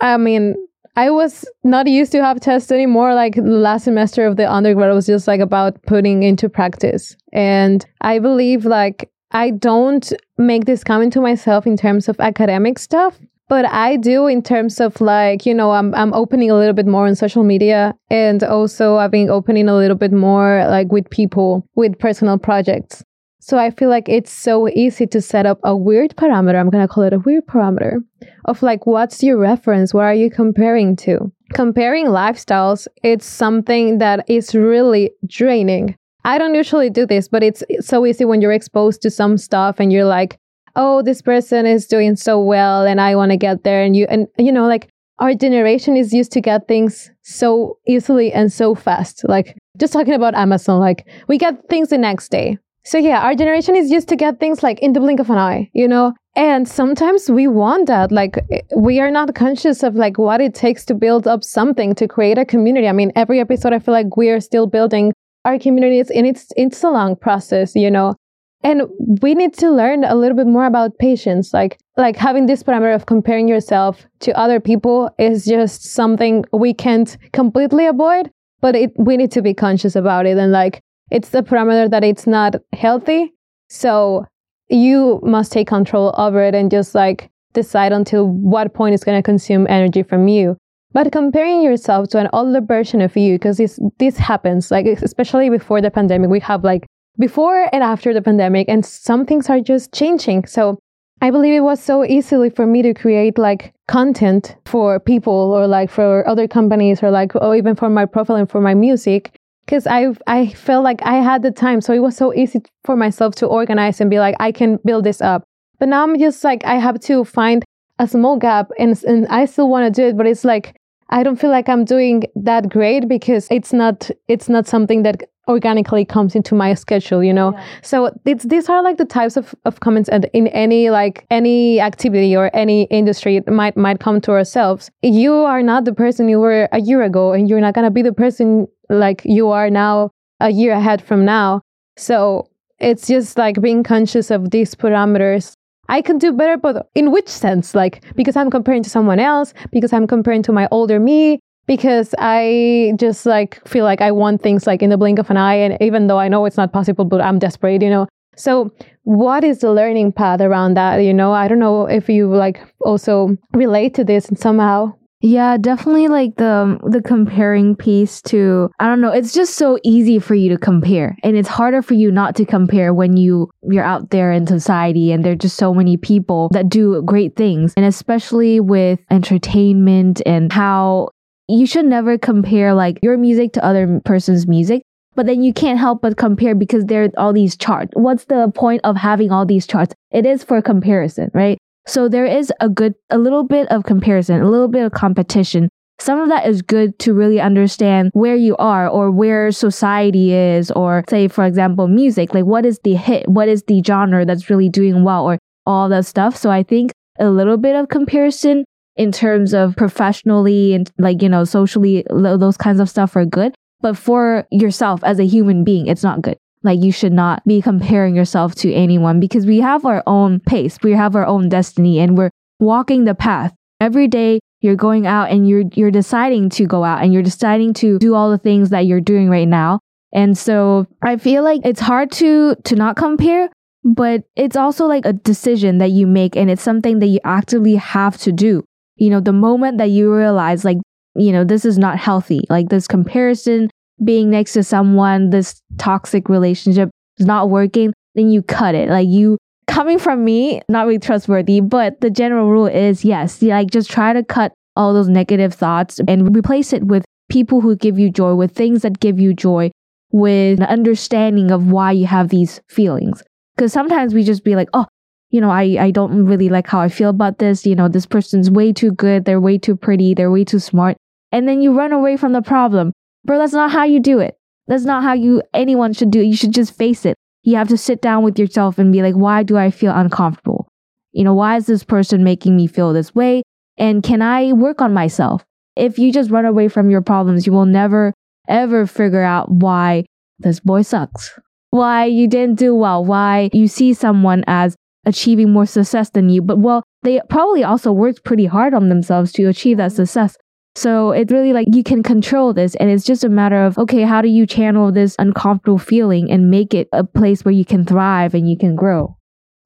I 0.00 0.16
mean, 0.16 0.56
I 0.96 1.10
was 1.10 1.44
not 1.62 1.86
used 1.86 2.12
to 2.12 2.24
have 2.24 2.40
tests 2.40 2.72
anymore. 2.72 3.14
Like 3.14 3.34
last 3.36 3.84
semester 3.84 4.26
of 4.26 4.36
the 4.36 4.50
undergrad 4.50 4.94
was 4.94 5.06
just 5.06 5.28
like 5.28 5.40
about 5.40 5.80
putting 5.82 6.22
into 6.22 6.48
practice. 6.48 7.16
And 7.34 7.84
I 8.00 8.18
believe 8.18 8.64
like 8.64 9.10
I 9.30 9.50
don't 9.50 10.10
make 10.38 10.64
this 10.64 10.84
comment 10.84 11.12
to 11.14 11.20
myself 11.20 11.66
in 11.66 11.76
terms 11.76 12.08
of 12.08 12.18
academic 12.18 12.78
stuff, 12.78 13.18
but 13.52 13.66
I 13.66 13.98
do 13.98 14.28
in 14.28 14.40
terms 14.40 14.80
of 14.80 14.98
like, 14.98 15.44
you 15.44 15.52
know, 15.52 15.72
I'm 15.72 15.94
I'm 15.94 16.14
opening 16.14 16.50
a 16.50 16.56
little 16.56 16.72
bit 16.72 16.86
more 16.86 17.06
on 17.06 17.14
social 17.14 17.44
media 17.44 17.94
and 18.08 18.42
also 18.42 18.96
I've 18.96 19.10
been 19.10 19.28
opening 19.28 19.68
a 19.68 19.76
little 19.76 19.98
bit 20.04 20.10
more 20.10 20.64
like 20.70 20.90
with 20.90 21.10
people 21.10 21.68
with 21.74 21.98
personal 21.98 22.38
projects. 22.38 23.04
So 23.40 23.58
I 23.58 23.70
feel 23.70 23.90
like 23.90 24.08
it's 24.08 24.32
so 24.32 24.70
easy 24.70 25.06
to 25.08 25.20
set 25.20 25.44
up 25.44 25.58
a 25.64 25.76
weird 25.76 26.16
parameter. 26.16 26.58
I'm 26.58 26.70
going 26.70 26.86
to 26.88 26.88
call 26.88 27.04
it 27.04 27.12
a 27.12 27.18
weird 27.18 27.46
parameter 27.46 27.98
of 28.46 28.62
like 28.62 28.86
what's 28.86 29.22
your 29.22 29.36
reference? 29.36 29.92
What 29.92 30.06
are 30.06 30.14
you 30.14 30.30
comparing 30.30 30.96
to? 31.04 31.30
Comparing 31.52 32.06
lifestyles, 32.06 32.88
it's 33.02 33.26
something 33.26 33.98
that 33.98 34.24
is 34.30 34.54
really 34.54 35.10
draining. 35.26 35.94
I 36.24 36.38
don't 36.38 36.54
usually 36.54 36.88
do 36.88 37.04
this, 37.04 37.28
but 37.28 37.42
it's 37.42 37.62
so 37.80 38.06
easy 38.06 38.24
when 38.24 38.40
you're 38.40 38.52
exposed 38.60 39.02
to 39.02 39.10
some 39.10 39.36
stuff 39.36 39.78
and 39.78 39.92
you're 39.92 40.06
like, 40.06 40.38
oh, 40.76 41.02
this 41.02 41.22
person 41.22 41.66
is 41.66 41.86
doing 41.86 42.16
so 42.16 42.40
well 42.40 42.86
and 42.86 43.00
I 43.00 43.16
want 43.16 43.30
to 43.30 43.36
get 43.36 43.64
there. 43.64 43.82
And 43.82 43.96
you, 43.96 44.06
and 44.08 44.26
you 44.38 44.52
know, 44.52 44.66
like 44.66 44.88
our 45.18 45.34
generation 45.34 45.96
is 45.96 46.12
used 46.12 46.32
to 46.32 46.40
get 46.40 46.66
things 46.66 47.10
so 47.22 47.78
easily 47.86 48.32
and 48.32 48.52
so 48.52 48.74
fast. 48.74 49.22
Like 49.28 49.56
just 49.78 49.92
talking 49.92 50.14
about 50.14 50.34
Amazon, 50.34 50.80
like 50.80 51.06
we 51.28 51.38
get 51.38 51.68
things 51.68 51.88
the 51.88 51.98
next 51.98 52.30
day. 52.30 52.58
So 52.84 52.98
yeah, 52.98 53.20
our 53.20 53.34
generation 53.34 53.76
is 53.76 53.90
used 53.90 54.08
to 54.08 54.16
get 54.16 54.40
things 54.40 54.62
like 54.62 54.80
in 54.80 54.92
the 54.92 55.00
blink 55.00 55.20
of 55.20 55.30
an 55.30 55.38
eye, 55.38 55.70
you 55.72 55.86
know? 55.86 56.14
And 56.34 56.66
sometimes 56.66 57.30
we 57.30 57.46
want 57.46 57.86
that. 57.86 58.10
Like 58.10 58.38
eh, 58.50 58.62
we 58.76 58.98
are 58.98 59.10
not 59.10 59.34
conscious 59.34 59.84
of 59.84 59.94
like 59.94 60.18
what 60.18 60.40
it 60.40 60.54
takes 60.54 60.84
to 60.86 60.94
build 60.94 61.28
up 61.28 61.44
something 61.44 61.94
to 61.94 62.08
create 62.08 62.38
a 62.38 62.44
community. 62.44 62.88
I 62.88 62.92
mean, 62.92 63.12
every 63.14 63.38
episode 63.38 63.72
I 63.72 63.78
feel 63.78 63.94
like 63.94 64.16
we 64.16 64.30
are 64.30 64.40
still 64.40 64.66
building 64.66 65.12
our 65.44 65.58
communities 65.58 66.10
and 66.10 66.26
it's 66.26 66.48
it's 66.56 66.82
a 66.82 66.90
long 66.90 67.16
process, 67.16 67.74
you 67.76 67.90
know 67.90 68.16
and 68.62 68.82
we 69.20 69.34
need 69.34 69.54
to 69.54 69.70
learn 69.70 70.04
a 70.04 70.14
little 70.14 70.36
bit 70.36 70.46
more 70.46 70.66
about 70.66 70.98
patience. 70.98 71.52
Like 71.52 71.78
like 71.96 72.16
having 72.16 72.46
this 72.46 72.62
parameter 72.62 72.94
of 72.94 73.06
comparing 73.06 73.48
yourself 73.48 74.06
to 74.20 74.36
other 74.38 74.60
people 74.60 75.14
is 75.18 75.44
just 75.44 75.84
something 75.84 76.44
we 76.52 76.72
can't 76.72 77.16
completely 77.32 77.86
avoid 77.86 78.30
but 78.62 78.76
it, 78.76 78.92
we 78.96 79.18
need 79.18 79.30
to 79.32 79.42
be 79.42 79.52
conscious 79.52 79.94
about 79.94 80.24
it. 80.24 80.38
And 80.38 80.52
like 80.52 80.80
it's 81.10 81.28
the 81.28 81.42
parameter 81.42 81.90
that 81.90 82.02
it's 82.02 82.26
not 82.26 82.54
healthy. 82.72 83.34
So 83.68 84.24
you 84.70 85.20
must 85.22 85.52
take 85.52 85.66
control 85.68 86.14
over 86.16 86.42
it 86.42 86.54
and 86.54 86.70
just 86.70 86.94
like 86.94 87.28
decide 87.52 87.92
until 87.92 88.26
what 88.28 88.72
point 88.72 88.94
it's 88.94 89.04
going 89.04 89.18
to 89.18 89.22
consume 89.22 89.66
energy 89.68 90.02
from 90.02 90.28
you. 90.28 90.56
But 90.92 91.10
comparing 91.10 91.62
yourself 91.62 92.08
to 92.10 92.18
an 92.18 92.28
older 92.32 92.60
version 92.60 93.02
of 93.02 93.16
you 93.16 93.34
because 93.34 93.56
this 93.58 93.78
this 93.98 94.16
happens 94.16 94.70
like 94.70 94.86
especially 94.86 95.50
before 95.50 95.80
the 95.80 95.90
pandemic 95.90 96.30
we 96.30 96.40
have 96.40 96.64
like 96.64 96.86
before 97.18 97.68
and 97.72 97.82
after 97.82 98.12
the 98.12 98.22
pandemic, 98.22 98.68
and 98.68 98.84
some 98.84 99.26
things 99.26 99.48
are 99.50 99.60
just 99.60 99.92
changing. 99.92 100.46
So 100.46 100.78
I 101.20 101.30
believe 101.30 101.54
it 101.54 101.60
was 101.60 101.80
so 101.80 102.04
easily 102.04 102.50
for 102.50 102.66
me 102.66 102.82
to 102.82 102.94
create 102.94 103.38
like 103.38 103.72
content 103.86 104.56
for 104.66 104.98
people 104.98 105.52
or 105.52 105.66
like 105.66 105.90
for 105.90 106.26
other 106.26 106.48
companies 106.48 107.02
or 107.02 107.10
like 107.10 107.34
or 107.36 107.54
even 107.54 107.76
for 107.76 107.88
my 107.88 108.06
profile 108.06 108.36
and 108.36 108.50
for 108.50 108.60
my 108.60 108.74
music 108.74 109.38
because 109.64 109.86
I 109.86 110.08
I 110.26 110.48
felt 110.48 110.84
like 110.84 111.00
I 111.02 111.16
had 111.22 111.42
the 111.42 111.50
time, 111.50 111.80
so 111.80 111.92
it 111.92 112.00
was 112.00 112.16
so 112.16 112.34
easy 112.34 112.62
for 112.84 112.96
myself 112.96 113.34
to 113.36 113.46
organize 113.46 114.00
and 114.00 114.10
be 114.10 114.18
like 114.18 114.34
I 114.40 114.52
can 114.52 114.78
build 114.84 115.04
this 115.04 115.20
up. 115.20 115.44
But 115.78 115.88
now 115.88 116.02
I'm 116.02 116.18
just 116.18 116.44
like 116.44 116.64
I 116.64 116.74
have 116.74 117.00
to 117.00 117.24
find 117.24 117.64
a 117.98 118.08
small 118.08 118.36
gap 118.36 118.70
and 118.78 119.00
and 119.04 119.26
I 119.28 119.44
still 119.46 119.68
want 119.68 119.86
to 119.86 120.02
do 120.02 120.08
it, 120.08 120.16
but 120.16 120.26
it's 120.26 120.44
like 120.44 120.76
I 121.12 121.22
don't 121.22 121.36
feel 121.36 121.50
like 121.50 121.68
I'm 121.68 121.84
doing 121.84 122.24
that 122.34 122.70
great 122.70 123.06
because 123.06 123.46
it's 123.50 123.72
not 123.72 124.10
it's 124.28 124.48
not 124.48 124.66
something 124.66 125.02
that 125.02 125.22
organically 125.46 126.04
comes 126.04 126.34
into 126.34 126.54
my 126.54 126.72
schedule 126.72 127.22
you 127.22 127.32
know? 127.32 127.52
Yeah. 127.52 127.64
so 127.82 128.16
it's, 128.24 128.44
these 128.44 128.68
are 128.68 128.82
like 128.82 128.96
the 128.96 129.04
types 129.04 129.36
of, 129.36 129.54
of 129.64 129.80
comments 129.80 130.08
and 130.08 130.30
in 130.32 130.46
any 130.48 130.88
like 130.88 131.26
any 131.30 131.80
activity 131.80 132.34
or 132.34 132.50
any 132.54 132.84
industry 132.84 133.36
it 133.36 133.48
might 133.48 133.76
might 133.76 134.00
come 134.00 134.20
to 134.22 134.30
ourselves. 134.30 134.90
You 135.02 135.34
are 135.34 135.62
not 135.62 135.84
the 135.84 135.92
person 135.92 136.28
you 136.28 136.40
were 136.40 136.68
a 136.72 136.80
year 136.80 137.02
ago 137.02 137.32
and 137.32 137.48
you're 137.48 137.60
not 137.60 137.74
going 137.74 137.84
to 137.84 137.90
be 137.90 138.02
the 138.02 138.14
person 138.14 138.66
like 138.88 139.20
you 139.24 139.50
are 139.50 139.68
now 139.68 140.10
a 140.40 140.50
year 140.50 140.72
ahead 140.72 141.02
from 141.02 141.24
now. 141.24 141.60
So 141.96 142.48
it's 142.78 143.06
just 143.06 143.36
like 143.36 143.60
being 143.60 143.82
conscious 143.82 144.30
of 144.30 144.50
these 144.50 144.74
parameters 144.74 145.54
I 145.88 146.00
can 146.00 146.18
do 146.18 146.32
better, 146.32 146.56
but 146.56 146.88
in 146.94 147.10
which 147.10 147.28
sense? 147.28 147.74
Like, 147.74 148.04
because 148.14 148.36
I'm 148.36 148.50
comparing 148.50 148.82
to 148.82 148.90
someone 148.90 149.18
else, 149.18 149.52
because 149.72 149.92
I'm 149.92 150.06
comparing 150.06 150.42
to 150.44 150.52
my 150.52 150.68
older 150.70 150.98
me, 151.00 151.40
because 151.66 152.14
I 152.18 152.92
just 152.96 153.26
like 153.26 153.66
feel 153.66 153.84
like 153.84 154.00
I 154.00 154.10
want 154.10 154.42
things 154.42 154.66
like 154.66 154.82
in 154.82 154.90
the 154.90 154.96
blink 154.96 155.18
of 155.18 155.30
an 155.30 155.36
eye. 155.36 155.54
And 155.54 155.80
even 155.80 156.06
though 156.06 156.18
I 156.18 156.28
know 156.28 156.44
it's 156.44 156.56
not 156.56 156.72
possible, 156.72 157.04
but 157.04 157.20
I'm 157.20 157.38
desperate, 157.38 157.82
you 157.82 157.90
know. 157.90 158.06
So, 158.34 158.72
what 159.02 159.44
is 159.44 159.58
the 159.58 159.72
learning 159.72 160.12
path 160.12 160.40
around 160.40 160.74
that? 160.74 160.98
You 160.98 161.12
know, 161.12 161.32
I 161.32 161.48
don't 161.48 161.58
know 161.58 161.86
if 161.86 162.08
you 162.08 162.28
like 162.34 162.60
also 162.80 163.36
relate 163.52 163.94
to 163.94 164.04
this 164.04 164.28
and 164.28 164.38
somehow. 164.38 164.94
Yeah, 165.24 165.56
definitely 165.56 166.08
like 166.08 166.34
the 166.34 166.50
um, 166.50 166.80
the 166.84 167.00
comparing 167.00 167.76
piece 167.76 168.20
to 168.22 168.70
I 168.80 168.86
don't 168.86 169.00
know, 169.00 169.12
it's 169.12 169.32
just 169.32 169.54
so 169.54 169.78
easy 169.84 170.18
for 170.18 170.34
you 170.34 170.48
to 170.48 170.58
compare. 170.58 171.16
And 171.22 171.36
it's 171.36 171.48
harder 171.48 171.80
for 171.80 171.94
you 171.94 172.10
not 172.10 172.34
to 172.36 172.44
compare 172.44 172.92
when 172.92 173.16
you 173.16 173.48
you're 173.62 173.84
out 173.84 174.10
there 174.10 174.32
in 174.32 174.48
society 174.48 175.12
and 175.12 175.24
there're 175.24 175.36
just 175.36 175.56
so 175.56 175.72
many 175.72 175.96
people 175.96 176.48
that 176.50 176.68
do 176.68 177.00
great 177.02 177.36
things. 177.36 177.72
And 177.76 177.86
especially 177.86 178.58
with 178.58 178.98
entertainment 179.12 180.20
and 180.26 180.52
how 180.52 181.10
you 181.48 181.66
should 181.66 181.86
never 181.86 182.18
compare 182.18 182.74
like 182.74 182.98
your 183.00 183.16
music 183.16 183.52
to 183.52 183.64
other 183.64 184.00
person's 184.04 184.48
music 184.48 184.82
but 185.14 185.26
then 185.26 185.42
you 185.42 185.52
can't 185.52 185.78
help 185.78 186.00
but 186.00 186.16
compare 186.16 186.54
because 186.54 186.86
there 186.86 187.04
are 187.04 187.10
all 187.18 187.34
these 187.34 187.54
charts. 187.54 187.90
What's 187.92 188.24
the 188.24 188.50
point 188.54 188.80
of 188.82 188.96
having 188.96 189.30
all 189.30 189.44
these 189.44 189.66
charts? 189.66 189.94
It 190.10 190.24
is 190.24 190.42
for 190.42 190.62
comparison, 190.62 191.30
right? 191.34 191.58
So 191.86 192.08
there 192.08 192.26
is 192.26 192.52
a 192.60 192.68
good, 192.68 192.94
a 193.10 193.18
little 193.18 193.44
bit 193.44 193.68
of 193.68 193.84
comparison, 193.84 194.40
a 194.40 194.48
little 194.48 194.68
bit 194.68 194.84
of 194.84 194.92
competition. 194.92 195.68
Some 196.00 196.20
of 196.20 196.28
that 196.30 196.46
is 196.46 196.62
good 196.62 196.98
to 197.00 197.14
really 197.14 197.40
understand 197.40 198.10
where 198.12 198.34
you 198.34 198.56
are 198.56 198.88
or 198.88 199.10
where 199.10 199.52
society 199.52 200.32
is, 200.32 200.70
or 200.72 201.04
say, 201.08 201.28
for 201.28 201.44
example, 201.44 201.86
music. 201.86 202.34
Like, 202.34 202.44
what 202.44 202.66
is 202.66 202.80
the 202.82 202.94
hit? 202.94 203.28
What 203.28 203.48
is 203.48 203.62
the 203.64 203.82
genre 203.84 204.24
that's 204.24 204.50
really 204.50 204.68
doing 204.68 205.04
well, 205.04 205.24
or 205.24 205.38
all 205.66 205.88
that 205.90 206.06
stuff. 206.06 206.36
So 206.36 206.50
I 206.50 206.62
think 206.62 206.92
a 207.18 207.30
little 207.30 207.56
bit 207.56 207.76
of 207.76 207.88
comparison 207.88 208.64
in 208.96 209.12
terms 209.12 209.54
of 209.54 209.76
professionally 209.76 210.74
and 210.74 210.90
like, 210.98 211.22
you 211.22 211.28
know, 211.28 211.44
socially, 211.44 212.04
those 212.10 212.56
kinds 212.56 212.80
of 212.80 212.90
stuff 212.90 213.14
are 213.16 213.24
good. 213.24 213.54
But 213.80 213.96
for 213.96 214.46
yourself 214.50 215.02
as 215.04 215.18
a 215.18 215.26
human 215.26 215.64
being, 215.64 215.86
it's 215.86 216.02
not 216.02 216.22
good. 216.22 216.36
Like 216.62 216.82
you 216.82 216.92
should 216.92 217.12
not 217.12 217.44
be 217.44 217.60
comparing 217.60 218.14
yourself 218.14 218.54
to 218.56 218.72
anyone 218.72 219.20
because 219.20 219.46
we 219.46 219.60
have 219.60 219.84
our 219.84 220.02
own 220.06 220.40
pace. 220.40 220.78
We 220.82 220.92
have 220.92 221.16
our 221.16 221.26
own 221.26 221.48
destiny 221.48 221.98
and 221.98 222.16
we're 222.16 222.30
walking 222.60 223.04
the 223.04 223.14
path. 223.14 223.54
Every 223.80 224.06
day 224.08 224.40
you're 224.60 224.76
going 224.76 225.06
out 225.06 225.30
and 225.30 225.48
you're 225.48 225.64
you're 225.74 225.90
deciding 225.90 226.50
to 226.50 226.66
go 226.66 226.84
out 226.84 227.02
and 227.02 227.12
you're 227.12 227.22
deciding 227.22 227.74
to 227.74 227.98
do 227.98 228.14
all 228.14 228.30
the 228.30 228.38
things 228.38 228.70
that 228.70 228.86
you're 228.86 229.00
doing 229.00 229.28
right 229.28 229.48
now. 229.48 229.80
And 230.12 230.36
so 230.36 230.86
I 231.02 231.16
feel 231.16 231.42
like 231.42 231.62
it's 231.64 231.80
hard 231.80 232.12
to 232.12 232.54
to 232.54 232.76
not 232.76 232.96
compare, 232.96 233.48
but 233.82 234.22
it's 234.36 234.56
also 234.56 234.86
like 234.86 235.04
a 235.04 235.12
decision 235.12 235.78
that 235.78 235.90
you 235.90 236.06
make 236.06 236.36
and 236.36 236.50
it's 236.50 236.62
something 236.62 237.00
that 237.00 237.06
you 237.06 237.18
actively 237.24 237.74
have 237.76 238.16
to 238.18 238.30
do 238.30 238.64
you 239.02 239.10
know, 239.10 239.18
the 239.18 239.32
moment 239.32 239.78
that 239.78 239.90
you 239.90 240.14
realize, 240.14 240.64
like, 240.64 240.78
you 241.16 241.32
know, 241.32 241.42
this 241.42 241.64
is 241.64 241.76
not 241.76 241.98
healthy, 241.98 242.44
like 242.48 242.68
this 242.68 242.86
comparison, 242.86 243.68
being 244.04 244.30
next 244.30 244.52
to 244.54 244.62
someone, 244.62 245.30
this 245.30 245.60
toxic 245.78 246.28
relationship 246.28 246.90
is 247.18 247.26
not 247.26 247.50
working, 247.50 247.92
then 248.14 248.30
you 248.30 248.42
cut 248.42 248.74
it. 248.74 248.88
Like, 248.88 249.08
you, 249.08 249.38
coming 249.66 249.98
from 249.98 250.24
me, 250.24 250.60
not 250.68 250.86
really 250.86 250.98
trustworthy, 250.98 251.60
but 251.60 252.00
the 252.00 252.10
general 252.10 252.50
rule 252.50 252.66
is 252.66 253.04
yes, 253.04 253.40
like, 253.42 253.70
just 253.70 253.90
try 253.90 254.12
to 254.12 254.22
cut 254.22 254.52
all 254.76 254.92
those 254.92 255.08
negative 255.08 255.54
thoughts 255.54 256.00
and 256.08 256.34
replace 256.34 256.72
it 256.72 256.84
with 256.84 257.04
people 257.28 257.60
who 257.60 257.76
give 257.76 257.98
you 257.98 258.10
joy, 258.10 258.34
with 258.34 258.52
things 258.52 258.82
that 258.82 259.00
give 259.00 259.18
you 259.18 259.34
joy, 259.34 259.70
with 260.10 260.60
an 260.60 260.66
understanding 260.66 261.50
of 261.50 261.70
why 261.70 261.92
you 261.92 262.06
have 262.06 262.28
these 262.28 262.60
feelings. 262.68 263.22
Because 263.56 263.72
sometimes 263.72 264.14
we 264.14 264.22
just 264.22 264.44
be 264.44 264.56
like, 264.56 264.68
oh, 264.72 264.86
you 265.30 265.40
know, 265.40 265.50
I, 265.50 265.76
I 265.80 265.90
don't 265.90 266.26
really 266.26 266.50
like 266.50 266.66
how 266.66 266.80
I 266.80 266.88
feel 266.88 267.08
about 267.08 267.38
this. 267.38 267.64
You 267.64 267.74
know, 267.74 267.88
this 267.88 268.06
person's 268.06 268.50
way 268.50 268.72
too 268.72 268.92
good. 268.92 269.24
They're 269.24 269.40
way 269.40 269.56
too 269.58 269.76
pretty. 269.76 270.14
They're 270.14 270.30
way 270.30 270.44
too 270.44 270.58
smart. 270.58 270.96
And 271.32 271.48
then 271.48 271.62
you 271.62 271.72
run 271.72 271.92
away 271.92 272.18
from 272.18 272.32
the 272.32 272.42
problem. 272.42 272.92
Bro, 273.24 273.38
that's 273.38 273.52
not 273.52 273.70
how 273.70 273.84
you 273.84 274.00
do 274.00 274.18
it. 274.18 274.36
That's 274.66 274.84
not 274.84 275.02
how 275.02 275.12
you 275.12 275.42
anyone 275.54 275.92
should 275.92 276.10
do 276.10 276.20
it. 276.20 276.26
You 276.26 276.36
should 276.36 276.52
just 276.52 276.76
face 276.76 277.04
it. 277.04 277.16
You 277.42 277.56
have 277.56 277.68
to 277.68 277.76
sit 277.76 278.00
down 278.00 278.22
with 278.22 278.38
yourself 278.38 278.78
and 278.78 278.92
be 278.92 279.02
like, 279.02 279.14
why 279.14 279.42
do 279.42 279.56
I 279.56 279.70
feel 279.70 279.92
uncomfortable? 279.92 280.68
You 281.12 281.24
know, 281.24 281.34
why 281.34 281.56
is 281.56 281.66
this 281.66 281.84
person 281.84 282.24
making 282.24 282.56
me 282.56 282.66
feel 282.66 282.92
this 282.92 283.14
way? 283.14 283.42
And 283.76 284.02
can 284.02 284.22
I 284.22 284.52
work 284.52 284.80
on 284.80 284.94
myself? 284.94 285.44
If 285.76 285.98
you 285.98 286.12
just 286.12 286.30
run 286.30 286.44
away 286.44 286.68
from 286.68 286.90
your 286.90 287.02
problems, 287.02 287.46
you 287.46 287.52
will 287.52 287.66
never 287.66 288.12
ever 288.48 288.86
figure 288.86 289.22
out 289.22 289.50
why 289.50 290.04
this 290.38 290.60
boy 290.60 290.82
sucks. 290.82 291.38
Why 291.70 292.04
you 292.04 292.28
didn't 292.28 292.58
do 292.58 292.74
well. 292.74 293.04
Why 293.04 293.50
you 293.52 293.66
see 293.66 293.94
someone 293.94 294.44
as 294.46 294.76
achieving 295.04 295.52
more 295.52 295.66
success 295.66 296.10
than 296.10 296.28
you. 296.28 296.42
But 296.42 296.58
well, 296.58 296.82
they 297.02 297.20
probably 297.28 297.64
also 297.64 297.92
worked 297.92 298.24
pretty 298.24 298.46
hard 298.46 298.74
on 298.74 298.88
themselves 298.88 299.32
to 299.32 299.48
achieve 299.48 299.78
that 299.78 299.92
success. 299.92 300.36
So 300.74 301.10
it's 301.10 301.30
really 301.30 301.52
like 301.52 301.68
you 301.70 301.82
can 301.82 302.02
control 302.02 302.52
this, 302.52 302.74
and 302.76 302.90
it's 302.90 303.04
just 303.04 303.24
a 303.24 303.28
matter 303.28 303.62
of 303.62 303.76
okay, 303.78 304.02
how 304.02 304.22
do 304.22 304.28
you 304.28 304.46
channel 304.46 304.90
this 304.90 305.16
uncomfortable 305.18 305.78
feeling 305.78 306.30
and 306.30 306.50
make 306.50 306.72
it 306.74 306.88
a 306.92 307.04
place 307.04 307.44
where 307.44 307.52
you 307.52 307.64
can 307.64 307.84
thrive 307.84 308.34
and 308.34 308.48
you 308.48 308.56
can 308.56 308.74
grow? 308.74 309.16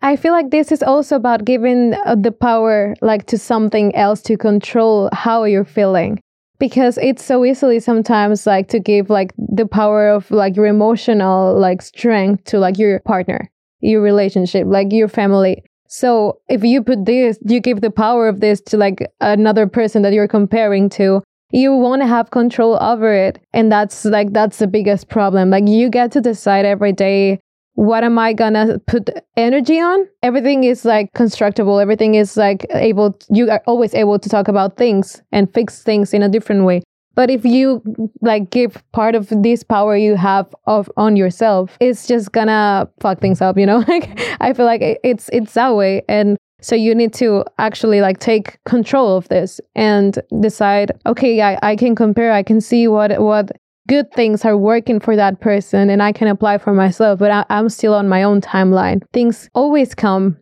I 0.03 0.17
feel 0.17 0.33
like 0.33 0.51
this 0.51 0.73
is 0.73 0.83
also 0.83 1.17
about 1.17 1.45
giving 1.45 1.95
uh, 2.05 2.17
the 2.17 2.33
power 2.33 2.95
like 3.01 3.27
to 3.27 3.39
something 3.39 3.95
else 3.95 4.21
to 4.23 4.37
control 4.37 5.09
how 5.13 5.45
you're 5.45 5.65
feeling 5.65 6.21
because 6.59 6.99
it's 6.99 7.25
so 7.25 7.45
easily 7.45 7.81
sometimes 7.81 8.47
like 8.47 8.69
to 8.69 8.81
give 8.81 9.09
like 9.09 9.33
the 9.39 9.67
power 9.67 10.09
of 10.09 10.31
like 10.31 10.55
your 10.55 10.67
emotional 10.67 11.59
like 11.59 11.83
strength 11.83 12.45
to 12.45 12.59
like 12.59 12.79
your 12.79 13.01
partner 13.01 13.51
your 13.81 14.03
relationship, 14.03 14.67
like 14.67 14.93
your 14.93 15.09
family. 15.09 15.65
So 15.89 16.41
if 16.49 16.65
you 16.65 16.83
put 16.83 17.05
this, 17.05 17.39
you 17.45 17.61
give 17.61 17.81
the 17.81 17.91
power 17.91 18.29
of 18.29 18.41
this 18.41 18.61
to 18.63 18.77
like 18.77 19.11
another 19.21 19.67
person 19.67 20.03
that 20.03 20.13
you're 20.13 20.29
comparing 20.29 20.89
to, 20.91 21.23
you 21.53 21.73
won't 21.73 22.03
have 22.03 22.31
control 22.31 22.77
over 22.83 23.13
it. 23.15 23.39
And 23.53 23.71
that's 23.71 24.05
like, 24.05 24.33
that's 24.33 24.59
the 24.59 24.67
biggest 24.67 25.09
problem. 25.09 25.51
Like 25.51 25.69
you 25.69 25.89
get 25.91 26.13
to 26.13 26.21
decide 26.21 26.65
every 26.65 26.93
day, 26.93 27.41
what 27.75 28.05
am 28.05 28.19
I 28.19 28.33
gonna 28.33 28.79
put 28.87 29.11
energy 29.37 29.79
on? 29.81 30.09
Everything 30.23 30.65
is 30.65 30.85
like 30.85 31.13
constructible. 31.15 31.79
Everything 31.79 32.15
is 32.15 32.37
like 32.37 32.67
able, 32.71 33.19
you 33.29 33.51
are 33.51 33.63
always 33.67 33.95
able 33.95 34.19
to 34.19 34.29
talk 34.29 34.49
about 34.49 34.77
things 34.77 35.23
and 35.31 35.53
fix 35.53 35.83
things 35.83 36.15
in 36.15 36.23
a 36.23 36.29
different 36.29 36.65
way. 36.65 36.83
But 37.17 37.31
if 37.31 37.45
you 37.45 37.83
like 38.21 38.51
give 38.51 38.83
part 38.93 39.15
of 39.15 39.29
this 39.31 39.65
power 39.65 39.97
you 39.97 40.17
have 40.17 40.55
of 40.67 40.91
on 40.97 41.17
yourself, 41.17 41.77
it's 41.81 42.07
just 42.07 42.31
gonna 42.31 42.89
fuck 43.01 43.21
things 43.21 43.41
up, 43.41 43.59
you 43.59 43.67
know? 43.67 43.79
Like 43.89 44.21
I 44.41 44.53
feel 44.53 44.67
like 44.67 44.83
it's 44.83 45.31
it's 45.33 45.55
that 45.55 45.75
way. 45.75 46.03
And 46.09 46.37
so 46.61 46.75
you 46.75 46.95
need 46.95 47.15
to 47.15 47.45
actually 47.59 48.01
like 48.01 48.19
take 48.19 48.63
control 48.65 49.17
of 49.17 49.29
this 49.29 49.61
and 49.75 50.19
decide, 50.41 50.93
okay, 51.07 51.41
I, 51.41 51.59
I 51.63 51.77
can 51.77 51.95
compare, 51.95 52.33
I 52.33 52.43
can 52.43 52.61
see 52.61 52.87
what 52.89 53.19
what 53.21 53.51
good 53.89 54.13
things 54.13 54.45
are 54.45 54.57
working 54.57 55.01
for 55.01 55.17
that 55.17 55.41
person 55.41 55.89
and 55.91 56.03
I 56.03 56.13
can 56.13 56.29
apply 56.29 56.59
for 56.59 56.75
myself, 56.75 57.19
but 57.19 57.31
I, 57.31 57.45
I'm 57.49 57.69
still 57.69 57.95
on 57.95 58.09
my 58.09 58.23
own 58.23 58.41
timeline. 58.41 59.03
Things 59.13 59.49
always 59.55 59.95
come 59.95 60.37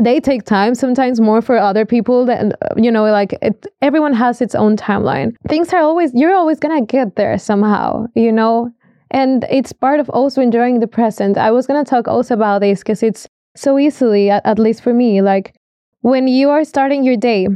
they 0.00 0.20
take 0.20 0.44
time 0.44 0.74
sometimes 0.74 1.20
more 1.20 1.42
for 1.42 1.56
other 1.58 1.84
people 1.84 2.24
that 2.26 2.56
you 2.76 2.90
know 2.90 3.04
like 3.04 3.34
it, 3.42 3.66
everyone 3.82 4.12
has 4.12 4.40
its 4.40 4.54
own 4.54 4.76
timeline. 4.76 5.34
Things 5.48 5.72
are 5.72 5.82
always 5.82 6.12
you're 6.14 6.34
always 6.34 6.58
gonna 6.58 6.84
get 6.84 7.16
there 7.16 7.38
somehow 7.38 8.06
you 8.14 8.32
know? 8.32 8.70
And 9.10 9.44
it's 9.50 9.74
part 9.74 10.00
of 10.00 10.08
also 10.08 10.40
enjoying 10.40 10.80
the 10.80 10.86
present. 10.86 11.36
I 11.36 11.50
was 11.50 11.66
gonna 11.66 11.84
talk 11.84 12.08
also 12.08 12.32
about 12.34 12.60
this 12.62 12.78
because 12.80 13.02
it's 13.02 13.28
so 13.56 13.78
easily 13.78 14.30
at, 14.30 14.44
at 14.46 14.58
least 14.58 14.82
for 14.82 14.94
me 14.94 15.20
like 15.22 15.54
when 16.00 16.26
you 16.26 16.50
are 16.50 16.64
starting 16.64 17.04
your 17.04 17.16
day 17.16 17.46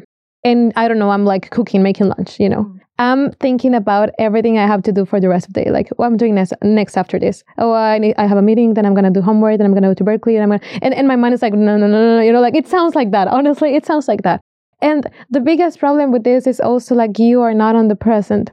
and 0.45 0.73
i 0.77 0.89
don't 0.89 0.99
know 0.99 1.11
i'm 1.11 1.25
like 1.25 1.51
cooking 1.51 1.83
making 1.83 2.09
lunch 2.09 2.39
you 2.39 2.49
know? 2.49 2.65
Mm. 2.65 2.81
I'm 2.99 3.33
thinking 3.33 3.75
about 3.75 4.11
everything 4.19 4.59
I 4.59 4.67
have 4.67 4.83
to 4.85 4.93
do 4.93 5.05
for 5.05 5.21
the 5.21 5.29
rest 5.29 5.47
of 5.49 5.53
the 5.53 5.65
day. 5.65 5.71
Like 5.71 5.89
what 5.97 6.07
I'm 6.07 6.17
doing 6.17 6.35
next, 6.35 6.55
next 6.63 6.97
after 6.97 7.19
this. 7.19 7.45
Oh, 7.59 7.73
I 7.73 7.99
need, 7.99 8.15
I 8.17 8.27
have 8.27 8.39
a 8.39 8.43
meeting. 8.43 8.75
Then 8.75 8.87
I'm 8.87 8.95
gonna 8.95 9.11
do 9.11 9.21
homework. 9.21 9.59
Then 9.59 9.67
I'm 9.67 9.75
gonna 9.75 9.89
go 9.89 9.95
to 9.95 10.05
Berkeley. 10.05 10.37
And 10.37 10.43
I'm 10.43 10.59
gonna, 10.59 10.79
and, 10.81 10.95
and 10.95 11.07
my 11.07 11.17
mind 11.17 11.35
is 11.35 11.43
like, 11.43 11.53
no, 11.53 11.77
no, 11.77 11.87
no, 11.87 11.89
no, 11.89 12.17
no. 12.17 12.23
You 12.23 12.33
know, 12.33 12.41
like 12.41 12.55
it 12.55 12.67
sounds 12.67 12.95
like 12.95 13.11
that. 13.11 13.29
Honestly, 13.29 13.75
it 13.75 13.85
sounds 13.85 14.09
like 14.09 14.23
that. 14.23 14.41
And 14.81 15.07
the 15.31 15.41
biggest 15.41 15.79
problem 15.79 16.11
with 16.11 16.25
this 16.25 16.47
is 16.47 16.61
also 16.61 16.95
like 16.95 17.19
you 17.19 17.43
are 17.43 17.55
not 17.55 17.77
on 17.77 17.89
the 17.89 17.97
present. 17.97 18.51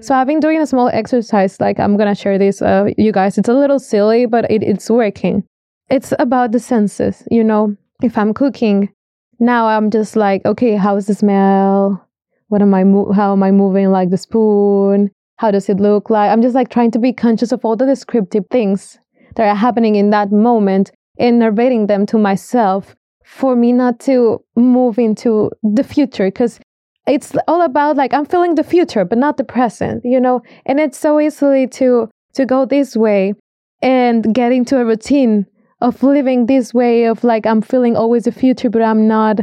So 0.00 0.14
I've 0.14 0.26
been 0.26 0.40
doing 0.40 0.60
a 0.60 0.66
small 0.66 0.88
exercise. 0.88 1.58
Like 1.60 1.80
I'm 1.80 1.96
gonna 1.96 2.14
share 2.14 2.38
this, 2.38 2.60
uh, 2.60 2.90
you 2.98 3.12
guys. 3.12 3.38
It's 3.38 3.48
a 3.48 3.54
little 3.54 3.78
silly, 3.78 4.26
but 4.26 4.50
it, 4.50 4.62
it's 4.62 4.90
working. 4.90 5.44
It's 5.88 6.12
about 6.18 6.52
the 6.52 6.60
senses. 6.60 7.22
You 7.30 7.44
know, 7.44 7.76
if 8.02 8.18
I'm 8.18 8.34
cooking, 8.34 8.92
now 9.38 9.66
I'm 9.68 9.90
just 9.90 10.16
like, 10.16 10.44
okay, 10.44 10.76
how's 10.76 11.06
the 11.06 11.14
smell? 11.14 12.05
What 12.48 12.62
am 12.62 12.74
I 12.74 12.84
mo- 12.84 13.12
how 13.12 13.32
am 13.32 13.42
I 13.42 13.50
moving 13.50 13.90
like 13.90 14.10
the 14.10 14.18
spoon? 14.18 15.10
How 15.36 15.50
does 15.50 15.68
it 15.68 15.78
look 15.78 16.10
like? 16.10 16.30
I'm 16.30 16.42
just 16.42 16.54
like 16.54 16.70
trying 16.70 16.90
to 16.92 16.98
be 16.98 17.12
conscious 17.12 17.52
of 17.52 17.64
all 17.64 17.76
the 17.76 17.86
descriptive 17.86 18.44
things 18.50 18.98
that 19.34 19.48
are 19.48 19.54
happening 19.54 19.96
in 19.96 20.10
that 20.10 20.32
moment 20.32 20.92
and 21.18 21.38
narrating 21.38 21.86
them 21.86 22.06
to 22.06 22.18
myself 22.18 22.94
for 23.24 23.56
me 23.56 23.72
not 23.72 23.98
to 24.00 24.42
move 24.54 24.98
into 24.98 25.50
the 25.62 25.82
future 25.82 26.28
because 26.28 26.60
it's 27.06 27.34
all 27.48 27.62
about 27.62 27.96
like 27.96 28.14
I'm 28.14 28.24
feeling 28.24 28.54
the 28.54 28.64
future 28.64 29.04
but 29.04 29.18
not 29.18 29.36
the 29.36 29.44
present, 29.44 30.04
you 30.04 30.20
know? 30.20 30.42
And 30.64 30.80
it's 30.80 30.98
so 30.98 31.20
easily 31.20 31.66
to 31.68 32.08
to 32.34 32.46
go 32.46 32.64
this 32.64 32.96
way 32.96 33.34
and 33.82 34.34
get 34.34 34.52
into 34.52 34.78
a 34.78 34.84
routine 34.84 35.46
of 35.80 36.02
living 36.02 36.46
this 36.46 36.72
way 36.72 37.04
of 37.04 37.24
like 37.24 37.46
I'm 37.46 37.62
feeling 37.62 37.96
always 37.96 38.24
the 38.24 38.32
future 38.32 38.70
but 38.70 38.82
I'm 38.82 39.06
not 39.06 39.40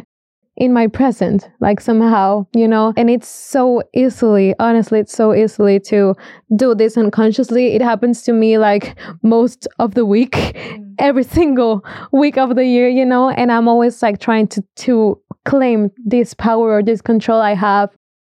in 0.63 0.71
my 0.71 0.87
present, 0.87 1.49
like 1.59 1.81
somehow, 1.81 2.45
you 2.55 2.65
know, 2.69 2.93
and 2.95 3.09
it's 3.09 3.27
so 3.27 3.83
easily, 3.93 4.55
honestly, 4.59 5.01
it's 5.01 5.11
so 5.11 5.33
easily 5.33 5.77
to 5.77 6.15
do 6.55 6.73
this 6.73 6.97
unconsciously. 6.97 7.75
It 7.75 7.81
happens 7.81 8.21
to 8.23 8.31
me 8.31 8.57
like 8.57 8.97
most 9.23 9.67
of 9.79 9.93
the 9.93 10.05
week, 10.05 10.31
mm. 10.31 10.95
every 10.99 11.25
single 11.25 11.83
week 12.13 12.37
of 12.37 12.55
the 12.55 12.65
year, 12.65 12.87
you 12.87 13.05
know, 13.05 13.29
and 13.29 13.51
I'm 13.51 13.67
always 13.67 14.01
like 14.01 14.21
trying 14.21 14.47
to, 14.49 14.63
to 14.87 15.21
claim 15.43 15.91
this 16.05 16.33
power 16.33 16.77
or 16.77 16.81
this 16.81 17.01
control 17.01 17.41
I 17.41 17.55
have 17.55 17.89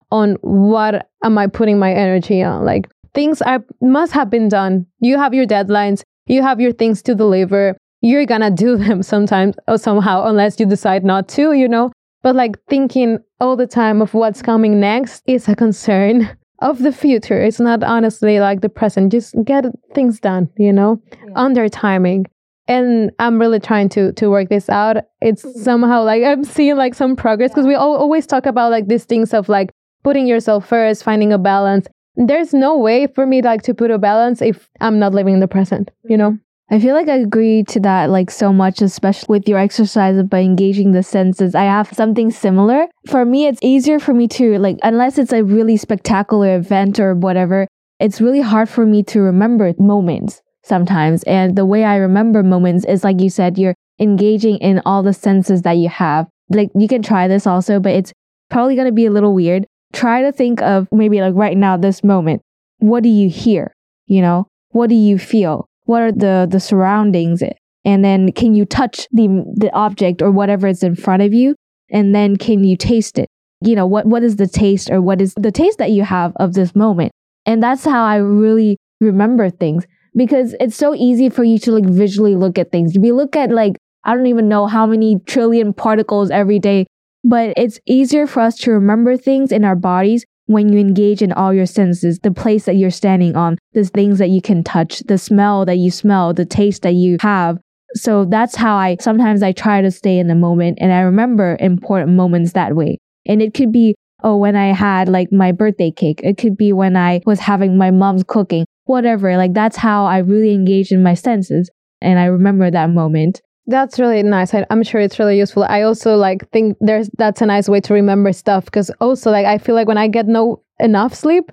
on 0.10 0.38
what 0.40 1.10
am 1.26 1.38
I 1.38 1.48
putting 1.48 1.80
my 1.80 1.92
energy 1.92 2.42
on. 2.42 2.64
Like 2.64 2.90
things 3.14 3.42
are 3.42 3.62
must 3.82 4.14
have 4.14 4.30
been 4.30 4.48
done. 4.48 4.86
You 5.02 5.18
have 5.18 5.34
your 5.34 5.46
deadlines, 5.46 6.04
you 6.28 6.44
have 6.44 6.62
your 6.62 6.72
things 6.72 7.02
to 7.02 7.14
deliver 7.14 7.76
you're 8.04 8.26
gonna 8.26 8.50
do 8.50 8.78
them 8.84 9.04
sometimes 9.04 9.56
or 9.68 9.78
somehow 9.78 10.26
unless 10.26 10.60
you 10.60 10.66
decide 10.66 11.04
not 11.04 11.28
to 11.28 11.54
you 11.54 11.68
know 11.68 11.92
but 12.22 12.36
like 12.36 12.58
thinking 12.68 13.20
all 13.40 13.56
the 13.56 13.68
time 13.68 14.02
of 14.02 14.14
what's 14.14 14.42
coming 14.42 14.80
next 14.80 15.24
is 15.26 15.48
a 15.48 15.56
concern 15.56 16.38
of 16.60 16.80
the 16.80 16.92
future. 16.92 17.42
It's 17.42 17.60
not 17.60 17.84
honestly 17.84 18.40
like 18.40 18.62
the 18.62 18.70
present. 18.70 19.12
Just 19.12 19.36
get 19.44 19.66
things 19.96 20.20
done, 20.20 20.50
you 20.58 20.72
know, 20.72 21.02
yeah. 21.12 21.34
under 21.36 21.68
timing. 21.70 22.28
And 22.68 23.12
I'm 23.20 23.40
really 23.40 23.60
trying 23.60 23.90
to 23.90 24.14
to 24.14 24.30
work 24.30 24.50
this 24.50 24.70
out. 24.70 24.98
It's 25.22 25.44
mm-hmm. 25.44 25.60
somehow 25.60 26.04
like 26.04 26.24
I'm 26.30 26.44
seeing 26.44 26.78
like 26.78 26.94
some 26.94 27.16
progress 27.16 27.52
because 27.52 27.68
we 27.68 27.76
all, 27.76 27.96
always 27.96 28.28
talk 28.28 28.46
about 28.46 28.72
like 28.72 28.88
these 28.88 29.06
things 29.06 29.34
of 29.34 29.50
like 29.50 29.72
putting 30.04 30.28
yourself 30.28 30.68
first, 30.68 31.04
finding 31.04 31.34
a 31.34 31.38
balance. 31.38 31.88
There's 32.16 32.54
no 32.54 32.78
way 32.78 33.08
for 33.08 33.26
me 33.26 33.42
like 33.42 33.62
to 33.64 33.74
put 33.74 33.90
a 33.90 33.98
balance 33.98 34.42
if 34.42 34.70
I'm 34.82 35.00
not 35.00 35.14
living 35.14 35.36
in 35.36 35.40
the 35.40 35.48
present, 35.48 35.92
you 36.04 36.18
know? 36.18 36.38
I 36.70 36.80
feel 36.80 36.96
like 36.96 37.10
I 37.10 37.18
agree 37.18 37.64
to 37.66 37.82
that 37.82 38.10
like 38.10 38.32
so 38.32 38.54
much, 38.54 38.82
especially 38.82 39.28
with 39.28 39.48
your 39.48 39.60
exercise 39.60 40.22
by 40.24 40.40
engaging 40.40 40.94
the 40.94 41.04
senses. 41.04 41.54
I 41.54 41.64
have 41.64 41.92
something 41.92 42.32
similar. 42.32 42.88
For 43.08 43.26
me, 43.26 43.48
it's 43.48 43.60
easier 43.62 44.00
for 44.00 44.14
me 44.14 44.28
to 44.30 44.58
like, 44.58 44.78
unless 44.82 45.18
it's 45.18 45.34
a 45.34 45.44
really 45.44 45.76
spectacular 45.76 46.56
event 46.56 46.98
or 47.00 47.14
whatever, 47.14 47.68
it's 48.00 48.22
really 48.22 48.40
hard 48.40 48.70
for 48.70 48.86
me 48.86 49.04
to 49.04 49.20
remember 49.20 49.74
moments 49.78 50.42
sometimes. 50.64 51.24
And 51.24 51.58
the 51.58 51.66
way 51.66 51.84
I 51.84 51.98
remember 51.98 52.42
moments 52.42 52.86
is 52.86 53.04
like 53.04 53.20
you 53.20 53.30
said, 53.30 53.58
you're 53.58 53.76
engaging 54.00 54.58
in 54.58 54.82
all 54.86 55.04
the 55.04 55.14
senses 55.14 55.64
that 55.64 55.74
you 55.74 55.90
have. 55.90 56.28
Like 56.50 56.70
you 56.74 56.88
can 56.88 57.02
try 57.02 57.28
this 57.28 57.46
also, 57.46 57.80
but 57.82 57.94
it's 57.94 58.14
probably 58.50 58.76
going 58.76 58.88
to 58.88 58.94
be 58.94 59.06
a 59.06 59.12
little 59.12 59.34
weird. 59.34 59.66
Try 59.92 60.22
to 60.22 60.32
think 60.32 60.62
of 60.62 60.88
maybe 60.92 61.20
like 61.20 61.34
right 61.36 61.58
now, 61.58 61.76
this 61.76 62.02
moment. 62.02 62.42
What 62.80 63.04
do 63.04 63.10
you 63.10 63.30
hear? 63.30 63.74
You 64.06 64.22
know, 64.22 64.48
what 64.70 64.88
do 64.88 64.96
you 64.96 65.20
feel? 65.20 65.68
What 65.92 66.02
are 66.02 66.12
the 66.12 66.48
the 66.50 66.60
surroundings? 66.60 67.44
And 67.84 68.06
then 68.06 68.32
can 68.32 68.56
you 68.56 68.66
touch 68.66 69.08
the 69.12 69.28
the 69.64 69.72
object 69.74 70.22
or 70.22 70.32
whatever 70.32 70.68
is 70.68 70.84
in 70.84 70.96
front 70.96 71.22
of 71.22 71.34
you? 71.34 71.56
And 71.90 72.16
then 72.16 72.38
can 72.38 72.64
you 72.64 72.78
taste 72.78 73.20
it? 73.20 73.28
You 73.62 73.76
know 73.76 73.86
what 73.86 74.06
what 74.06 74.24
is 74.24 74.38
the 74.38 74.48
taste 74.48 74.90
or 74.90 75.02
what 75.02 75.22
is 75.22 75.34
the 75.36 75.52
taste 75.52 75.80
that 75.80 75.92
you 75.92 76.04
have 76.04 76.32
of 76.38 76.54
this 76.54 76.76
moment? 76.76 77.12
And 77.46 77.62
that's 77.62 77.84
how 77.84 78.04
i 78.06 78.18
really 78.18 78.78
remember 79.02 79.50
things 79.50 79.86
because 80.16 80.56
it's 80.60 80.76
so 80.76 80.94
easy 80.94 81.28
for 81.30 81.44
you 81.44 81.58
to 81.58 81.72
like 81.72 81.86
visually 81.86 82.36
look 82.36 82.58
at 82.60 82.72
things. 82.72 82.98
We 82.98 83.12
look 83.12 83.36
at 83.36 83.52
like 83.52 83.76
i 84.04 84.16
don't 84.16 84.28
even 84.28 84.48
know 84.48 84.68
how 84.68 84.86
many 84.86 85.20
trillion 85.34 85.74
particles 85.74 86.32
every 86.32 86.60
day 86.60 86.86
but 87.24 87.54
it's 87.56 87.80
easier 87.86 88.26
for 88.26 88.40
us 88.42 88.56
to 88.58 88.72
remember 88.72 89.16
things 89.16 89.52
in 89.52 89.64
our 89.64 89.76
bodies 89.76 90.26
when 90.52 90.72
you 90.72 90.80
engage 90.80 91.22
in 91.22 91.32
all 91.32 91.54
your 91.54 91.66
senses, 91.66 92.20
the 92.20 92.32
place 92.32 92.66
that 92.66 92.76
you're 92.76 92.92
standing 92.92 93.36
on, 93.36 93.58
the 93.74 93.84
things 93.86 94.20
that 94.20 94.30
you 94.30 94.42
can 94.42 94.64
touch, 94.64 95.00
the 95.08 95.18
smell 95.18 95.66
that 95.66 95.78
you 95.78 95.92
smell, 95.92 96.34
the 96.34 96.46
taste 96.46 96.82
that 96.84 96.94
you 96.94 97.18
have, 97.22 97.58
So 97.96 98.26
that's 98.26 98.56
how 98.56 98.76
I 98.76 98.98
sometimes 99.00 99.44
I 99.44 99.52
try 99.52 99.82
to 99.82 99.92
stay 99.92 100.18
in 100.18 100.28
the 100.28 100.36
moment 100.36 100.78
and 100.82 100.94
I 100.94 101.02
remember 101.02 101.58
important 101.60 102.12
moments 102.16 102.54
that 102.54 102.76
way. 102.76 102.98
And 103.26 103.42
it 103.42 103.54
could 103.54 103.72
be, 103.72 103.96
oh, 104.24 104.38
when 104.38 104.56
I 104.56 104.74
had 104.74 105.10
like 105.10 105.32
my 105.32 105.52
birthday 105.52 105.92
cake. 105.92 106.22
It 106.24 106.38
could 106.38 106.58
be 106.58 106.74
when 106.74 106.96
I 106.96 107.22
was 107.26 107.40
having 107.40 107.78
my 107.78 107.92
mom's 107.92 108.24
cooking, 108.26 108.66
whatever. 108.86 109.36
Like 109.38 109.54
that's 109.54 109.78
how 109.78 110.06
I 110.06 110.20
really 110.20 110.54
engage 110.54 110.92
in 110.92 111.04
my 111.04 111.14
senses. 111.16 111.70
And 112.02 112.18
I 112.18 112.26
remember 112.26 112.72
that 112.72 112.90
moment. 112.90 113.42
That's 113.68 114.00
really 114.00 114.24
nice. 114.24 114.54
I, 114.54 114.66
I'm 114.70 114.84
sure 114.84 115.00
it's 115.02 115.20
really 115.20 115.38
useful. 115.38 115.64
I 115.64 115.84
also 115.84 116.16
like 116.16 116.50
think 116.52 116.78
there's 116.82 117.10
that's 117.18 117.42
a 117.42 117.46
nice 117.46 117.70
way 117.70 117.80
to 117.82 117.94
remember 117.94 118.34
stuff 118.34 118.66
because 118.66 118.90
also 119.00 119.32
like 119.32 119.46
I 119.46 119.58
feel 119.58 119.76
like 119.76 119.88
when 119.88 119.98
I 119.98 120.08
get 120.08 120.28
no 120.28 120.64
enough 120.80 121.14
sleep, 121.14 121.52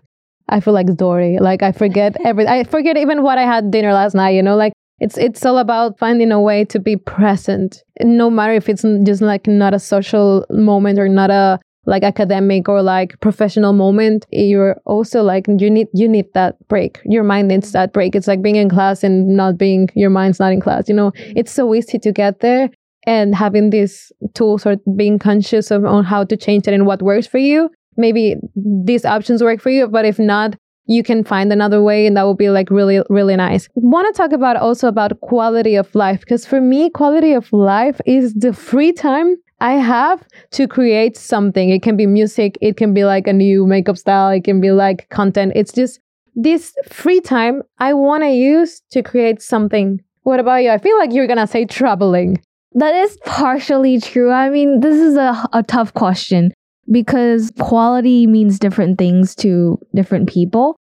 I 0.48 0.61
feel 0.61 0.74
like 0.74 0.94
Dory. 0.96 1.38
Like 1.38 1.62
I 1.62 1.72
forget 1.72 2.16
every 2.24 2.46
I 2.46 2.64
forget 2.64 2.96
even 2.96 3.22
what 3.22 3.38
I 3.38 3.42
had 3.42 3.70
dinner 3.70 3.92
last 3.92 4.14
night. 4.14 4.30
You 4.30 4.42
know, 4.42 4.56
like 4.56 4.72
it's 5.00 5.18
it's 5.18 5.44
all 5.44 5.59
about 5.59 5.98
finding 5.98 6.32
a 6.32 6.40
way 6.40 6.64
to 6.66 6.80
be 6.80 6.96
present, 6.96 7.82
no 8.02 8.30
matter 8.30 8.54
if 8.54 8.68
it's 8.68 8.84
just 9.04 9.22
like 9.22 9.46
not 9.46 9.74
a 9.74 9.78
social 9.78 10.44
moment 10.50 10.98
or 10.98 11.09
not 11.09 11.30
a 11.30 11.61
like 11.89 12.03
academic 12.03 12.68
or 12.68 12.82
like 12.82 13.18
professional 13.20 13.72
moment. 13.72 14.26
You're 14.30 14.80
also 14.84 15.22
like 15.22 15.47
you 15.49 15.70
need 15.70 15.89
you 15.95 16.09
need 16.09 16.26
that 16.34 16.57
break. 16.68 17.01
Your 17.05 17.24
mind 17.24 17.49
needs 17.49 17.72
that 17.72 17.93
break. 17.93 18.14
It's 18.14 18.28
like 18.28 18.43
being 18.43 18.57
in 18.57 18.68
class 18.68 19.03
and 19.03 19.36
not 19.36 19.59
being 19.59 19.89
your 19.95 20.11
mind's 20.11 20.39
not 20.39 20.53
in 20.53 20.61
class. 20.61 20.89
You 20.89 20.95
know, 20.95 21.11
mm-hmm. 21.11 21.32
it's 21.36 21.53
so 21.53 21.74
easy 21.74 21.99
to 21.99 22.12
get 22.12 22.41
there. 22.41 22.70
And 23.07 23.34
having 23.34 23.70
these 23.70 24.12
tools 24.34 24.66
or 24.66 24.76
being 24.95 25.18
conscious 25.18 25.70
of 25.70 25.84
on 25.84 26.05
how 26.05 26.24
to 26.24 26.36
change 26.36 26.68
it 26.68 26.74
and 26.74 26.84
what 26.84 27.01
works 27.01 27.26
for 27.26 27.39
you 27.39 27.70
maybe 27.99 28.36
these 28.55 29.05
options 29.05 29.43
work 29.43 29.61
for 29.61 29.70
you 29.70 29.86
but 29.89 30.07
if 30.07 30.18
not 30.18 30.57
you 30.86 31.03
can 31.03 31.22
find 31.22 31.53
another 31.53 31.82
way 31.82 32.07
and 32.07 32.16
that 32.16 32.22
will 32.22 32.34
be 32.34 32.49
like 32.49 32.70
really 32.70 33.03
really 33.11 33.36
nice 33.36 33.68
want 33.74 34.07
to 34.12 34.16
talk 34.16 34.32
about 34.32 34.57
also 34.57 34.89
about 34.89 35.20
quality 35.20 35.74
of 35.74 35.95
life 35.95 36.20
because 36.20 36.47
for 36.47 36.61
me 36.61 36.89
quality 36.89 37.32
of 37.32 37.53
life 37.53 38.01
is 38.07 38.32
the 38.34 38.55
free 38.55 38.93
time 38.93 39.36
i 39.61 39.72
have 39.74 40.26
to 40.50 40.66
create 40.66 41.16
something 41.16 41.70
it 41.70 41.82
can 41.82 41.96
be 41.96 42.06
music 42.06 42.56
it 42.61 42.76
can 42.76 42.94
be 42.94 43.04
like 43.04 43.26
a 43.26 43.32
new 43.32 43.66
makeup 43.66 43.96
style 43.98 44.30
it 44.30 44.44
can 44.44 44.61
be 44.61 44.70
like 44.70 45.09
content 45.11 45.52
it's 45.54 45.72
just 45.72 46.00
this 46.34 46.74
free 46.88 47.20
time 47.20 47.62
i 47.78 47.92
want 47.92 48.22
to 48.22 48.30
use 48.30 48.80
to 48.90 49.02
create 49.02 49.42
something 49.42 50.00
what 50.22 50.40
about 50.40 50.56
you 50.56 50.70
i 50.70 50.78
feel 50.78 50.96
like 50.98 51.12
you're 51.12 51.26
gonna 51.26 51.46
say 51.46 51.64
traveling 51.64 52.38
That 52.74 52.94
is 52.94 53.18
partially 53.24 53.98
true. 53.98 54.30
I 54.30 54.50
mean, 54.50 54.80
this 54.80 54.96
is 54.96 55.16
a, 55.16 55.32
a 55.52 55.62
tough 55.62 55.94
question 55.94 56.52
because 56.92 57.50
quality 57.59 58.26
means 58.26 58.59
different 58.59 58.98
things 58.98 59.34
to 59.36 59.78
different 59.94 60.28
people. 60.28 60.76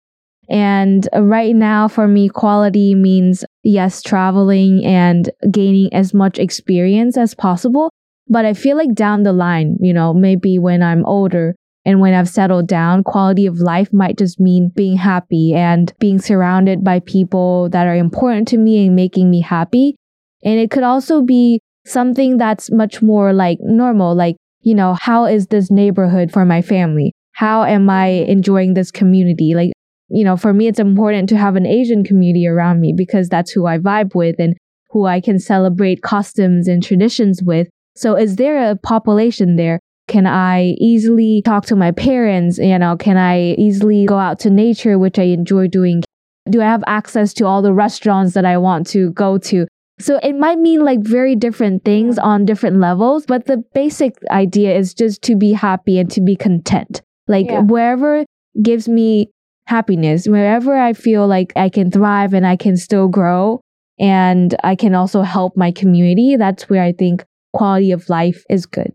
And 0.49 1.07
right 1.15 1.55
now, 1.55 1.87
for 1.87 2.07
me, 2.07 2.29
quality 2.29 2.93
means 2.95 3.45
yes, 3.63 4.01
traveling 4.01 4.85
and 4.85 5.29
gaining 5.51 5.91
as 5.93 6.13
much 6.13 6.37
experience 6.37 7.17
as 7.17 7.33
possible. 7.33 7.89
But 8.27 8.45
I 8.45 8.53
feel 8.53 8.77
like 8.77 8.93
down 8.93 9.23
the 9.23 9.33
line, 9.33 9.77
you 9.79 9.93
know, 9.93 10.13
maybe 10.13 10.57
when 10.57 10.81
I'm 10.81 11.05
older 11.05 11.55
and 11.85 11.99
when 11.99 12.13
I've 12.13 12.29
settled 12.29 12.67
down, 12.67 13.03
quality 13.03 13.45
of 13.45 13.59
life 13.59 13.93
might 13.93 14.17
just 14.17 14.39
mean 14.39 14.71
being 14.75 14.97
happy 14.97 15.53
and 15.53 15.93
being 15.99 16.19
surrounded 16.19 16.83
by 16.83 16.99
people 17.01 17.69
that 17.69 17.85
are 17.87 17.95
important 17.95 18.47
to 18.49 18.57
me 18.57 18.87
and 18.87 18.95
making 18.95 19.29
me 19.29 19.41
happy. 19.41 19.95
And 20.43 20.59
it 20.59 20.71
could 20.71 20.83
also 20.83 21.21
be 21.21 21.61
something 21.85 22.37
that's 22.37 22.71
much 22.71 23.01
more 23.01 23.31
like 23.31 23.59
normal, 23.61 24.15
like 24.15 24.37
you 24.65 24.73
know, 24.73 24.97
how 24.99 25.25
is 25.25 25.47
this 25.47 25.69
neighborhood 25.69 26.31
for 26.31 26.43
my 26.43 26.61
family? 26.61 27.13
How 27.33 27.63
am 27.63 27.87
I 27.87 28.07
enjoying 28.07 28.73
this 28.73 28.89
community? 28.89 29.53
Like, 29.53 29.71
you 30.09 30.23
know, 30.23 30.35
for 30.35 30.53
me, 30.53 30.67
it's 30.67 30.79
important 30.79 31.29
to 31.29 31.37
have 31.37 31.55
an 31.55 31.67
Asian 31.67 32.03
community 32.03 32.47
around 32.47 32.81
me 32.81 32.91
because 32.91 33.29
that's 33.29 33.51
who 33.51 33.67
I 33.67 33.77
vibe 33.77 34.15
with 34.15 34.37
and 34.39 34.57
who 34.89 35.05
I 35.05 35.21
can 35.21 35.37
celebrate 35.37 36.01
customs 36.01 36.67
and 36.67 36.81
traditions 36.81 37.43
with. 37.43 37.67
So 37.95 38.15
is 38.15 38.35
there 38.35 38.71
a 38.71 38.75
population 38.75 39.55
there? 39.55 39.79
Can 40.07 40.27
I 40.27 40.75
easily 40.79 41.41
talk 41.43 41.65
to 41.67 41.75
my 41.75 41.91
parents? 41.91 42.57
You 42.59 42.77
know, 42.77 42.95
can 42.95 43.17
I 43.17 43.55
easily 43.57 44.05
go 44.05 44.17
out 44.17 44.39
to 44.39 44.49
nature, 44.49 44.99
which 44.99 45.17
I 45.17 45.23
enjoy 45.23 45.67
doing? 45.67 46.03
Do 46.49 46.61
I 46.61 46.65
have 46.65 46.83
access 46.85 47.33
to 47.35 47.45
all 47.45 47.61
the 47.61 47.73
restaurants 47.73 48.33
that 48.35 48.45
I 48.45 48.57
want 48.57 48.85
to 48.87 49.11
go 49.11 49.37
to? 49.39 49.65
So 49.97 50.19
it 50.21 50.33
might 50.33 50.59
mean 50.59 50.83
like 50.83 50.99
very 50.99 51.35
different 51.35 51.85
things 51.85 52.19
on 52.19 52.45
different 52.45 52.79
levels, 52.79 53.25
but 53.25 53.45
the 53.45 53.63
basic 53.73 54.15
idea 54.29 54.75
is 54.77 54.93
just 54.93 55.21
to 55.23 55.35
be 55.35 55.53
happy 55.53 55.97
and 55.97 56.11
to 56.11 56.21
be 56.21 56.35
content. 56.35 57.01
Like 57.27 57.47
Yeah. 57.47 57.61
wherever 57.61 58.25
gives 58.61 58.87
me 58.87 59.29
happiness, 59.67 60.27
wherever 60.27 60.77
I 60.77 60.93
feel 60.93 61.25
like 61.27 61.53
I 61.55 61.69
can 61.69 61.89
thrive 61.89 62.33
and 62.33 62.45
I 62.45 62.57
can 62.57 62.77
still 62.77 63.07
grow 63.07 63.61
and 63.97 64.53
I 64.63 64.75
can 64.75 64.93
also 64.93 65.21
help 65.21 65.55
my 65.57 65.71
community, 65.71 66.35
that's 66.35 66.69
where 66.69 66.83
I 66.83 66.91
think 66.91 67.23
quality 67.57 67.91
of 67.91 68.07
life 68.09 68.43
is 68.49 68.65
good. 68.65 68.91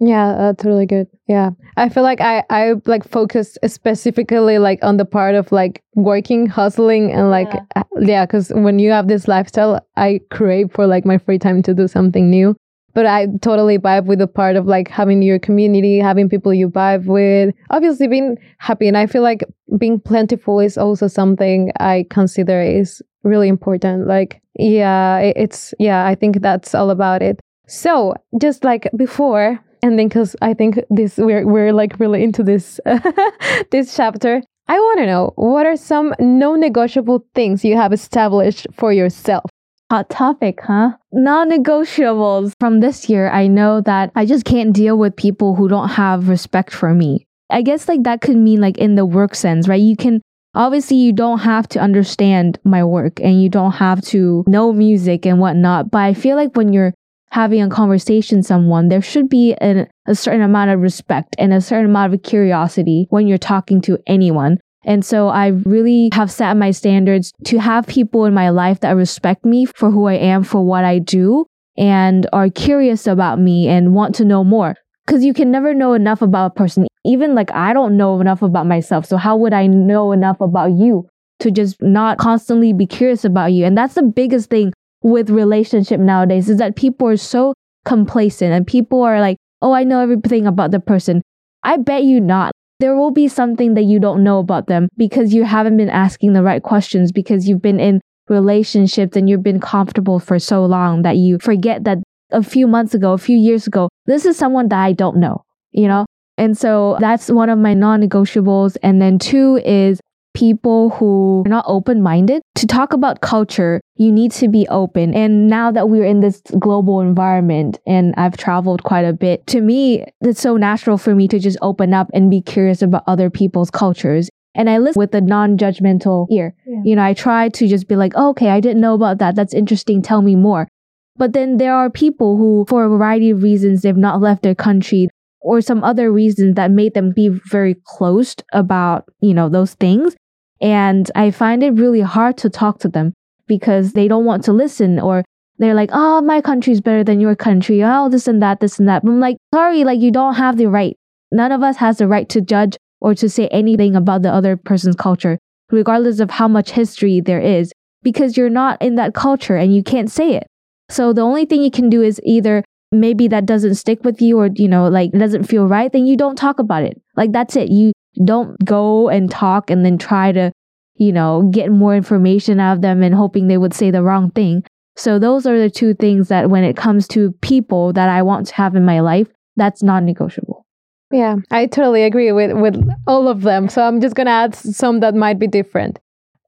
Yeah, 0.00 0.34
that's 0.36 0.64
really 0.64 0.86
good. 0.86 1.06
Yeah. 1.28 1.50
I 1.76 1.88
feel 1.88 2.02
like 2.02 2.20
I 2.20 2.42
I 2.50 2.74
like 2.84 3.04
focus 3.08 3.56
specifically 3.66 4.58
like 4.58 4.80
on 4.82 4.96
the 4.96 5.04
part 5.04 5.34
of 5.34 5.52
like 5.52 5.80
working, 5.94 6.46
hustling 6.46 7.12
and 7.12 7.30
like 7.30 7.52
Yeah. 7.54 7.60
uh, 7.76 7.84
yeah, 8.00 8.26
cuz 8.26 8.50
when 8.66 8.78
you 8.78 8.90
have 8.90 9.06
this 9.08 9.28
lifestyle, 9.28 9.80
I 9.96 10.20
crave 10.30 10.72
for 10.72 10.86
like 10.86 11.06
my 11.12 11.18
free 11.18 11.38
time 11.38 11.62
to 11.62 11.74
do 11.74 11.86
something 11.88 12.28
new. 12.28 12.54
But 12.94 13.06
I 13.06 13.26
totally 13.42 13.78
vibe 13.78 14.06
with 14.06 14.20
the 14.20 14.28
part 14.40 14.56
of 14.56 14.66
like 14.66 14.88
having 14.88 15.22
your 15.22 15.38
community, 15.38 15.98
having 15.98 16.28
people 16.28 16.52
you 16.54 16.68
vibe 16.70 17.06
with, 17.06 17.54
obviously 17.70 18.06
being 18.08 18.36
happy. 18.58 18.86
And 18.86 18.96
I 18.96 19.06
feel 19.06 19.22
like 19.22 19.42
being 19.78 19.98
plentiful 20.00 20.60
is 20.60 20.78
also 20.78 21.08
something 21.08 21.72
I 21.80 22.06
consider 22.10 22.60
is 22.60 23.02
really 23.24 23.48
important. 23.48 24.06
Like, 24.06 24.40
yeah, 24.58 25.18
it's, 25.18 25.74
yeah, 25.80 26.06
I 26.06 26.14
think 26.14 26.40
that's 26.40 26.72
all 26.74 26.90
about 26.90 27.20
it. 27.22 27.40
So, 27.66 28.14
just 28.40 28.64
like 28.64 28.90
before, 28.96 29.60
and 29.82 29.98
then 29.98 30.08
because 30.08 30.36
I 30.42 30.54
think 30.54 30.80
this 30.90 31.16
we're 31.16 31.46
we're 31.46 31.72
like 31.72 31.98
really 31.98 32.22
into 32.22 32.42
this 32.42 32.80
this 33.70 33.94
chapter. 33.96 34.42
I 34.66 34.78
want 34.78 35.00
to 35.00 35.06
know 35.06 35.32
what 35.36 35.66
are 35.66 35.76
some 35.76 36.14
non-negotiable 36.18 37.26
things 37.34 37.64
you 37.66 37.76
have 37.76 37.92
established 37.92 38.66
for 38.72 38.94
yourself. 38.94 39.44
Hot 39.90 40.08
topic, 40.08 40.60
huh? 40.62 40.92
Non 41.12 41.50
negotiables 41.50 42.52
from 42.58 42.80
this 42.80 43.10
year. 43.10 43.28
I 43.28 43.46
know 43.46 43.82
that 43.82 44.10
I 44.16 44.24
just 44.24 44.46
can't 44.46 44.72
deal 44.72 44.96
with 44.96 45.16
people 45.16 45.54
who 45.54 45.68
don't 45.68 45.90
have 45.90 46.30
respect 46.30 46.72
for 46.72 46.94
me. 46.94 47.26
I 47.50 47.60
guess 47.60 47.88
like 47.88 48.04
that 48.04 48.22
could 48.22 48.38
mean 48.38 48.62
like 48.62 48.78
in 48.78 48.94
the 48.94 49.04
work 49.04 49.34
sense, 49.34 49.68
right? 49.68 49.80
You 49.80 49.96
can 49.96 50.22
obviously 50.54 50.96
you 50.96 51.12
don't 51.12 51.40
have 51.40 51.68
to 51.68 51.78
understand 51.78 52.58
my 52.64 52.82
work 52.82 53.20
and 53.20 53.42
you 53.42 53.50
don't 53.50 53.72
have 53.72 54.00
to 54.06 54.44
know 54.46 54.72
music 54.72 55.26
and 55.26 55.38
whatnot. 55.40 55.90
But 55.90 55.98
I 55.98 56.14
feel 56.14 56.36
like 56.36 56.56
when 56.56 56.72
you're 56.72 56.94
having 57.34 57.60
a 57.60 57.68
conversation 57.68 58.38
with 58.38 58.46
someone, 58.46 58.88
there 58.88 59.02
should 59.02 59.28
be 59.28 59.54
an, 59.54 59.88
a 60.06 60.14
certain 60.14 60.40
amount 60.40 60.70
of 60.70 60.80
respect 60.80 61.34
and 61.36 61.52
a 61.52 61.60
certain 61.60 61.86
amount 61.86 62.14
of 62.14 62.22
curiosity 62.22 63.08
when 63.10 63.26
you're 63.26 63.36
talking 63.36 63.80
to 63.80 63.98
anyone. 64.06 64.56
And 64.84 65.04
so 65.04 65.26
I 65.26 65.48
really 65.48 66.10
have 66.12 66.30
set 66.30 66.56
my 66.56 66.70
standards 66.70 67.32
to 67.46 67.58
have 67.58 67.88
people 67.88 68.24
in 68.24 68.34
my 68.34 68.50
life 68.50 68.78
that 68.80 68.92
respect 68.92 69.44
me 69.44 69.64
for 69.64 69.90
who 69.90 70.06
I 70.06 70.14
am, 70.14 70.44
for 70.44 70.64
what 70.64 70.84
I 70.84 71.00
do, 71.00 71.44
and 71.76 72.24
are 72.32 72.48
curious 72.50 73.08
about 73.08 73.40
me 73.40 73.66
and 73.66 73.96
want 73.96 74.14
to 74.16 74.24
know 74.24 74.44
more. 74.44 74.76
Because 75.04 75.24
you 75.24 75.34
can 75.34 75.50
never 75.50 75.74
know 75.74 75.92
enough 75.94 76.22
about 76.22 76.52
a 76.52 76.54
person. 76.54 76.86
Even 77.04 77.34
like 77.34 77.50
I 77.50 77.72
don't 77.72 77.96
know 77.96 78.20
enough 78.20 78.42
about 78.42 78.68
myself. 78.68 79.06
So 79.06 79.16
how 79.16 79.36
would 79.38 79.52
I 79.52 79.66
know 79.66 80.12
enough 80.12 80.40
about 80.40 80.70
you 80.70 81.08
to 81.40 81.50
just 81.50 81.82
not 81.82 82.18
constantly 82.18 82.72
be 82.72 82.86
curious 82.86 83.24
about 83.24 83.52
you? 83.52 83.64
And 83.64 83.76
that's 83.76 83.94
the 83.94 84.04
biggest 84.04 84.50
thing 84.50 84.72
with 85.04 85.30
relationship 85.30 86.00
nowadays 86.00 86.48
is 86.48 86.56
that 86.58 86.74
people 86.74 87.06
are 87.06 87.16
so 87.16 87.54
complacent 87.84 88.52
and 88.52 88.66
people 88.66 89.02
are 89.02 89.20
like, 89.20 89.36
oh, 89.62 89.72
I 89.72 89.84
know 89.84 90.00
everything 90.00 90.48
about 90.48 90.72
the 90.72 90.80
person. 90.80 91.22
I 91.62 91.76
bet 91.76 92.02
you 92.02 92.20
not 92.20 92.52
there 92.80 92.96
will 92.96 93.12
be 93.12 93.28
something 93.28 93.74
that 93.74 93.84
you 93.84 94.00
don't 94.00 94.24
know 94.24 94.38
about 94.38 94.66
them 94.66 94.88
because 94.96 95.32
you 95.32 95.44
haven't 95.44 95.76
been 95.76 95.88
asking 95.88 96.32
the 96.32 96.42
right 96.42 96.62
questions 96.62 97.12
because 97.12 97.48
you've 97.48 97.62
been 97.62 97.78
in 97.78 98.00
relationships 98.28 99.16
and 99.16 99.28
you've 99.28 99.42
been 99.42 99.60
comfortable 99.60 100.18
for 100.18 100.38
so 100.38 100.64
long 100.64 101.02
that 101.02 101.16
you 101.16 101.38
forget 101.38 101.84
that 101.84 101.98
a 102.32 102.42
few 102.42 102.66
months 102.66 102.92
ago, 102.92 103.12
a 103.12 103.18
few 103.18 103.36
years 103.36 103.66
ago, 103.66 103.88
this 104.06 104.26
is 104.26 104.36
someone 104.36 104.68
that 104.68 104.82
I 104.82 104.92
don't 104.92 105.18
know, 105.18 105.44
you 105.70 105.86
know? 105.86 106.04
And 106.36 106.58
so 106.58 106.96
that's 106.98 107.30
one 107.30 107.48
of 107.48 107.58
my 107.58 107.74
non 107.74 108.02
negotiables. 108.02 108.76
And 108.82 109.00
then 109.00 109.18
two 109.18 109.60
is 109.64 110.00
people 110.34 110.90
who 110.90 111.42
are 111.46 111.48
not 111.48 111.64
open 111.66 112.02
minded. 112.02 112.42
To 112.56 112.66
talk 112.66 112.92
about 112.92 113.20
culture, 113.20 113.80
you 113.96 114.12
need 114.12 114.32
to 114.32 114.48
be 114.48 114.66
open. 114.68 115.14
And 115.14 115.48
now 115.48 115.70
that 115.70 115.88
we're 115.88 116.04
in 116.04 116.20
this 116.20 116.42
global 116.58 117.00
environment 117.00 117.78
and 117.86 118.14
I've 118.16 118.36
traveled 118.36 118.82
quite 118.82 119.04
a 119.04 119.12
bit, 119.12 119.46
to 119.48 119.60
me, 119.60 120.04
it's 120.20 120.40
so 120.40 120.56
natural 120.56 120.98
for 120.98 121.14
me 121.14 121.28
to 121.28 121.38
just 121.38 121.58
open 121.62 121.94
up 121.94 122.10
and 122.12 122.30
be 122.30 122.40
curious 122.42 122.82
about 122.82 123.04
other 123.06 123.30
people's 123.30 123.70
cultures. 123.70 124.28
And 124.54 124.70
I 124.70 124.78
listen 124.78 124.98
with 124.98 125.14
a 125.14 125.20
non 125.20 125.56
judgmental 125.56 126.26
ear. 126.30 126.54
Yeah. 126.66 126.82
You 126.84 126.96
know, 126.96 127.02
I 127.02 127.14
try 127.14 127.48
to 127.48 127.66
just 127.66 127.88
be 127.88 127.96
like, 127.96 128.12
oh, 128.14 128.30
okay, 128.30 128.50
I 128.50 128.60
didn't 128.60 128.80
know 128.80 128.94
about 128.94 129.18
that. 129.18 129.34
That's 129.34 129.54
interesting. 129.54 130.02
Tell 130.02 130.22
me 130.22 130.36
more. 130.36 130.68
But 131.16 131.32
then 131.32 131.58
there 131.58 131.74
are 131.74 131.90
people 131.90 132.36
who, 132.36 132.64
for 132.68 132.84
a 132.84 132.88
variety 132.88 133.30
of 133.30 133.42
reasons, 133.42 133.82
they've 133.82 133.96
not 133.96 134.20
left 134.20 134.42
their 134.42 134.54
country 134.54 135.08
or 135.40 135.60
some 135.60 135.84
other 135.84 136.10
reasons 136.10 136.54
that 136.56 136.70
made 136.70 136.94
them 136.94 137.12
be 137.12 137.28
very 137.28 137.76
closed 137.84 138.42
about, 138.52 139.08
you 139.20 139.34
know, 139.34 139.48
those 139.48 139.74
things. 139.74 140.16
And 140.64 141.10
I 141.14 141.30
find 141.30 141.62
it 141.62 141.74
really 141.74 142.00
hard 142.00 142.38
to 142.38 142.48
talk 142.48 142.78
to 142.78 142.88
them 142.88 143.12
because 143.46 143.92
they 143.92 144.08
don't 144.08 144.24
want 144.24 144.44
to 144.44 144.52
listen 144.54 144.98
or 144.98 145.22
they're 145.58 145.74
like, 145.74 145.90
oh, 145.92 146.22
my 146.22 146.40
country's 146.40 146.80
better 146.80 147.04
than 147.04 147.20
your 147.20 147.36
country. 147.36 147.84
Oh, 147.84 148.08
this 148.08 148.26
and 148.26 148.40
that, 148.40 148.60
this 148.60 148.78
and 148.78 148.88
that. 148.88 149.04
But 149.04 149.10
I'm 149.10 149.20
like, 149.20 149.36
sorry, 149.52 149.84
like 149.84 150.00
you 150.00 150.10
don't 150.10 150.36
have 150.36 150.56
the 150.56 150.66
right. 150.66 150.96
None 151.30 151.52
of 151.52 151.62
us 151.62 151.76
has 151.76 151.98
the 151.98 152.08
right 152.08 152.26
to 152.30 152.40
judge 152.40 152.78
or 153.02 153.14
to 153.14 153.28
say 153.28 153.46
anything 153.48 153.94
about 153.94 154.22
the 154.22 154.32
other 154.32 154.56
person's 154.56 154.96
culture, 154.96 155.38
regardless 155.70 156.18
of 156.18 156.30
how 156.30 156.48
much 156.48 156.70
history 156.70 157.20
there 157.20 157.42
is, 157.42 157.70
because 158.02 158.38
you're 158.38 158.48
not 158.48 158.80
in 158.80 158.94
that 158.94 159.12
culture 159.12 159.56
and 159.56 159.74
you 159.76 159.82
can't 159.82 160.10
say 160.10 160.34
it. 160.34 160.46
So 160.88 161.12
the 161.12 161.20
only 161.20 161.44
thing 161.44 161.62
you 161.62 161.70
can 161.70 161.90
do 161.90 162.00
is 162.00 162.22
either 162.24 162.64
maybe 162.90 163.28
that 163.28 163.44
doesn't 163.44 163.74
stick 163.74 164.02
with 164.02 164.22
you 164.22 164.38
or, 164.38 164.48
you 164.54 164.68
know, 164.68 164.88
like 164.88 165.10
it 165.12 165.18
doesn't 165.18 165.44
feel 165.44 165.68
right, 165.68 165.92
then 165.92 166.06
you 166.06 166.16
don't 166.16 166.36
talk 166.36 166.58
about 166.58 166.84
it. 166.84 166.98
Like 167.16 167.32
that's 167.32 167.54
it. 167.54 167.68
You 167.68 167.92
don't 168.24 168.62
go 168.64 169.08
and 169.08 169.30
talk 169.30 169.70
and 169.70 169.84
then 169.84 169.98
try 169.98 170.32
to, 170.32 170.52
you 170.96 171.12
know, 171.12 171.48
get 171.52 171.70
more 171.70 171.96
information 171.96 172.60
out 172.60 172.74
of 172.74 172.82
them 172.82 173.02
and 173.02 173.14
hoping 173.14 173.48
they 173.48 173.58
would 173.58 173.74
say 173.74 173.90
the 173.90 174.02
wrong 174.02 174.30
thing. 174.30 174.64
So 174.96 175.18
those 175.18 175.46
are 175.46 175.58
the 175.58 175.70
two 175.70 175.94
things 175.94 176.28
that 176.28 176.50
when 176.50 176.62
it 176.62 176.76
comes 176.76 177.08
to 177.08 177.32
people 177.40 177.92
that 177.94 178.08
I 178.08 178.22
want 178.22 178.46
to 178.48 178.54
have 178.54 178.76
in 178.76 178.84
my 178.84 179.00
life, 179.00 179.28
that's 179.56 179.82
non-negotiable. 179.82 180.64
Yeah, 181.10 181.36
I 181.50 181.66
totally 181.66 182.02
agree 182.02 182.32
with 182.32 182.52
with 182.54 182.76
all 183.06 183.28
of 183.28 183.42
them. 183.42 183.68
So 183.68 183.82
I'm 183.82 184.00
just 184.00 184.14
gonna 184.16 184.30
add 184.30 184.54
some 184.54 185.00
that 185.00 185.14
might 185.14 185.38
be 185.38 185.46
different. 185.46 185.98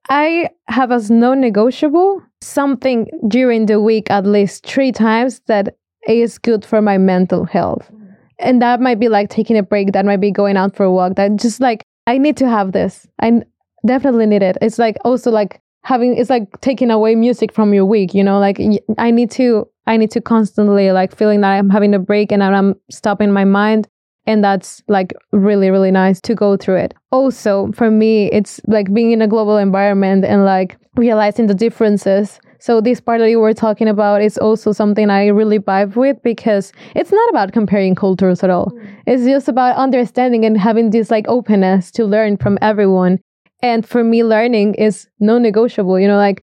I 0.08 0.50
have 0.68 0.92
as 0.92 1.10
non-negotiable 1.10 2.22
something 2.40 3.08
during 3.28 3.66
the 3.66 3.80
week 3.80 4.10
at 4.10 4.26
least 4.26 4.66
three 4.66 4.92
times 4.92 5.40
that 5.46 5.76
is 6.08 6.38
good 6.38 6.64
for 6.64 6.80
my 6.80 6.98
mental 6.98 7.44
health. 7.44 7.90
And 8.38 8.60
that 8.62 8.80
might 8.80 9.00
be 9.00 9.08
like 9.08 9.30
taking 9.30 9.56
a 9.56 9.62
break, 9.62 9.92
that 9.92 10.04
might 10.04 10.20
be 10.20 10.30
going 10.30 10.56
out 10.56 10.76
for 10.76 10.84
a 10.84 10.92
walk. 10.92 11.16
That 11.16 11.36
just 11.36 11.60
like 11.60 11.82
I 12.06 12.18
need 12.18 12.36
to 12.38 12.48
have 12.48 12.72
this. 12.72 13.06
I 13.20 13.42
definitely 13.86 14.26
need 14.26 14.42
it. 14.42 14.58
It's 14.60 14.78
like 14.78 14.96
also 15.04 15.30
like 15.30 15.60
having 15.82 16.16
it's 16.16 16.30
like 16.30 16.60
taking 16.60 16.90
away 16.90 17.14
music 17.14 17.52
from 17.52 17.72
your 17.72 17.84
week, 17.84 18.14
you 18.14 18.24
know, 18.24 18.38
like 18.38 18.60
I 18.98 19.10
need 19.10 19.30
to 19.32 19.68
I 19.86 19.96
need 19.96 20.10
to 20.12 20.20
constantly 20.20 20.92
like 20.92 21.14
feeling 21.14 21.40
that 21.42 21.52
I'm 21.52 21.70
having 21.70 21.94
a 21.94 21.98
break 21.98 22.32
and 22.32 22.42
I'm 22.42 22.74
stopping 22.90 23.32
my 23.32 23.44
mind 23.44 23.88
and 24.26 24.42
that's 24.42 24.82
like 24.88 25.14
really 25.32 25.70
really 25.70 25.90
nice 25.90 26.20
to 26.20 26.34
go 26.34 26.56
through 26.56 26.76
it 26.76 26.94
also 27.12 27.70
for 27.72 27.90
me 27.90 28.30
it's 28.32 28.60
like 28.66 28.92
being 28.92 29.12
in 29.12 29.22
a 29.22 29.28
global 29.28 29.56
environment 29.56 30.24
and 30.24 30.44
like 30.44 30.76
realizing 30.96 31.46
the 31.46 31.54
differences 31.54 32.40
so 32.66 32.80
this 32.80 33.00
part 33.00 33.20
that 33.20 33.30
you 33.30 33.38
were 33.38 33.54
talking 33.54 33.88
about 33.88 34.22
is 34.22 34.38
also 34.38 34.72
something 34.72 35.10
i 35.10 35.26
really 35.26 35.58
vibe 35.58 35.94
with 35.96 36.20
because 36.22 36.72
it's 36.94 37.12
not 37.12 37.28
about 37.30 37.52
comparing 37.52 37.94
cultures 37.94 38.42
at 38.42 38.50
all 38.50 38.72
mm. 38.72 38.96
it's 39.06 39.24
just 39.24 39.48
about 39.48 39.76
understanding 39.76 40.44
and 40.44 40.58
having 40.58 40.90
this 40.90 41.10
like 41.10 41.28
openness 41.28 41.90
to 41.90 42.04
learn 42.04 42.36
from 42.36 42.58
everyone 42.60 43.18
and 43.62 43.86
for 43.86 44.02
me 44.02 44.24
learning 44.24 44.74
is 44.74 45.06
non-negotiable 45.20 45.98
you 46.00 46.08
know 46.08 46.16
like 46.16 46.42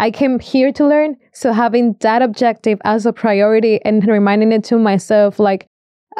I 0.00 0.10
came 0.10 0.40
here 0.40 0.72
to 0.72 0.86
learn. 0.88 1.16
So 1.32 1.52
having 1.52 1.94
that 2.00 2.20
objective 2.20 2.80
as 2.84 3.06
a 3.06 3.12
priority 3.12 3.80
and 3.84 4.04
reminding 4.04 4.50
it 4.50 4.64
to 4.64 4.76
myself, 4.76 5.38
like, 5.38 5.68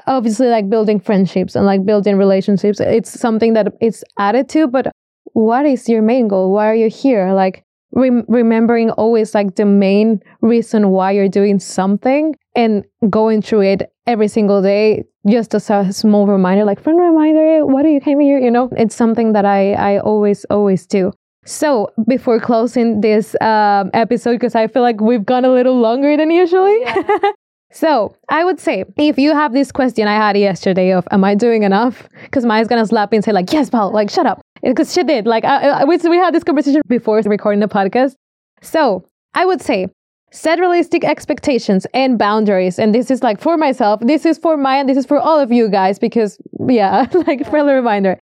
obviously 0.06 0.48
like 0.48 0.68
building 0.68 1.00
friendships 1.00 1.54
and 1.54 1.66
like 1.66 1.84
building 1.86 2.16
relationships 2.16 2.80
it's 2.80 3.10
something 3.18 3.52
that 3.54 3.72
it's 3.80 4.02
added 4.18 4.48
to 4.48 4.66
but 4.66 4.90
what 5.32 5.64
is 5.64 5.88
your 5.88 6.02
main 6.02 6.28
goal 6.28 6.52
why 6.52 6.68
are 6.68 6.74
you 6.74 6.88
here 6.88 7.32
like 7.32 7.63
rem- 7.94 8.24
remembering 8.28 8.90
always 8.90 9.34
like 9.34 9.54
the 9.56 9.64
main 9.64 10.20
reason 10.40 10.90
why 10.90 11.12
you're 11.12 11.28
doing 11.28 11.58
something 11.58 12.34
and 12.54 12.84
going 13.10 13.42
through 13.42 13.62
it 13.62 13.92
every 14.06 14.28
single 14.28 14.62
day 14.62 15.04
just 15.28 15.54
as 15.54 15.70
a 15.70 15.92
small 15.92 16.26
reminder 16.26 16.64
like 16.64 16.80
friend 16.80 17.00
reminder 17.00 17.64
what 17.64 17.82
do 17.82 17.88
you 17.88 18.00
came 18.00 18.20
here? 18.20 18.38
You 18.38 18.50
know? 18.50 18.68
It's 18.76 18.94
something 18.94 19.32
that 19.32 19.44
i 19.44 19.72
i 19.72 19.98
always 19.98 20.44
always 20.46 20.86
do. 20.86 21.12
So 21.46 21.90
before 22.08 22.40
closing 22.40 23.00
this 23.00 23.36
um, 23.40 23.90
episode 23.92 24.32
because 24.32 24.54
i 24.54 24.66
feel 24.66 24.82
like 24.82 25.00
we've 25.00 25.24
gone 25.24 25.44
a 25.44 25.52
little 25.52 25.78
longer 25.78 26.16
than 26.16 26.30
usually. 26.30 26.80
Yeah. 26.80 27.18
So 27.74 28.14
I 28.28 28.44
would 28.44 28.60
say 28.60 28.84
if 28.96 29.18
you 29.18 29.32
have 29.32 29.52
this 29.52 29.72
question 29.72 30.06
I 30.06 30.14
had 30.14 30.38
yesterday 30.38 30.92
of 30.92 31.08
am 31.10 31.24
I 31.24 31.34
doing 31.34 31.64
enough? 31.64 32.08
Because 32.22 32.44
Mai's 32.44 32.68
gonna 32.68 32.86
slap 32.86 33.10
me 33.10 33.16
and 33.16 33.24
say 33.24 33.32
like 33.32 33.52
yes, 33.52 33.68
Val, 33.68 33.90
like 33.90 34.10
shut 34.10 34.26
up, 34.26 34.40
because 34.64 34.92
she 34.92 35.02
did. 35.02 35.26
Like 35.26 35.44
I, 35.44 35.68
I, 35.68 35.84
we 35.84 35.96
we 35.96 36.16
had 36.16 36.34
this 36.34 36.44
conversation 36.44 36.82
before 36.88 37.20
recording 37.24 37.60
the 37.60 37.68
podcast. 37.68 38.14
So 38.62 39.06
I 39.34 39.44
would 39.44 39.60
say 39.60 39.88
set 40.32 40.58
realistic 40.58 41.04
expectations 41.04 41.86
and 41.94 42.18
boundaries. 42.18 42.78
And 42.78 42.94
this 42.94 43.10
is 43.10 43.22
like 43.22 43.40
for 43.40 43.56
myself, 43.56 44.00
this 44.00 44.26
is 44.26 44.38
for 44.38 44.56
Mai, 44.56 44.78
and 44.78 44.88
this 44.88 44.98
is 44.98 45.06
for 45.06 45.18
all 45.18 45.38
of 45.38 45.52
you 45.52 45.68
guys 45.68 45.98
because 45.98 46.38
yeah, 46.68 47.06
like 47.26 47.40
a 47.40 47.44
friendly 47.44 47.74
reminder 47.74 48.18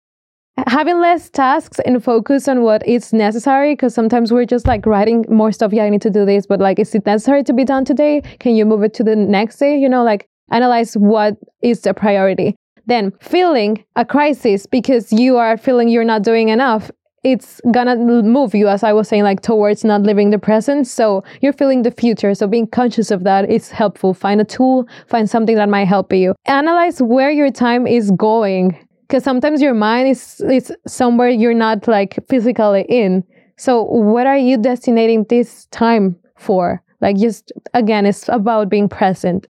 having 0.67 0.99
less 0.99 1.29
tasks 1.29 1.79
and 1.85 2.03
focus 2.03 2.47
on 2.47 2.61
what 2.61 2.85
is 2.85 3.13
necessary 3.13 3.73
because 3.73 3.93
sometimes 3.93 4.31
we're 4.31 4.45
just 4.45 4.67
like 4.67 4.85
writing 4.85 5.25
more 5.29 5.51
stuff 5.51 5.71
yeah 5.71 5.83
i 5.83 5.89
need 5.89 6.01
to 6.01 6.09
do 6.09 6.25
this 6.25 6.45
but 6.45 6.59
like 6.59 6.77
is 6.77 6.93
it 6.93 7.05
necessary 7.05 7.43
to 7.43 7.53
be 7.53 7.63
done 7.63 7.85
today 7.85 8.21
can 8.39 8.55
you 8.55 8.65
move 8.65 8.83
it 8.83 8.93
to 8.93 9.03
the 9.03 9.15
next 9.15 9.57
day 9.57 9.77
you 9.77 9.87
know 9.87 10.03
like 10.03 10.27
analyze 10.51 10.95
what 10.95 11.37
is 11.61 11.81
the 11.81 11.93
priority 11.93 12.55
then 12.91 13.11
feeling 13.21 13.83
a 13.95 14.05
crisis 14.05 14.65
because 14.65 15.11
you 15.13 15.37
are 15.37 15.57
feeling 15.57 15.87
you're 15.87 16.03
not 16.03 16.23
doing 16.23 16.49
enough 16.49 16.91
it's 17.23 17.61
gonna 17.71 17.95
move 17.95 18.55
you 18.55 18.67
as 18.67 18.83
i 18.83 18.91
was 18.91 19.07
saying 19.07 19.23
like 19.23 19.41
towards 19.41 19.83
not 19.83 20.01
living 20.01 20.31
the 20.31 20.39
present. 20.39 20.87
So 20.87 21.23
you're 21.41 21.53
feeling 21.53 21.83
the 21.83 21.91
future. 21.91 22.33
So 22.33 22.47
being 22.47 22.67
conscious 22.67 23.11
of 23.11 23.23
that 23.23 23.49
is 23.49 23.69
helpful. 23.69 24.13
Find 24.13 24.41
a 24.41 24.43
tool 24.43 24.87
find 25.07 25.29
something 25.29 25.55
that 25.55 25.69
might 25.69 25.85
help 25.85 26.11
you. 26.13 26.33
Analyze 26.45 27.01
where 27.01 27.31
your 27.31 27.51
time 27.51 27.85
is 27.85 28.11
going 28.11 28.77
because 29.07 29.23
sometimes 29.23 29.61
your 29.61 29.73
mind 29.73 30.07
is 30.07 30.41
is 30.49 30.73
somewhere 30.87 31.29
you're 31.29 31.53
not 31.53 31.87
like 31.87 32.17
physically 32.27 32.85
in. 32.89 33.23
So 33.57 33.83
what 33.83 34.25
are 34.25 34.37
you 34.37 34.57
destinating 34.57 35.25
this 35.29 35.65
time 35.67 36.15
for? 36.37 36.81
Like 37.01 37.17
just 37.17 37.51
again 37.73 38.05
it's 38.05 38.27
about 38.29 38.69
being 38.69 38.89
present 38.89 39.47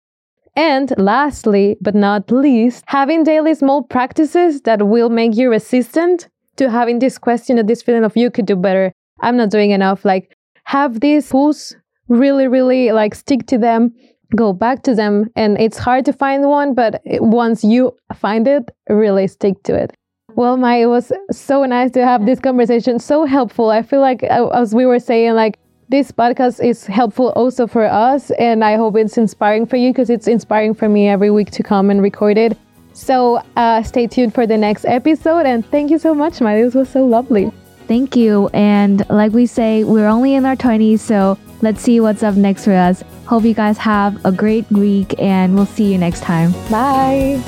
and 0.60 0.92
lastly 0.98 1.78
but 1.80 1.94
not 1.94 2.30
least 2.30 2.84
having 2.86 3.24
daily 3.24 3.54
small 3.54 3.82
practices 3.82 4.60
that 4.62 4.86
will 4.92 5.08
make 5.08 5.34
you 5.34 5.50
resistant 5.50 6.28
to 6.56 6.68
having 6.68 6.98
this 6.98 7.16
question 7.16 7.58
or 7.58 7.62
this 7.62 7.82
feeling 7.82 8.04
of 8.04 8.14
you 8.14 8.30
could 8.30 8.44
do 8.44 8.56
better. 8.56 8.92
I'm 9.20 9.38
not 9.38 9.48
doing 9.48 9.70
enough. 9.70 10.04
Like 10.04 10.36
have 10.64 11.00
these 11.00 11.30
tools 11.30 11.74
really 12.08 12.46
really 12.46 12.92
like 12.92 13.14
stick 13.14 13.46
to 13.46 13.56
them 13.56 13.94
go 14.36 14.52
back 14.52 14.82
to 14.82 14.94
them 14.94 15.14
and 15.34 15.58
it's 15.58 15.78
hard 15.78 16.04
to 16.04 16.12
find 16.12 16.46
one 16.46 16.74
but 16.74 17.00
once 17.42 17.64
you 17.64 17.96
find 18.14 18.46
it 18.46 18.70
really 18.90 19.26
stick 19.26 19.56
to 19.62 19.74
it. 19.74 19.90
Well 20.34 20.58
Mai, 20.58 20.76
it 20.82 20.86
was 20.96 21.10
so 21.32 21.64
nice 21.64 21.90
to 21.92 22.04
have 22.04 22.26
this 22.26 22.38
conversation 22.38 22.98
so 22.98 23.24
helpful. 23.24 23.70
I 23.70 23.82
feel 23.82 24.00
like 24.00 24.22
uh, 24.24 24.48
as 24.48 24.74
we 24.74 24.84
were 24.84 25.00
saying 25.00 25.32
like 25.34 25.58
this 25.90 26.10
podcast 26.10 26.64
is 26.64 26.86
helpful 26.86 27.30
also 27.36 27.66
for 27.66 27.84
us 27.84 28.30
and 28.32 28.64
i 28.64 28.76
hope 28.76 28.96
it's 28.96 29.18
inspiring 29.18 29.66
for 29.66 29.76
you 29.76 29.90
because 29.90 30.08
it's 30.08 30.26
inspiring 30.26 30.72
for 30.72 30.88
me 30.88 31.08
every 31.08 31.30
week 31.30 31.50
to 31.50 31.62
come 31.62 31.90
and 31.90 32.00
record 32.00 32.38
it 32.38 32.56
so 32.92 33.42
uh, 33.56 33.82
stay 33.82 34.06
tuned 34.06 34.34
for 34.34 34.46
the 34.46 34.56
next 34.56 34.84
episode 34.86 35.46
and 35.46 35.66
thank 35.66 35.90
you 35.90 35.98
so 35.98 36.14
much 36.14 36.40
Mai. 36.40 36.62
this 36.62 36.74
was 36.74 36.88
so 36.88 37.04
lovely 37.04 37.50
thank 37.86 38.16
you 38.16 38.48
and 38.54 39.08
like 39.10 39.32
we 39.32 39.46
say 39.46 39.84
we're 39.84 40.08
only 40.08 40.34
in 40.34 40.46
our 40.46 40.56
20s 40.56 41.00
so 41.00 41.36
let's 41.60 41.82
see 41.82 42.00
what's 42.00 42.22
up 42.22 42.34
next 42.36 42.64
for 42.64 42.72
us 42.72 43.04
Hope 43.30 43.44
you 43.44 43.54
guys 43.54 43.78
have 43.78 44.24
a 44.24 44.32
great 44.32 44.68
week 44.72 45.14
and 45.20 45.54
we'll 45.54 45.64
see 45.64 45.92
you 45.92 45.98
next 45.98 46.22
time. 46.22 46.50
Bye. 46.68 47.40